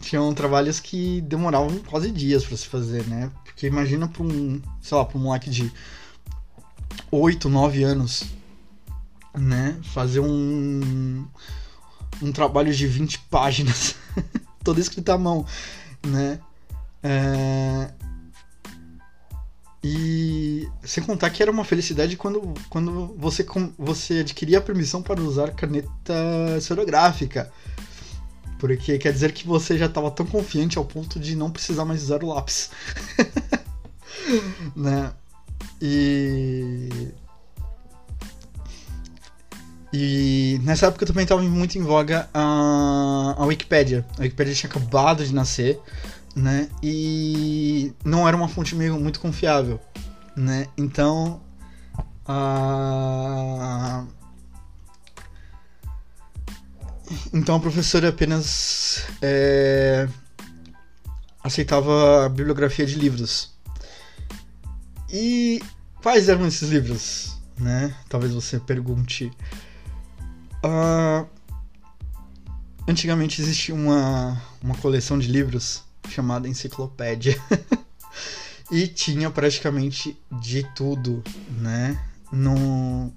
tinham 0.02 0.34
trabalhos 0.34 0.80
que 0.80 1.22
demoravam 1.22 1.78
quase 1.80 2.12
dias 2.12 2.44
para 2.44 2.58
se 2.58 2.68
fazer, 2.68 3.08
né? 3.08 3.32
Porque 3.46 3.68
imagina 3.68 4.08
para 4.08 4.24
um, 4.24 4.62
sei 4.82 4.98
lá, 4.98 5.06
para 5.06 5.18
um 5.18 5.22
moleque 5.22 5.50
de 5.50 5.72
8, 7.12 7.50
9 7.50 7.84
anos, 7.84 8.24
né? 9.36 9.78
Fazer 9.84 10.22
um 10.22 11.26
um 12.22 12.32
trabalho 12.32 12.74
de 12.74 12.88
20 12.88 13.20
páginas, 13.30 13.96
todo 14.64 14.80
escrito 14.80 15.10
à 15.10 15.18
mão, 15.18 15.46
né? 16.06 16.40
É... 17.04 17.92
E 19.84 20.70
sem 20.84 21.04
contar 21.04 21.32
que 21.32 21.42
era 21.42 21.52
uma 21.52 21.64
felicidade 21.64 22.16
quando, 22.16 22.54
quando 22.70 23.16
você, 23.18 23.44
você 23.78 24.20
adquiria 24.20 24.60
a 24.60 24.62
permissão 24.62 25.02
para 25.02 25.20
usar 25.20 25.52
caneta 25.52 26.14
esferográfica. 26.56 27.52
Porque 28.60 29.00
quer 29.00 29.12
dizer 29.12 29.32
que 29.32 29.48
você 29.48 29.76
já 29.76 29.88
estava 29.88 30.12
tão 30.12 30.24
confiante 30.24 30.78
ao 30.78 30.86
ponto 30.86 31.20
de 31.20 31.36
não 31.36 31.50
precisar 31.50 31.84
mais 31.84 32.04
usar 32.04 32.24
o 32.24 32.28
lápis. 32.28 32.70
né? 34.76 35.12
E. 35.82 37.12
E 39.94 40.60
nessa 40.64 40.88
época 40.88 41.06
também 41.06 41.24
estava 41.24 41.42
muito 41.42 41.78
em 41.78 41.84
voga 41.84 42.30
a, 42.34 43.36
a 43.38 43.46
Wikipedia. 43.46 44.06
A 44.18 44.22
Wikipedia 44.22 44.54
tinha 44.54 44.70
acabado 44.70 45.26
de 45.26 45.34
nascer, 45.34 45.80
né? 46.36 46.70
E 46.82 47.94
não 48.06 48.28
era 48.28 48.38
uma 48.38 48.48
fonte 48.48 48.74
meio 48.76 49.00
muito 49.00 49.20
confiável, 49.20 49.80
né? 50.36 50.68
Então. 50.78 51.42
A 52.26 54.06
então 57.34 57.56
a 57.56 57.60
professora 57.60 58.10
apenas 58.10 59.06
é, 59.22 60.08
aceitava 61.44 62.26
a 62.26 62.30
bibliografia 62.30 62.86
de 62.86 62.96
livros. 62.96 63.51
E 65.12 65.62
quais 66.02 66.30
eram 66.30 66.48
esses 66.48 66.70
livros? 66.70 67.38
Né? 67.58 67.96
Talvez 68.10 68.34
você 68.34 68.60
pergunte. 68.60 69.32
Uh, 70.64 71.28
antigamente 72.88 73.42
existia 73.42 73.74
uma, 73.74 74.42
uma 74.62 74.76
coleção 74.76 75.18
de 75.18 75.28
livros 75.28 75.84
chamada 76.10 76.48
Enciclopédia. 76.48 77.40
e 78.72 78.88
tinha 78.88 79.30
praticamente 79.30 80.18
de 80.42 80.64
tudo, 80.76 81.24
né? 81.50 82.00
No... 82.32 83.12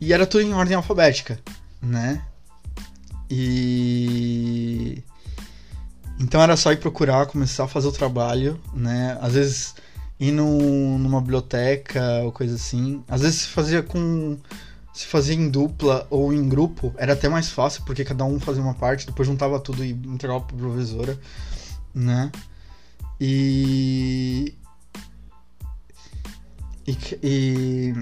E 0.00 0.12
era 0.12 0.26
tudo 0.26 0.42
em 0.42 0.54
ordem 0.54 0.74
alfabética 0.74 1.38
né? 1.82 2.22
E 3.30 5.02
então 6.18 6.42
era 6.42 6.56
só 6.56 6.72
ir 6.72 6.78
procurar, 6.78 7.26
começar 7.26 7.64
a 7.64 7.68
fazer 7.68 7.88
o 7.88 7.92
trabalho, 7.92 8.60
né? 8.74 9.16
Às 9.20 9.32
vezes 9.34 9.74
ir 10.20 10.32
numa 10.32 11.20
biblioteca 11.20 12.20
ou 12.22 12.30
coisa 12.30 12.54
assim. 12.54 13.02
Às 13.08 13.22
vezes 13.22 13.40
se 13.40 13.48
fazia 13.48 13.82
com 13.82 14.38
se 14.92 15.06
fazia 15.06 15.34
em 15.34 15.48
dupla 15.48 16.06
ou 16.10 16.32
em 16.32 16.48
grupo, 16.48 16.92
era 16.98 17.14
até 17.14 17.28
mais 17.28 17.48
fácil, 17.48 17.82
porque 17.84 18.04
cada 18.04 18.24
um 18.24 18.38
fazia 18.38 18.62
uma 18.62 18.74
parte, 18.74 19.06
depois 19.06 19.26
juntava 19.26 19.58
tudo 19.58 19.84
e 19.84 19.92
entregava 19.92 20.40
pra 20.40 20.56
professora, 20.56 21.18
né? 21.94 22.30
E 23.20 24.54
e, 26.86 26.96
e 27.22 27.94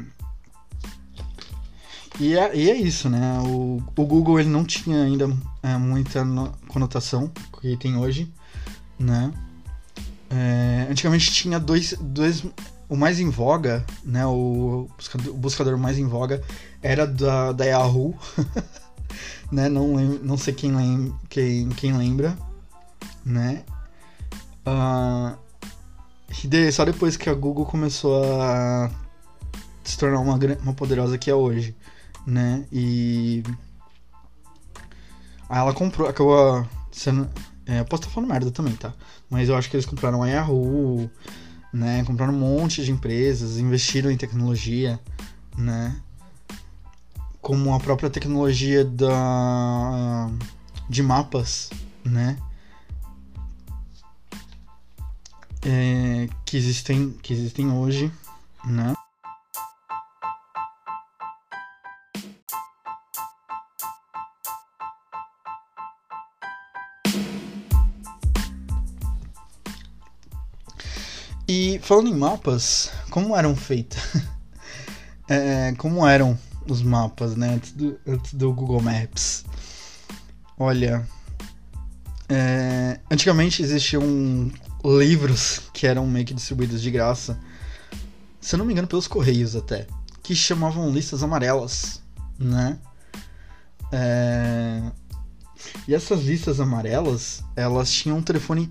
e 2.21 2.37
é, 2.37 2.57
e 2.57 2.71
é 2.71 2.77
isso, 2.77 3.09
né? 3.09 3.39
O, 3.47 3.81
o 3.97 4.07
Google 4.07 4.41
ele 4.41 4.49
não 4.49 4.65
tinha 4.65 5.03
ainda 5.05 5.31
é, 5.63 5.77
muita 5.77 6.25
no, 6.25 6.53
conotação 6.67 7.31
que 7.61 7.77
tem 7.77 7.97
hoje, 7.97 8.33
né? 8.99 9.33
É, 10.31 10.87
antigamente 10.91 11.33
tinha 11.33 11.59
dois, 11.59 11.95
dois. 12.01 12.45
O 12.89 12.97
mais 12.97 13.21
em 13.21 13.29
voga, 13.29 13.85
né? 14.05 14.25
O 14.27 14.89
buscador, 14.97 15.35
o 15.35 15.37
buscador 15.37 15.79
mais 15.79 15.99
em 15.99 16.07
voga 16.07 16.43
era 16.83 17.07
da, 17.07 17.53
da 17.53 17.65
Yahoo, 17.65 18.15
né? 19.53 19.69
Não, 19.69 19.89
não 20.23 20.39
sei 20.39 20.55
quem, 20.55 20.75
lem, 20.75 21.15
quem, 21.29 21.69
quem 21.71 21.97
lembra, 21.97 22.37
né? 23.25 23.65
Uh, 24.67 25.37
só 26.73 26.85
depois 26.85 27.17
que 27.17 27.29
a 27.29 27.35
Google 27.35 27.67
começou 27.67 28.23
a 28.41 28.91
se 29.85 29.99
tornar 29.99 30.21
uma, 30.21 30.39
uma 30.63 30.75
poderosa 30.75 31.19
que 31.19 31.31
é 31.31 31.35
hoje 31.35 31.75
né? 32.29 32.67
E. 32.71 33.43
Aí 35.49 35.59
ela 35.59 35.73
comprou, 35.73 36.09
acabou 36.09 36.67
sendo. 36.93 37.29
É, 37.67 37.81
eu 37.81 37.85
posso 37.85 38.03
estar 38.03 38.15
falando 38.15 38.31
merda 38.31 38.51
também, 38.51 38.75
tá? 38.77 38.93
Mas 39.31 39.49
eu 39.49 39.57
acho 39.57 39.69
que 39.69 39.77
eles 39.77 39.87
compraram 39.87 40.23
a 40.23 40.29
Yahoo, 40.29 41.11
né? 41.73 42.05
Compraram 42.05 42.35
um 42.35 42.39
monte 42.39 42.85
de 42.85 42.91
empresas, 42.91 43.59
investiram 43.59 44.11
em 44.11 44.17
tecnologia, 44.17 44.99
né? 45.57 46.01
como 47.49 47.75
a 47.75 47.81
própria 47.81 48.11
tecnologia 48.11 48.85
da 48.85 50.31
de 50.87 51.03
mapas, 51.03 51.71
né? 52.05 52.37
É, 55.65 56.29
que 56.45 56.59
existem 56.59 57.11
que 57.23 57.33
existem 57.33 57.71
hoje, 57.71 58.13
né? 58.67 58.95
E 71.51 71.81
falando 71.83 72.09
em 72.09 72.15
mapas, 72.15 72.91
como 73.09 73.35
eram 73.35 73.57
feitos? 73.57 73.99
é, 75.27 75.73
como 75.79 76.07
eram 76.07 76.39
os 76.69 76.83
mapas, 76.83 77.35
né? 77.37 77.55
Antes 77.55 77.73
do, 77.73 77.99
antes 78.07 78.35
do 78.35 78.53
Google 78.53 78.83
Maps. 78.83 79.47
Olha. 80.59 81.09
É, 82.29 83.01
antigamente 83.11 83.63
existiam 83.63 84.53
livros 84.85 85.63
que 85.73 85.87
eram 85.87 86.07
meio 86.07 86.27
que 86.27 86.35
distribuídos 86.35 86.83
de 86.83 86.91
graça. 86.91 87.41
Se 88.39 88.55
eu 88.55 88.59
não 88.59 88.67
me 88.67 88.75
engano, 88.75 88.87
pelos 88.87 89.09
Correios 89.09 89.57
até. 89.57 89.87
Que 90.23 90.35
chamavam 90.35 90.91
listas 90.91 91.23
amarelas, 91.23 92.03
né? 92.39 92.79
É, 93.91 94.83
e 95.87 95.95
essas 95.95 96.25
listas 96.25 96.61
amarelas, 96.61 97.43
elas 97.57 97.91
tinham 97.91 98.19
um 98.19 98.23
telefone 98.23 98.71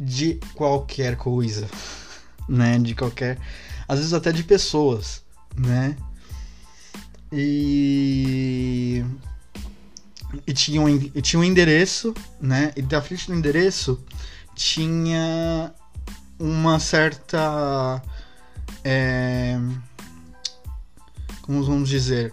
de 0.00 0.40
qualquer 0.54 1.16
coisa 1.16 1.68
né? 2.48 2.78
De 2.78 2.94
qualquer. 2.94 3.38
Às 3.86 3.98
vezes 3.98 4.12
até 4.12 4.32
de 4.32 4.44
pessoas, 4.44 5.22
né? 5.56 5.96
E. 7.32 9.04
E 10.46 10.52
tinha 10.52 10.80
um, 10.80 10.88
e 10.88 11.22
tinha 11.22 11.38
um 11.38 11.44
endereço, 11.44 12.12
né? 12.40 12.72
E 12.76 12.82
da 12.82 13.00
frente 13.00 13.28
do 13.28 13.34
endereço 13.34 14.04
tinha 14.54 15.72
uma 16.38 16.78
certa. 16.78 18.02
É, 18.84 19.58
como 21.42 21.62
vamos 21.64 21.88
dizer? 21.88 22.32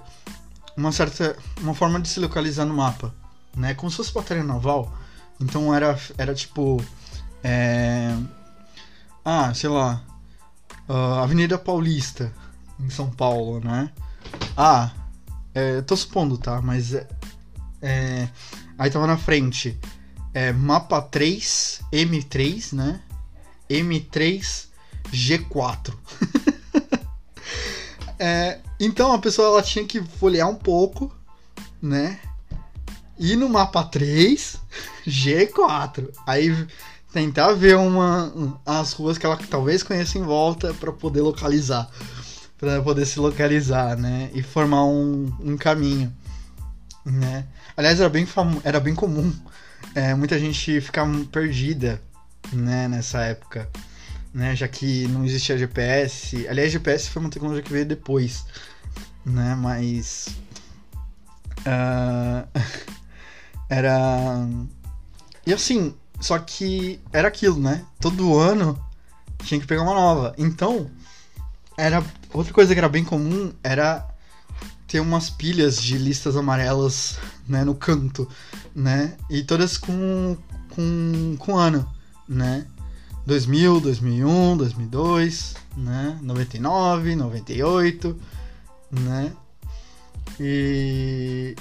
Uma 0.76 0.92
certa. 0.92 1.36
Uma 1.60 1.74
forma 1.74 2.00
de 2.00 2.08
se 2.08 2.20
localizar 2.20 2.66
no 2.66 2.74
mapa, 2.74 3.14
né? 3.56 3.74
Como 3.74 3.90
se 3.90 3.98
fosse 3.98 4.14
batalha 4.14 4.44
naval. 4.44 4.92
Então 5.40 5.74
era, 5.74 5.98
era 6.18 6.34
tipo. 6.34 6.84
É, 7.44 8.16
ah, 9.24 9.54
sei 9.54 9.70
lá, 9.70 10.04
uh, 10.90 11.20
Avenida 11.22 11.58
Paulista, 11.58 12.34
em 12.80 12.90
São 12.90 13.10
Paulo, 13.10 13.60
né? 13.60 13.92
Ah, 14.58 14.92
é, 15.54 15.82
tô 15.82 15.96
supondo, 15.96 16.38
tá? 16.38 16.62
Mas 16.62 16.94
é, 16.94 17.08
é, 17.82 18.30
aí 18.78 18.90
tava 18.90 19.08
na 19.08 19.18
frente 19.18 19.80
é, 20.34 20.52
mapa 20.52 21.02
3, 21.02 21.82
M3, 21.92 22.74
né? 22.74 23.02
M3 23.70 24.68
G4. 25.12 25.94
é, 28.18 28.60
então 28.80 29.14
a 29.14 29.20
pessoa 29.20 29.48
ela 29.50 29.64
tinha 29.64 29.86
que 29.86 30.02
folhear 30.02 30.50
um 30.50 30.56
pouco, 30.56 31.14
né? 31.82 32.20
E 33.20 33.36
no 33.36 33.50
mapa 33.50 33.84
3, 33.84 34.58
G4. 35.06 36.10
Aí 36.26 36.68
tentar 37.12 37.54
ver 37.54 37.76
uma 37.78 38.60
as 38.66 38.94
ruas 38.94 39.18
que 39.18 39.26
ela 39.26 39.38
talvez 39.38 39.84
conheça 39.84 40.18
em 40.18 40.24
volta 40.24 40.74
para 40.74 40.92
poder 40.92 41.22
localizar, 41.22 41.90
para 42.58 42.82
poder 42.82 43.06
se 43.06 43.20
localizar, 43.20 43.98
né, 43.98 44.30
e 44.34 44.42
formar 44.42 44.86
um, 44.86 45.32
um 45.40 45.58
caminho, 45.58 46.14
né. 47.06 47.46
Aliás, 47.76 48.00
era 48.00 48.10
bem 48.10 48.28
era 48.64 48.80
bem 48.80 48.96
comum 48.96 49.32
é, 49.96 50.14
muita 50.14 50.40
gente 50.40 50.80
ficar 50.82 51.08
perdida, 51.32 52.02
né, 52.54 52.88
nessa 52.88 53.22
época, 53.24 53.70
né, 54.34 54.56
já 54.56 54.68
que 54.68 55.08
não 55.08 55.26
existia 55.26 55.58
GPS. 55.58 56.48
Aliás, 56.48 56.72
GPS 56.72 57.10
foi 57.10 57.22
uma 57.22 57.30
tecnologia 57.30 57.64
que 57.64 57.74
veio 57.74 57.86
depois, 57.86 58.46
né, 59.26 59.56
mas 59.56 60.30
uh, 61.60 62.48
era 63.70 64.48
e 65.46 65.54
assim 65.54 65.96
só 66.22 66.40
que 66.40 67.02
era 67.12 67.28
aquilo, 67.28 67.60
né? 67.60 67.84
Todo 68.00 68.38
ano 68.38 68.80
tinha 69.44 69.60
que 69.60 69.68
pegar 69.68 69.82
uma 69.82 69.94
nova. 69.94 70.34
Então, 70.38 70.90
era 71.78 72.04
outra 72.32 72.54
coisa 72.54 72.74
que 72.74 72.80
era 72.80 72.88
bem 72.88 73.04
comum 73.04 73.52
era 73.64 74.08
ter 74.88 75.00
umas 75.00 75.30
pilhas 75.30 75.82
de 75.82 75.98
listas 75.98 76.38
amarelas, 76.38 77.18
né, 77.48 77.64
no 77.64 77.74
canto, 77.74 78.28
né? 78.76 79.18
E 79.30 79.42
todas 79.44 79.78
com 79.78 80.38
com 80.70 81.36
com 81.40 81.58
ano, 81.58 81.90
né? 82.28 82.66
2000, 83.26 83.80
2001, 83.80 84.58
2002, 84.58 85.56
né? 85.78 86.20
99, 86.22 87.16
98, 87.16 88.20
né? 88.92 89.32
E 90.40 91.56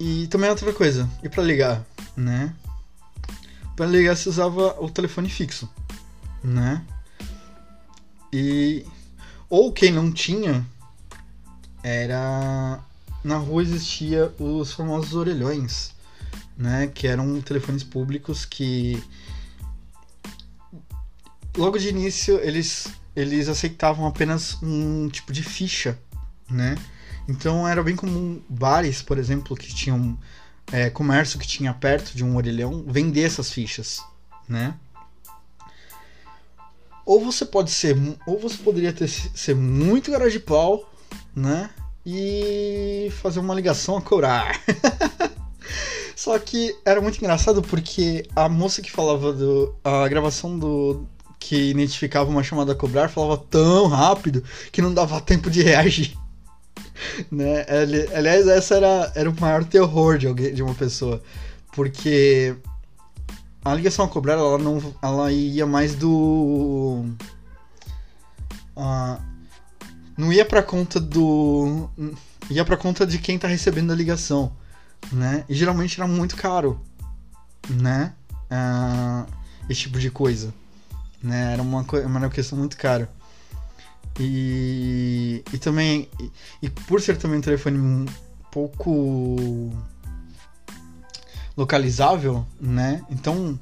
E 0.00 0.26
também 0.28 0.48
outra 0.48 0.72
coisa, 0.72 1.06
e 1.22 1.28
para 1.28 1.42
ligar, 1.42 1.84
né? 2.16 2.54
Para 3.76 3.84
ligar 3.84 4.16
se 4.16 4.30
usava 4.30 4.82
o 4.82 4.88
telefone 4.88 5.28
fixo, 5.28 5.68
né? 6.42 6.82
E 8.32 8.86
ou 9.50 9.70
quem 9.70 9.92
não 9.92 10.10
tinha 10.10 10.66
era 11.82 12.80
na 13.22 13.36
rua 13.36 13.62
existia 13.62 14.32
os 14.38 14.72
famosos 14.72 15.12
orelhões, 15.12 15.92
né, 16.56 16.86
que 16.86 17.06
eram 17.06 17.40
telefones 17.42 17.82
públicos 17.84 18.46
que 18.46 19.02
logo 21.56 21.78
de 21.78 21.88
início 21.88 22.38
eles 22.40 22.88
eles 23.14 23.48
aceitavam 23.48 24.06
apenas 24.06 24.56
um 24.62 25.08
tipo 25.08 25.30
de 25.30 25.42
ficha, 25.42 25.98
né? 26.48 26.76
Então 27.30 27.66
era 27.66 27.80
bem 27.80 27.94
comum 27.94 28.42
bares, 28.48 29.02
por 29.02 29.16
exemplo, 29.16 29.56
que 29.56 29.72
tinham 29.72 30.18
é, 30.72 30.90
comércio 30.90 31.38
que 31.38 31.46
tinha 31.46 31.72
perto 31.72 32.16
de 32.16 32.24
um 32.24 32.36
orelhão, 32.36 32.84
vender 32.88 33.22
essas 33.22 33.52
fichas, 33.52 34.02
né? 34.48 34.74
Ou 37.06 37.24
você 37.24 37.46
pode 37.46 37.70
ser, 37.70 37.96
ou 38.26 38.36
você 38.36 38.56
poderia 38.56 38.92
ter, 38.92 39.08
ser 39.08 39.54
muito 39.54 40.10
cara 40.10 40.28
de 40.28 40.40
pau, 40.40 40.92
né? 41.34 41.70
E 42.04 43.12
fazer 43.22 43.38
uma 43.38 43.54
ligação 43.54 43.96
a 43.96 44.02
curar. 44.02 44.60
Só 46.16 46.36
que 46.38 46.76
era 46.84 47.00
muito 47.00 47.18
engraçado 47.18 47.62
porque 47.62 48.26
a 48.34 48.48
moça 48.48 48.82
que 48.82 48.90
falava 48.90 49.32
do. 49.32 49.74
A 49.84 50.08
gravação 50.08 50.58
do. 50.58 51.06
que 51.38 51.70
identificava 51.70 52.28
uma 52.28 52.42
chamada 52.42 52.72
a 52.72 52.76
cobrar 52.76 53.08
falava 53.08 53.38
tão 53.38 53.86
rápido 53.86 54.42
que 54.72 54.82
não 54.82 54.92
dava 54.92 55.20
tempo 55.20 55.48
de 55.48 55.62
reagir 55.62 56.19
né? 57.30 57.64
Aliás, 58.14 58.46
essa 58.48 58.76
era, 58.76 59.12
era 59.14 59.30
o 59.30 59.40
maior 59.40 59.64
terror 59.64 60.18
de 60.18 60.26
alguém, 60.26 60.54
de 60.54 60.62
uma 60.62 60.74
pessoa, 60.74 61.22
porque 61.72 62.56
a 63.64 63.74
ligação 63.74 64.04
a 64.04 64.08
cobrar 64.08 64.34
ela 64.34 64.58
não, 64.58 64.94
ela 65.02 65.30
ia 65.32 65.66
mais 65.66 65.94
do, 65.94 67.04
uh, 68.76 69.22
não 70.16 70.32
ia 70.32 70.44
para 70.44 70.62
conta 70.62 70.98
do, 70.98 71.88
ia 72.50 72.64
para 72.64 72.76
conta 72.76 73.06
de 73.06 73.18
quem 73.18 73.38
tá 73.38 73.48
recebendo 73.48 73.92
a 73.92 73.96
ligação, 73.96 74.52
né? 75.12 75.44
E 75.48 75.54
geralmente 75.54 76.00
era 76.00 76.08
muito 76.08 76.36
caro, 76.36 76.80
né? 77.68 78.14
Uh, 78.50 79.30
esse 79.68 79.82
tipo 79.82 79.98
de 79.98 80.10
coisa, 80.10 80.52
né? 81.22 81.52
Era 81.52 81.62
uma, 81.62 81.84
uma 82.06 82.30
questão 82.30 82.58
muito 82.58 82.76
cara. 82.76 83.10
E, 84.22 85.42
e 85.50 85.56
também, 85.56 86.06
e, 86.20 86.30
e 86.66 86.68
por 86.68 87.00
ser 87.00 87.16
também 87.16 87.38
um 87.38 87.40
telefone 87.40 87.78
um 87.78 88.04
pouco 88.50 89.72
localizável, 91.56 92.46
né? 92.60 93.02
Então 93.08 93.58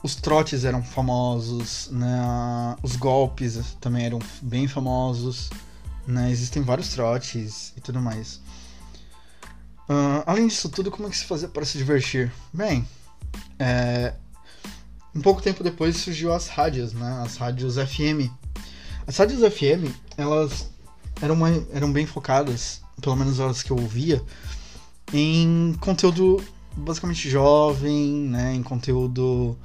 os 0.00 0.14
trotes 0.14 0.64
eram 0.64 0.80
famosos, 0.80 1.88
né? 1.90 2.76
Os 2.84 2.94
golpes 2.94 3.76
também 3.80 4.06
eram 4.06 4.20
bem 4.40 4.68
famosos, 4.68 5.50
né? 6.06 6.30
Existem 6.30 6.62
vários 6.62 6.90
trotes 6.90 7.72
e 7.76 7.80
tudo 7.80 8.00
mais. 8.00 8.40
Uh, 9.88 10.22
além 10.24 10.46
disso 10.46 10.68
tudo, 10.68 10.88
como 10.88 11.08
é 11.08 11.10
que 11.10 11.18
se 11.18 11.24
fazia 11.24 11.48
para 11.48 11.64
se 11.64 11.76
divertir? 11.76 12.32
Bem, 12.52 12.86
é, 13.58 14.14
um 15.12 15.20
pouco 15.20 15.42
tempo 15.42 15.64
depois 15.64 15.96
surgiu 15.96 16.32
as 16.32 16.46
rádios, 16.46 16.92
né? 16.92 17.22
As 17.24 17.36
rádios 17.36 17.74
FM, 17.74 18.30
as 19.10 19.16
rádios 19.16 19.40
FM, 19.40 19.92
elas 20.16 20.70
eram, 21.20 21.34
uma, 21.34 21.48
eram 21.72 21.92
bem 21.92 22.06
focadas, 22.06 22.80
pelo 23.00 23.16
menos 23.16 23.40
as 23.40 23.60
que 23.60 23.72
eu 23.72 23.76
ouvia, 23.76 24.22
em 25.12 25.74
conteúdo 25.80 26.40
basicamente 26.76 27.28
jovem, 27.28 28.28
né? 28.28 28.54
Em 28.54 28.62
conteúdo. 28.62 29.58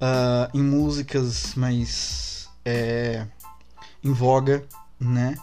Uh, 0.00 0.56
em 0.56 0.62
músicas 0.62 1.56
mais. 1.56 2.48
É, 2.64 3.26
em 4.02 4.12
voga, 4.12 4.64
né? 5.00 5.34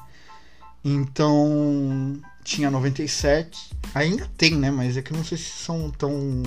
Então, 0.82 2.22
tinha 2.46 2.72
97. 2.72 3.72
Ainda 3.94 4.32
tem, 4.38 4.56
né? 4.56 4.72
Mas 4.72 4.96
é 4.96 5.02
que 5.02 5.12
não 5.12 5.26
sei 5.26 5.38
se 5.38 5.50
são 5.50 5.92
tão. 5.92 6.42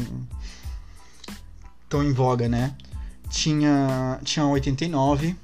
tão 1.87 2.03
em 2.03 2.15
voga, 2.15 2.49
né? 2.49 2.75
Tinha, 3.29 4.19
tinha 4.25 4.47
89, 4.47 5.37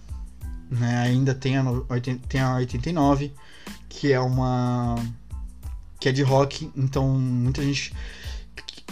né? 0.71 1.03
Ainda 1.03 1.35
tem 1.35 1.57
a, 1.57 1.65
tem 2.29 2.41
a 2.41 2.55
89, 2.57 3.33
que 3.89 4.13
é 4.13 4.21
uma. 4.21 4.95
que 5.99 6.09
é 6.09 6.13
de 6.13 6.23
rock, 6.23 6.71
então 6.77 7.09
muita 7.09 7.63
gente. 7.63 7.93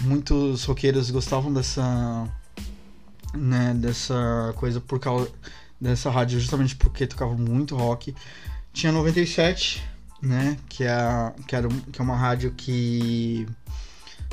Muitos 0.00 0.64
roqueiros 0.64 1.10
gostavam 1.10 1.52
dessa. 1.52 2.28
né? 3.34 3.74
Dessa 3.74 4.52
coisa 4.56 4.80
por 4.80 4.98
causa 4.98 5.30
dessa 5.80 6.10
rádio, 6.10 6.40
justamente 6.40 6.74
porque 6.76 7.06
tocava 7.06 7.36
muito 7.36 7.76
rock. 7.76 8.14
Tinha 8.72 8.92
97, 8.92 9.82
né? 10.20 10.58
Que 10.68 10.84
é, 10.84 11.32
que, 11.46 11.54
era, 11.54 11.68
que 11.92 12.00
é 12.00 12.04
uma 12.04 12.16
rádio 12.16 12.52
que 12.52 13.46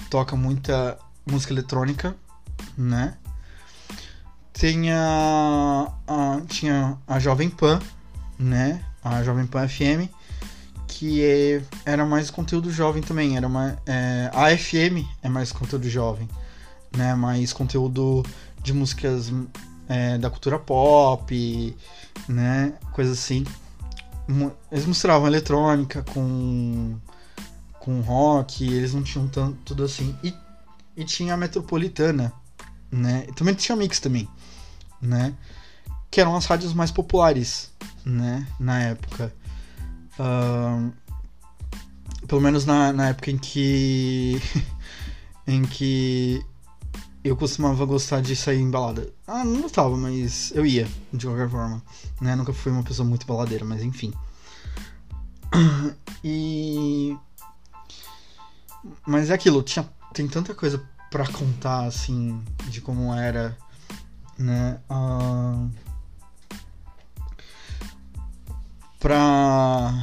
toca 0.09 0.35
muita 0.35 0.97
música 1.25 1.53
eletrônica, 1.53 2.15
né? 2.77 3.17
Tem 4.57 4.91
a, 4.91 5.91
a, 6.07 6.41
tinha 6.47 6.97
a 7.07 7.19
Jovem 7.19 7.49
Pan, 7.49 7.79
né? 8.39 8.83
A 9.03 9.23
Jovem 9.23 9.45
Pan 9.45 9.67
FM, 9.67 10.09
que 10.87 11.23
é, 11.23 11.61
era 11.85 12.05
mais 12.05 12.29
conteúdo 12.31 12.71
jovem 12.71 13.03
também. 13.03 13.37
Era 13.37 13.47
uma, 13.47 13.77
é, 13.85 14.29
a 14.33 14.55
FM 14.57 15.05
é 15.21 15.29
mais 15.29 15.51
conteúdo 15.51 15.89
jovem, 15.89 16.27
né? 16.95 17.13
Mais 17.15 17.53
conteúdo 17.53 18.23
de 18.63 18.73
músicas 18.73 19.31
é, 19.87 20.17
da 20.17 20.29
cultura 20.29 20.57
pop, 20.57 21.77
né? 22.27 22.73
Coisa 22.93 23.11
assim 23.11 23.45
eles 24.71 24.85
mostravam 24.85 25.27
eletrônica 25.27 26.03
com 26.03 26.97
com 27.79 28.01
rock, 28.01 28.65
eles 28.65 28.95
não 28.95 29.03
tinham 29.03 29.27
tanto 29.27 29.59
tudo 29.63 29.83
assim. 29.83 30.15
E, 30.23 30.33
e 30.97 31.05
tinha 31.05 31.35
a 31.35 31.37
metropolitana, 31.37 32.33
né? 32.91 33.27
Também 33.35 33.53
tinha 33.53 33.75
mix 33.75 33.99
também, 33.99 34.27
né? 35.05 35.33
Que 36.09 36.21
eram 36.21 36.35
as 36.35 36.45
rádios 36.45 36.73
mais 36.73 36.91
populares, 36.91 37.71
né? 38.05 38.47
Na 38.59 38.81
época. 38.81 39.33
Uh, 40.19 40.91
pelo 42.27 42.41
menos 42.41 42.65
na, 42.65 42.91
na 42.91 43.09
época 43.09 43.31
em 43.31 43.37
que 43.37 44.41
em 45.45 45.61
que 45.63 46.43
eu 47.23 47.35
costumava 47.35 47.83
gostar 47.85 48.21
de 48.21 48.35
sair 48.35 48.59
em 48.59 48.69
balada. 48.69 49.11
Ah, 49.25 49.43
não 49.43 49.61
gostava, 49.61 49.97
mas 49.97 50.51
eu 50.53 50.63
ia, 50.63 50.87
de 51.11 51.25
qualquer 51.25 51.49
forma. 51.49 51.81
Né? 52.21 52.35
Nunca 52.35 52.53
fui 52.53 52.71
uma 52.71 52.83
pessoa 52.83 53.07
muito 53.07 53.25
baladeira, 53.25 53.65
mas 53.65 53.81
enfim. 53.81 54.13
E. 56.27 57.15
Mas 59.05 59.29
é 59.29 59.33
aquilo, 59.33 59.61
tinha, 59.61 59.87
tem 60.11 60.27
tanta 60.27 60.55
coisa 60.55 60.83
para 61.11 61.27
contar, 61.27 61.85
assim, 61.85 62.41
de 62.67 62.81
como 62.81 63.13
era, 63.13 63.55
né? 64.37 64.79
Uh... 64.89 65.69
Pra 68.99 69.93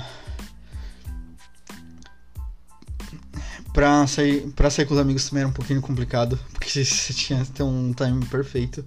Pra 3.73 4.07
sair, 4.07 4.49
pra 4.53 4.69
sair 4.69 4.85
com 4.85 4.93
os 4.93 5.01
amigos 5.01 5.27
também 5.29 5.41
era 5.41 5.49
um 5.49 5.53
pouquinho 5.53 5.81
complicado, 5.81 6.39
porque 6.53 6.85
você 6.85 7.15
tinha 7.15 7.43
que 7.43 7.53
ter 7.53 7.63
um 7.63 7.93
time 7.95 8.25
perfeito. 8.27 8.85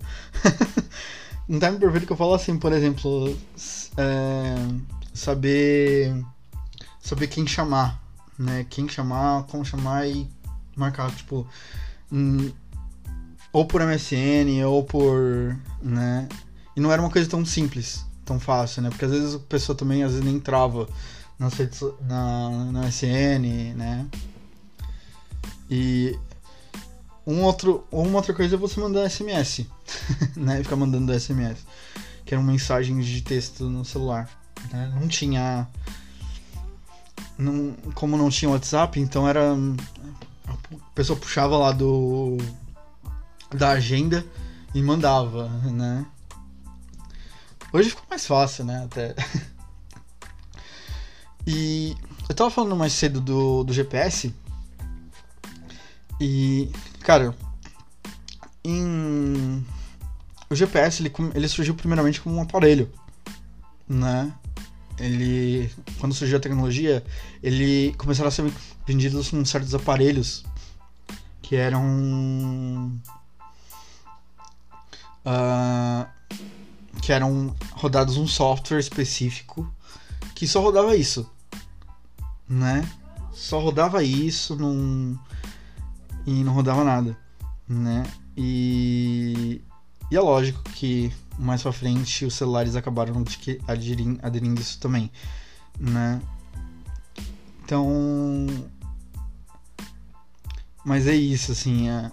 um 1.49 1.59
time 1.59 1.79
perfeito 1.79 2.05
que 2.05 2.13
eu 2.13 2.17
falo 2.17 2.35
assim, 2.35 2.59
por 2.59 2.71
exemplo, 2.71 3.35
é, 3.97 4.55
saber 5.11 6.23
saber 6.99 7.27
quem 7.27 7.47
chamar, 7.47 7.99
né? 8.37 8.65
Quem 8.69 8.87
chamar, 8.87 9.43
como 9.43 9.65
chamar 9.65 10.07
e 10.07 10.29
marcar, 10.75 11.11
tipo, 11.15 11.47
hum, 12.11 12.51
ou 13.55 13.65
por 13.65 13.81
MSN 13.81 14.65
ou 14.67 14.83
por, 14.83 15.57
né? 15.81 16.27
E 16.75 16.81
não 16.81 16.91
era 16.91 17.01
uma 17.01 17.09
coisa 17.09 17.29
tão 17.29 17.45
simples, 17.45 18.05
tão 18.25 18.37
fácil, 18.37 18.81
né? 18.81 18.89
Porque 18.89 19.05
às 19.05 19.11
vezes 19.11 19.35
a 19.35 19.39
pessoa 19.39 19.73
também 19.73 20.03
às 20.03 20.11
vezes 20.11 20.25
nem 20.25 20.41
trava 20.41 20.89
na, 21.39 21.47
na, 22.01 22.71
na 22.73 22.89
SN, 22.89 23.73
né? 23.77 24.05
E 25.71 26.19
um 27.25 27.43
outro, 27.43 27.87
uma 27.89 28.17
outra 28.17 28.33
coisa 28.33 28.55
é 28.55 28.57
você 28.57 28.77
mandar 28.77 29.09
SMS, 29.09 29.65
né? 30.35 30.61
Ficar 30.61 30.75
mandando 30.75 31.17
SMS, 31.17 31.59
que 32.25 32.33
eram 32.33 32.43
mensagens 32.43 33.05
de 33.05 33.21
texto 33.21 33.69
no 33.69 33.85
celular. 33.85 34.29
Né? 34.69 34.91
Não 34.99 35.07
tinha, 35.07 35.65
não, 37.37 37.73
como 37.93 38.17
não 38.17 38.29
tinha 38.29 38.51
WhatsApp, 38.51 38.99
então 38.99 39.25
era 39.25 39.55
a 40.45 40.57
pessoa 40.93 41.17
puxava 41.17 41.57
lá 41.57 41.71
do 41.71 42.37
da 43.55 43.71
agenda 43.71 44.25
e 44.73 44.81
mandava, 44.81 45.47
né? 45.47 46.05
Hoje 47.71 47.89
ficou 47.89 48.05
mais 48.09 48.25
fácil, 48.25 48.65
né? 48.65 48.83
Até. 48.85 49.15
E 51.47 51.95
eu 52.27 52.33
tava 52.33 52.49
falando 52.49 52.75
mais 52.75 52.91
cedo 52.91 53.21
do, 53.21 53.63
do 53.63 53.71
GPS 53.71 54.33
e, 56.19 56.71
cara, 57.01 57.35
em... 58.63 59.63
o 60.49 60.55
GPS 60.55 61.03
ele, 61.03 61.13
ele 61.35 61.47
surgiu 61.47 61.75
primeiramente 61.75 62.19
como 62.19 62.35
um 62.35 62.41
aparelho, 62.41 62.91
né? 63.87 64.33
Ele, 64.97 65.69
quando 65.99 66.15
surgiu 66.15 66.37
a 66.37 66.41
tecnologia, 66.41 67.03
ele 67.43 67.93
começaram 67.97 68.29
a 68.29 68.31
ser 68.31 68.51
vendidos 68.87 69.29
com 69.29 69.43
certos 69.43 69.75
aparelhos 69.75 70.45
que 71.41 71.55
eram 71.55 72.91
uh, 75.25 76.07
que 77.01 77.11
eram 77.11 77.55
rodados 77.71 78.17
um 78.17 78.27
software 78.27 78.79
específico 78.79 79.71
que 80.33 80.47
só 80.47 80.61
rodava 80.61 80.95
isso, 80.95 81.29
né? 82.47 82.87
Só 83.33 83.59
rodava 83.59 84.03
isso 84.03 84.55
num 84.55 85.17
e 86.25 86.43
não 86.43 86.53
rodava 86.53 86.83
nada, 86.83 87.17
né? 87.67 88.03
E, 88.35 89.61
e 90.11 90.15
é 90.15 90.19
lógico 90.19 90.61
que 90.71 91.11
mais 91.37 91.61
pra 91.61 91.71
frente 91.71 92.25
os 92.25 92.33
celulares 92.33 92.75
acabaram 92.75 93.23
aderindo, 93.67 94.19
aderindo 94.23 94.61
isso 94.61 94.79
também, 94.79 95.11
né? 95.79 96.21
Então. 97.63 98.47
Mas 100.85 101.07
é 101.07 101.15
isso, 101.15 101.51
assim. 101.51 101.89
É... 101.89 102.11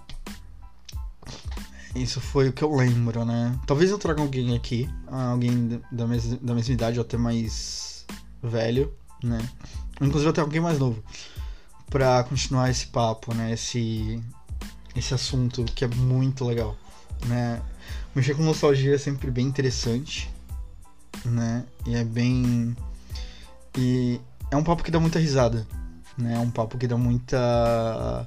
Isso 1.95 2.21
foi 2.21 2.49
o 2.49 2.53
que 2.53 2.63
eu 2.65 2.75
lembro, 2.75 3.25
né? 3.25 3.59
Talvez 3.67 3.91
eu 3.91 3.99
traga 3.99 4.23
alguém 4.23 4.57
aqui, 4.57 4.89
alguém 5.07 5.81
da 5.91 6.07
mesma, 6.07 6.39
da 6.41 6.55
mesma 6.55 6.73
idade 6.73 6.99
ou 6.99 7.05
até 7.05 7.19
mais 7.19 8.07
velho, 8.43 8.93
né? 9.23 9.39
Inclusive 10.01 10.31
até 10.31 10.41
alguém 10.41 10.61
mais 10.61 10.79
novo 10.79 11.03
para 11.91 12.25
continuar 12.25 12.71
esse 12.71 12.87
papo, 12.87 13.35
né? 13.35 13.53
Esse, 13.53 14.23
esse 14.97 15.13
assunto 15.13 15.65
que 15.65 15.85
é 15.85 15.89
muito 15.89 16.47
legal, 16.47 16.75
né? 17.27 17.61
Mexer 18.15 18.35
com 18.35 18.43
nostalgia 18.43 18.95
é 18.95 18.99
sempre 18.99 19.31
bem 19.31 19.47
interessante, 19.47 20.31
né? 21.27 21.65
E 21.87 21.95
é 21.95 22.05
bem. 22.05 22.75
E 23.77 24.19
é 24.51 24.57
um 24.57 24.65
papo 24.65 24.83
que 24.83 24.91
dá 24.91 24.99
muita 24.99 25.19
risada, 25.19 25.67
né? 26.17 26.35
É 26.35 26.39
um 26.39 26.51
papo 26.51 26.79
que 26.79 26.87
dá 26.87 26.97
muita. 26.97 28.27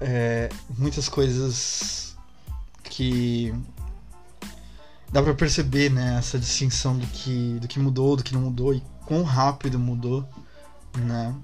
É, 0.00 0.48
muitas 0.78 1.08
coisas 1.08 2.05
que 2.96 3.52
dá 5.12 5.22
para 5.22 5.34
perceber, 5.34 5.90
né? 5.90 6.16
Essa 6.18 6.38
distinção 6.38 6.96
do 6.96 7.06
que, 7.08 7.58
do 7.60 7.68
que 7.68 7.78
mudou, 7.78 8.16
do 8.16 8.24
que 8.24 8.32
não 8.32 8.40
mudou 8.40 8.72
e 8.72 8.82
quão 9.04 9.22
rápido 9.22 9.78
mudou, 9.78 10.26
né? 10.96 11.34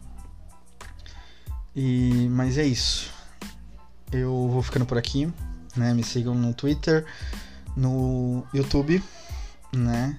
E, 1.77 2.27
mas 2.31 2.57
é 2.57 2.65
isso. 2.65 3.11
Eu 4.11 4.49
vou 4.51 4.63
ficando 4.63 4.87
por 4.87 4.97
aqui, 4.97 5.31
né? 5.77 5.93
Me 5.93 6.03
sigam 6.03 6.35
no 6.35 6.55
Twitter, 6.55 7.05
no 7.77 8.47
YouTube, 8.55 9.03
né? 9.77 10.19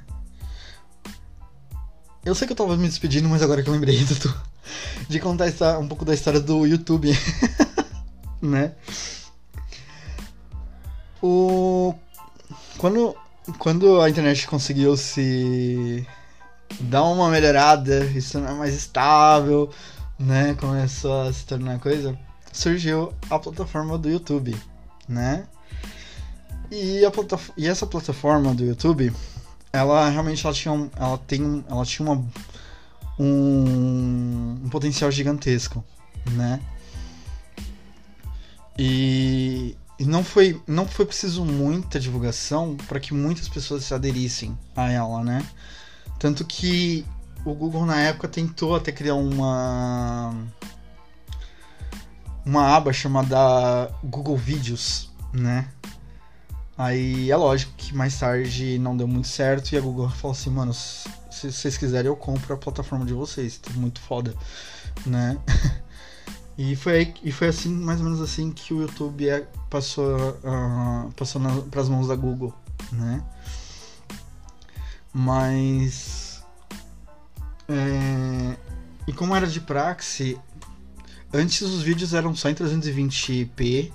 Eu 2.23 2.36
sei 2.36 2.45
que 2.45 2.53
eu 2.53 2.57
tava 2.57 2.77
me 2.77 2.88
despedindo, 2.88 3.27
mas 3.27 3.41
agora 3.41 3.63
que 3.63 3.69
eu 3.69 3.73
lembrei 3.73 4.05
do, 4.05 4.36
de 5.09 5.19
contar 5.19 5.79
um 5.79 5.88
pouco 5.88 6.05
da 6.05 6.13
história 6.13 6.39
do 6.39 6.67
YouTube, 6.67 7.11
né? 8.39 8.75
O 11.26 11.95
quando 12.78 13.15
quando 13.57 14.01
a 14.01 14.09
internet 14.09 14.45
conseguiu 14.45 14.97
se 14.97 16.05
dar 16.82 17.03
uma 17.03 17.30
melhorada, 17.30 18.03
isso 18.07 18.38
é 18.38 18.53
mais 18.53 18.74
estável, 18.74 19.69
né, 20.19 20.53
começou 20.55 21.21
a 21.21 21.32
se 21.32 21.45
tornar 21.45 21.80
coisa, 21.80 22.19
surgiu 22.51 23.13
a 23.30 23.39
plataforma 23.39 23.97
do 23.97 24.09
YouTube, 24.09 24.53
né? 25.07 25.47
E, 26.69 27.05
a 27.05 27.11
e 27.55 27.67
essa 27.67 27.88
plataforma 27.88 28.53
do 28.53 28.65
YouTube, 28.65 29.13
ela 29.71 30.09
realmente 30.09 30.45
ela 30.45 30.53
tinha, 30.53 30.74
um, 30.74 30.89
ela 30.93 31.17
tem, 31.19 31.63
ela 31.69 31.86
tinha 31.86 32.05
uma, 32.05 32.26
um, 33.17 34.59
um 34.61 34.69
potencial 34.69 35.09
gigantesco, 35.09 35.82
né? 36.32 36.59
E, 38.78 39.78
e, 40.03 40.07
não 40.07 40.23
foi 40.23 40.61
não 40.67 40.87
foi 40.87 41.05
preciso 41.05 41.45
muita 41.45 41.99
divulgação 41.99 42.75
para 42.87 42.99
que 42.99 43.13
muitas 43.13 43.47
pessoas 43.47 43.85
se 43.85 43.93
aderissem 43.93 44.57
a 44.75 44.91
ela, 44.91 45.23
né? 45.23 45.45
Tanto 46.19 46.45
que 46.45 47.05
o 47.45 47.53
Google 47.53 47.85
na 47.85 47.99
época 48.01 48.27
tentou 48.27 48.75
até 48.75 48.91
criar 48.91 49.15
uma 49.15 50.33
uma 52.45 52.75
aba 52.75 52.91
chamada 52.91 53.89
Google 54.03 54.37
Vídeos, 54.37 55.09
né? 55.31 55.69
Aí 56.77 57.31
é 57.31 57.35
lógico 57.37 57.71
que 57.77 57.95
mais 57.95 58.17
tarde 58.19 58.77
não 58.79 58.97
deu 58.97 59.07
muito 59.07 59.27
certo 59.27 59.71
e 59.71 59.77
a 59.77 59.81
Google 59.81 60.09
falou 60.09 60.35
assim, 60.35 60.49
mano, 60.49 60.73
se 60.73 61.07
vocês 61.51 61.77
quiserem 61.77 62.07
eu 62.07 62.15
compro 62.15 62.53
a 62.53 62.57
plataforma 62.57 63.05
de 63.05 63.13
vocês, 63.13 63.57
tá 63.57 63.71
muito 63.75 64.01
foda, 64.01 64.33
né? 65.05 65.37
e 66.57 66.75
foi 66.75 66.93
aí, 66.93 67.13
e 67.23 67.31
foi 67.31 67.47
assim, 67.47 67.69
mais 67.69 67.99
ou 67.99 68.05
menos 68.05 68.21
assim 68.21 68.51
que 68.51 68.73
o 68.73 68.81
YouTube 68.81 69.27
é, 69.27 69.47
passou, 69.69 70.39
uh, 70.43 71.11
passou 71.13 71.41
para 71.69 71.81
as 71.81 71.89
mãos 71.89 72.07
da 72.07 72.15
Google, 72.15 72.53
né? 72.91 73.23
Mas 75.13 76.43
é, 77.67 78.57
e 79.07 79.13
como 79.13 79.35
era 79.35 79.47
de 79.47 79.61
praxe, 79.61 80.39
antes 81.31 81.61
os 81.61 81.81
vídeos 81.81 82.13
eram 82.13 82.35
só 82.35 82.49
em 82.49 82.55
320p 82.55 83.91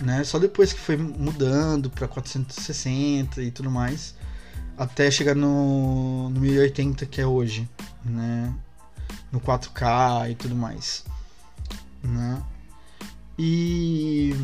né? 0.00 0.24
Só 0.24 0.38
depois 0.38 0.72
que 0.72 0.80
foi 0.80 0.96
mudando 0.96 1.90
para 1.90 2.06
460 2.06 3.42
e 3.42 3.50
tudo 3.50 3.70
mais, 3.70 4.14
até 4.76 5.10
chegar 5.10 5.34
no, 5.34 6.28
no 6.30 6.40
1080 6.40 7.06
que 7.06 7.20
é 7.20 7.26
hoje, 7.26 7.68
né? 8.04 8.52
No 9.32 9.40
4K 9.40 10.30
e 10.30 10.34
tudo 10.34 10.54
mais, 10.54 11.04
né? 12.02 12.42
E 13.38 14.34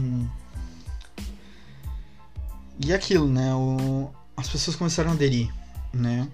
e 2.84 2.92
aquilo, 2.92 3.28
né? 3.28 3.54
O, 3.54 4.10
as 4.36 4.48
pessoas 4.48 4.76
começaram 4.76 5.10
a 5.10 5.14
aderir, 5.14 5.52
né? 5.92 6.28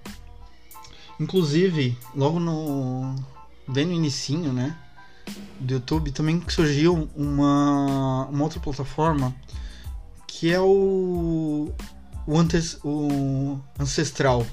Inclusive, 1.20 1.96
logo 2.14 2.38
no 2.40 3.14
bem 3.66 3.86
no 3.86 3.92
inicinho, 3.92 4.52
né? 4.52 4.76
do 5.60 5.74
YouTube 5.74 6.12
também 6.12 6.42
surgiu 6.48 7.08
uma, 7.16 8.26
uma 8.26 8.44
outra 8.44 8.60
plataforma 8.60 9.34
que 10.26 10.52
é 10.52 10.60
o, 10.60 11.72
o, 12.26 12.38
antes, 12.38 12.78
o 12.84 13.58
ancestral 13.78 14.46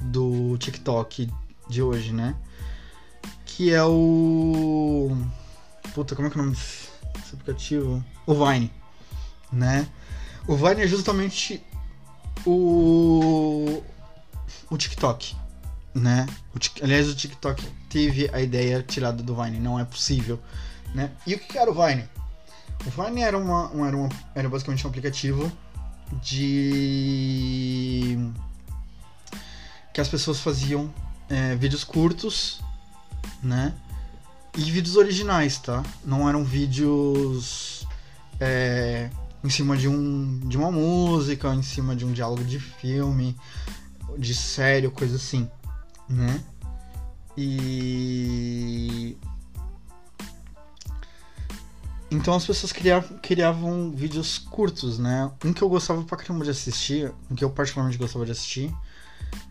do 0.00 0.58
TikTok 0.58 1.30
de 1.68 1.82
hoje, 1.82 2.12
né? 2.12 2.34
Que 3.46 3.72
é 3.72 3.84
o. 3.84 5.16
Puta, 5.94 6.14
como 6.14 6.28
é 6.28 6.30
que 6.30 6.38
é 6.38 6.40
o 6.40 6.44
nome 6.44 6.56
desse 6.56 7.34
aplicativo? 7.34 8.04
O 8.26 8.34
Vine, 8.34 8.72
né? 9.52 9.88
O 10.46 10.56
Vine 10.56 10.82
é 10.82 10.86
justamente 10.86 11.62
o. 12.46 13.82
o 14.70 14.76
TikTok 14.76 15.36
né? 15.94 16.26
O, 16.54 16.84
aliás, 16.84 17.08
o 17.08 17.14
TikTok 17.14 17.64
teve 17.88 18.30
a 18.32 18.40
ideia 18.40 18.82
tirada 18.82 19.22
do 19.22 19.34
Vine, 19.34 19.58
não 19.58 19.78
é 19.78 19.84
possível, 19.84 20.40
né? 20.94 21.10
E 21.26 21.34
o 21.34 21.38
que 21.38 21.58
era 21.58 21.70
o 21.70 21.74
Vine? 21.74 22.08
O 22.86 22.90
Vine 22.90 23.22
era 23.22 23.36
uma, 23.36 23.70
era, 23.86 23.96
uma, 23.96 24.08
era 24.34 24.48
basicamente 24.48 24.86
um 24.86 24.90
aplicativo 24.90 25.50
de 26.22 28.16
que 29.92 30.00
as 30.00 30.08
pessoas 30.08 30.40
faziam 30.40 30.92
é, 31.28 31.54
vídeos 31.56 31.84
curtos, 31.84 32.60
né? 33.42 33.74
E 34.56 34.62
vídeos 34.70 34.96
originais, 34.96 35.58
tá? 35.58 35.82
Não 36.04 36.28
eram 36.28 36.44
vídeos 36.44 37.86
é, 38.38 39.10
em 39.44 39.50
cima 39.50 39.76
de, 39.76 39.88
um, 39.88 40.40
de 40.40 40.56
uma 40.56 40.70
música, 40.70 41.54
em 41.54 41.62
cima 41.62 41.94
de 41.94 42.04
um 42.04 42.12
diálogo 42.12 42.44
de 42.44 42.58
filme, 42.58 43.36
de 44.18 44.34
série, 44.34 44.88
coisa 44.90 45.16
assim 45.16 45.48
né? 46.10 46.42
E 47.36 49.16
então 52.10 52.34
as 52.34 52.44
pessoas 52.44 52.72
criavam, 52.72 53.18
criavam 53.18 53.92
vídeos 53.92 54.36
curtos, 54.36 54.98
né? 54.98 55.30
Um 55.44 55.52
que 55.52 55.62
eu 55.62 55.68
gostava 55.68 56.02
pra 56.02 56.18
caramba 56.18 56.44
de 56.44 56.50
assistir, 56.50 57.12
um 57.30 57.36
que 57.36 57.44
eu 57.44 57.50
particularmente 57.50 57.96
gostava 57.96 58.26
de 58.26 58.32
assistir, 58.32 58.74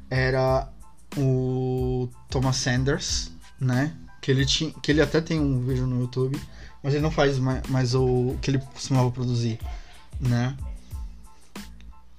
era 0.10 0.70
o 1.18 2.10
Thomas 2.30 2.58
Sanders, 2.58 3.32
né? 3.58 3.96
Que 4.30 4.34
ele, 4.34 4.46
tinha, 4.46 4.72
que 4.72 4.92
ele 4.92 5.02
até 5.02 5.20
tem 5.20 5.40
um 5.40 5.60
vídeo 5.66 5.88
no 5.88 6.02
YouTube, 6.02 6.40
mas 6.84 6.94
ele 6.94 7.02
não 7.02 7.10
faz 7.10 7.40
mais, 7.40 7.66
mais 7.68 7.96
o 7.96 8.38
que 8.40 8.52
ele 8.52 8.60
costumava 8.60 9.10
produzir, 9.10 9.58
né? 10.20 10.56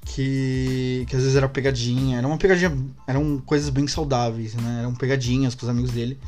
que, 0.04 1.06
que 1.08 1.14
às 1.14 1.22
vezes 1.22 1.36
era 1.36 1.48
pegadinha, 1.48 2.18
era 2.18 2.26
uma 2.26 2.36
pegadinha, 2.36 2.76
eram 3.06 3.38
coisas 3.38 3.70
bem 3.70 3.86
saudáveis, 3.86 4.54
né? 4.54 4.80
Eram 4.80 4.92
pegadinhas 4.92 5.54
com 5.54 5.62
os 5.62 5.68
amigos 5.68 5.92
dele. 5.92 6.18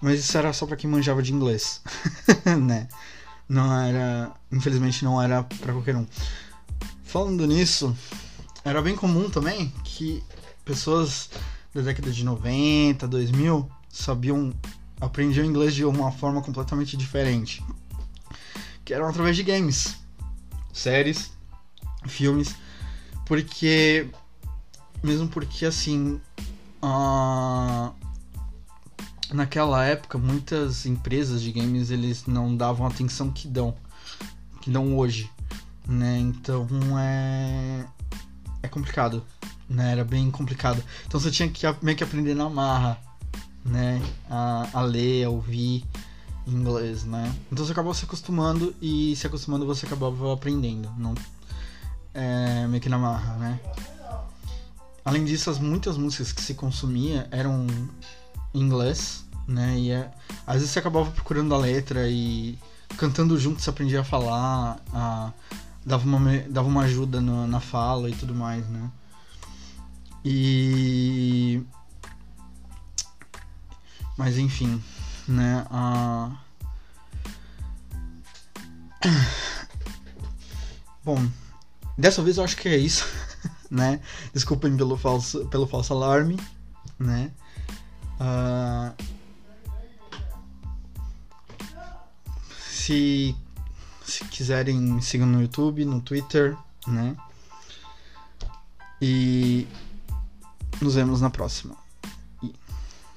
Mas 0.00 0.20
isso 0.20 0.38
era 0.38 0.54
só 0.54 0.64
para 0.64 0.74
quem 0.74 0.88
manjava 0.88 1.22
de 1.22 1.34
inglês, 1.34 1.82
né? 2.58 2.88
Não 3.46 3.78
era, 3.78 4.32
infelizmente 4.50 5.04
não 5.04 5.20
era 5.20 5.42
para 5.42 5.74
qualquer 5.74 5.96
um. 5.96 6.06
Falando 7.04 7.46
nisso, 7.46 7.94
era 8.64 8.80
bem 8.80 8.96
comum 8.96 9.28
também 9.28 9.70
que 9.84 10.24
pessoas 10.64 11.28
da 11.74 11.82
década 11.82 12.10
de 12.10 12.24
90, 12.24 13.06
2000 13.06 13.70
sabiam 13.90 14.54
aprendiam 15.00 15.44
inglês 15.44 15.74
de 15.74 15.84
uma 15.84 16.12
forma 16.12 16.42
completamente 16.42 16.96
diferente, 16.96 17.64
que 18.84 18.92
eram 18.92 19.08
através 19.08 19.36
de 19.36 19.42
games, 19.42 19.96
séries, 20.72 21.30
filmes 22.06 22.54
porque. 23.30 24.10
Mesmo 25.04 25.28
porque, 25.28 25.64
assim. 25.64 26.20
Uh, 26.82 27.94
naquela 29.32 29.84
época, 29.84 30.18
muitas 30.18 30.84
empresas 30.84 31.40
de 31.40 31.52
games 31.52 31.92
eles 31.92 32.26
não 32.26 32.56
davam 32.56 32.84
a 32.84 32.90
atenção 32.90 33.30
que 33.30 33.46
dão. 33.46 33.72
Que 34.60 34.68
dão 34.68 34.98
hoje. 34.98 35.30
Né? 35.86 36.18
Então 36.18 36.66
é. 36.98 37.86
É 38.64 38.66
complicado. 38.66 39.24
Né? 39.68 39.92
Era 39.92 40.04
bem 40.04 40.28
complicado. 40.28 40.82
Então 41.06 41.20
você 41.20 41.30
tinha 41.30 41.48
que 41.48 41.64
meio 41.82 41.96
que 41.96 42.02
aprender 42.02 42.34
na 42.34 42.50
marra. 42.50 43.00
Né? 43.64 44.00
A, 44.28 44.68
a 44.72 44.80
ler, 44.82 45.24
a 45.24 45.30
ouvir 45.30 45.84
inglês, 46.46 47.04
né? 47.04 47.32
Então 47.50 47.64
você 47.64 47.72
acabou 47.72 47.94
se 47.94 48.04
acostumando 48.04 48.74
e 48.80 49.14
se 49.16 49.26
acostumando 49.26 49.66
você 49.66 49.86
acabava 49.86 50.32
aprendendo. 50.32 50.90
Não 50.96 51.14
é, 52.14 52.66
meio 52.66 52.82
que 52.82 52.88
na 52.88 52.98
marra, 52.98 53.36
né? 53.36 53.60
Além 55.04 55.24
disso, 55.24 55.50
as 55.50 55.58
muitas 55.58 55.96
músicas 55.96 56.32
que 56.32 56.42
se 56.42 56.54
consumia 56.54 57.28
eram 57.30 57.66
em 58.54 58.60
inglês, 58.60 59.24
né? 59.46 59.78
E 59.78 59.90
é, 59.90 60.10
às 60.46 60.56
vezes 60.56 60.70
você 60.70 60.78
acabava 60.78 61.10
procurando 61.10 61.54
a 61.54 61.58
letra 61.58 62.08
e 62.08 62.58
cantando 62.96 63.38
junto 63.38 63.62
você 63.62 63.70
aprendia 63.70 64.00
a 64.00 64.04
falar, 64.04 64.78
a, 64.92 65.32
dava, 65.84 66.04
uma, 66.04 66.38
dava 66.48 66.68
uma 66.68 66.82
ajuda 66.82 67.20
no, 67.20 67.46
na 67.46 67.60
fala 67.60 68.10
e 68.10 68.14
tudo 68.14 68.34
mais, 68.34 68.68
né? 68.68 68.90
E. 70.24 71.62
Mas 74.16 74.38
enfim, 74.38 74.80
né? 75.26 75.66
A... 75.70 76.30
Bom, 81.04 81.26
Dessa 82.00 82.22
vez 82.22 82.38
eu 82.38 82.44
acho 82.44 82.56
que 82.56 82.66
é 82.66 82.78
isso, 82.78 83.06
né? 83.70 84.00
Desculpem 84.32 84.74
pelo 84.74 84.96
falso, 84.96 85.46
pelo 85.48 85.66
falso 85.66 85.92
alarme, 85.92 86.40
né? 86.98 87.30
Uh, 88.18 89.04
se, 92.70 93.36
se 94.02 94.24
quiserem 94.24 94.78
me 94.78 95.02
sigam 95.02 95.26
no 95.26 95.42
YouTube, 95.42 95.84
no 95.84 96.00
Twitter, 96.00 96.56
né? 96.86 97.14
E 99.02 99.68
nos 100.80 100.94
vemos 100.94 101.20
na 101.20 101.28
próxima. 101.28 101.76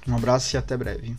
Um 0.06 0.16
abraço 0.16 0.54
e 0.54 0.58
até 0.58 0.76
breve. 0.76 1.16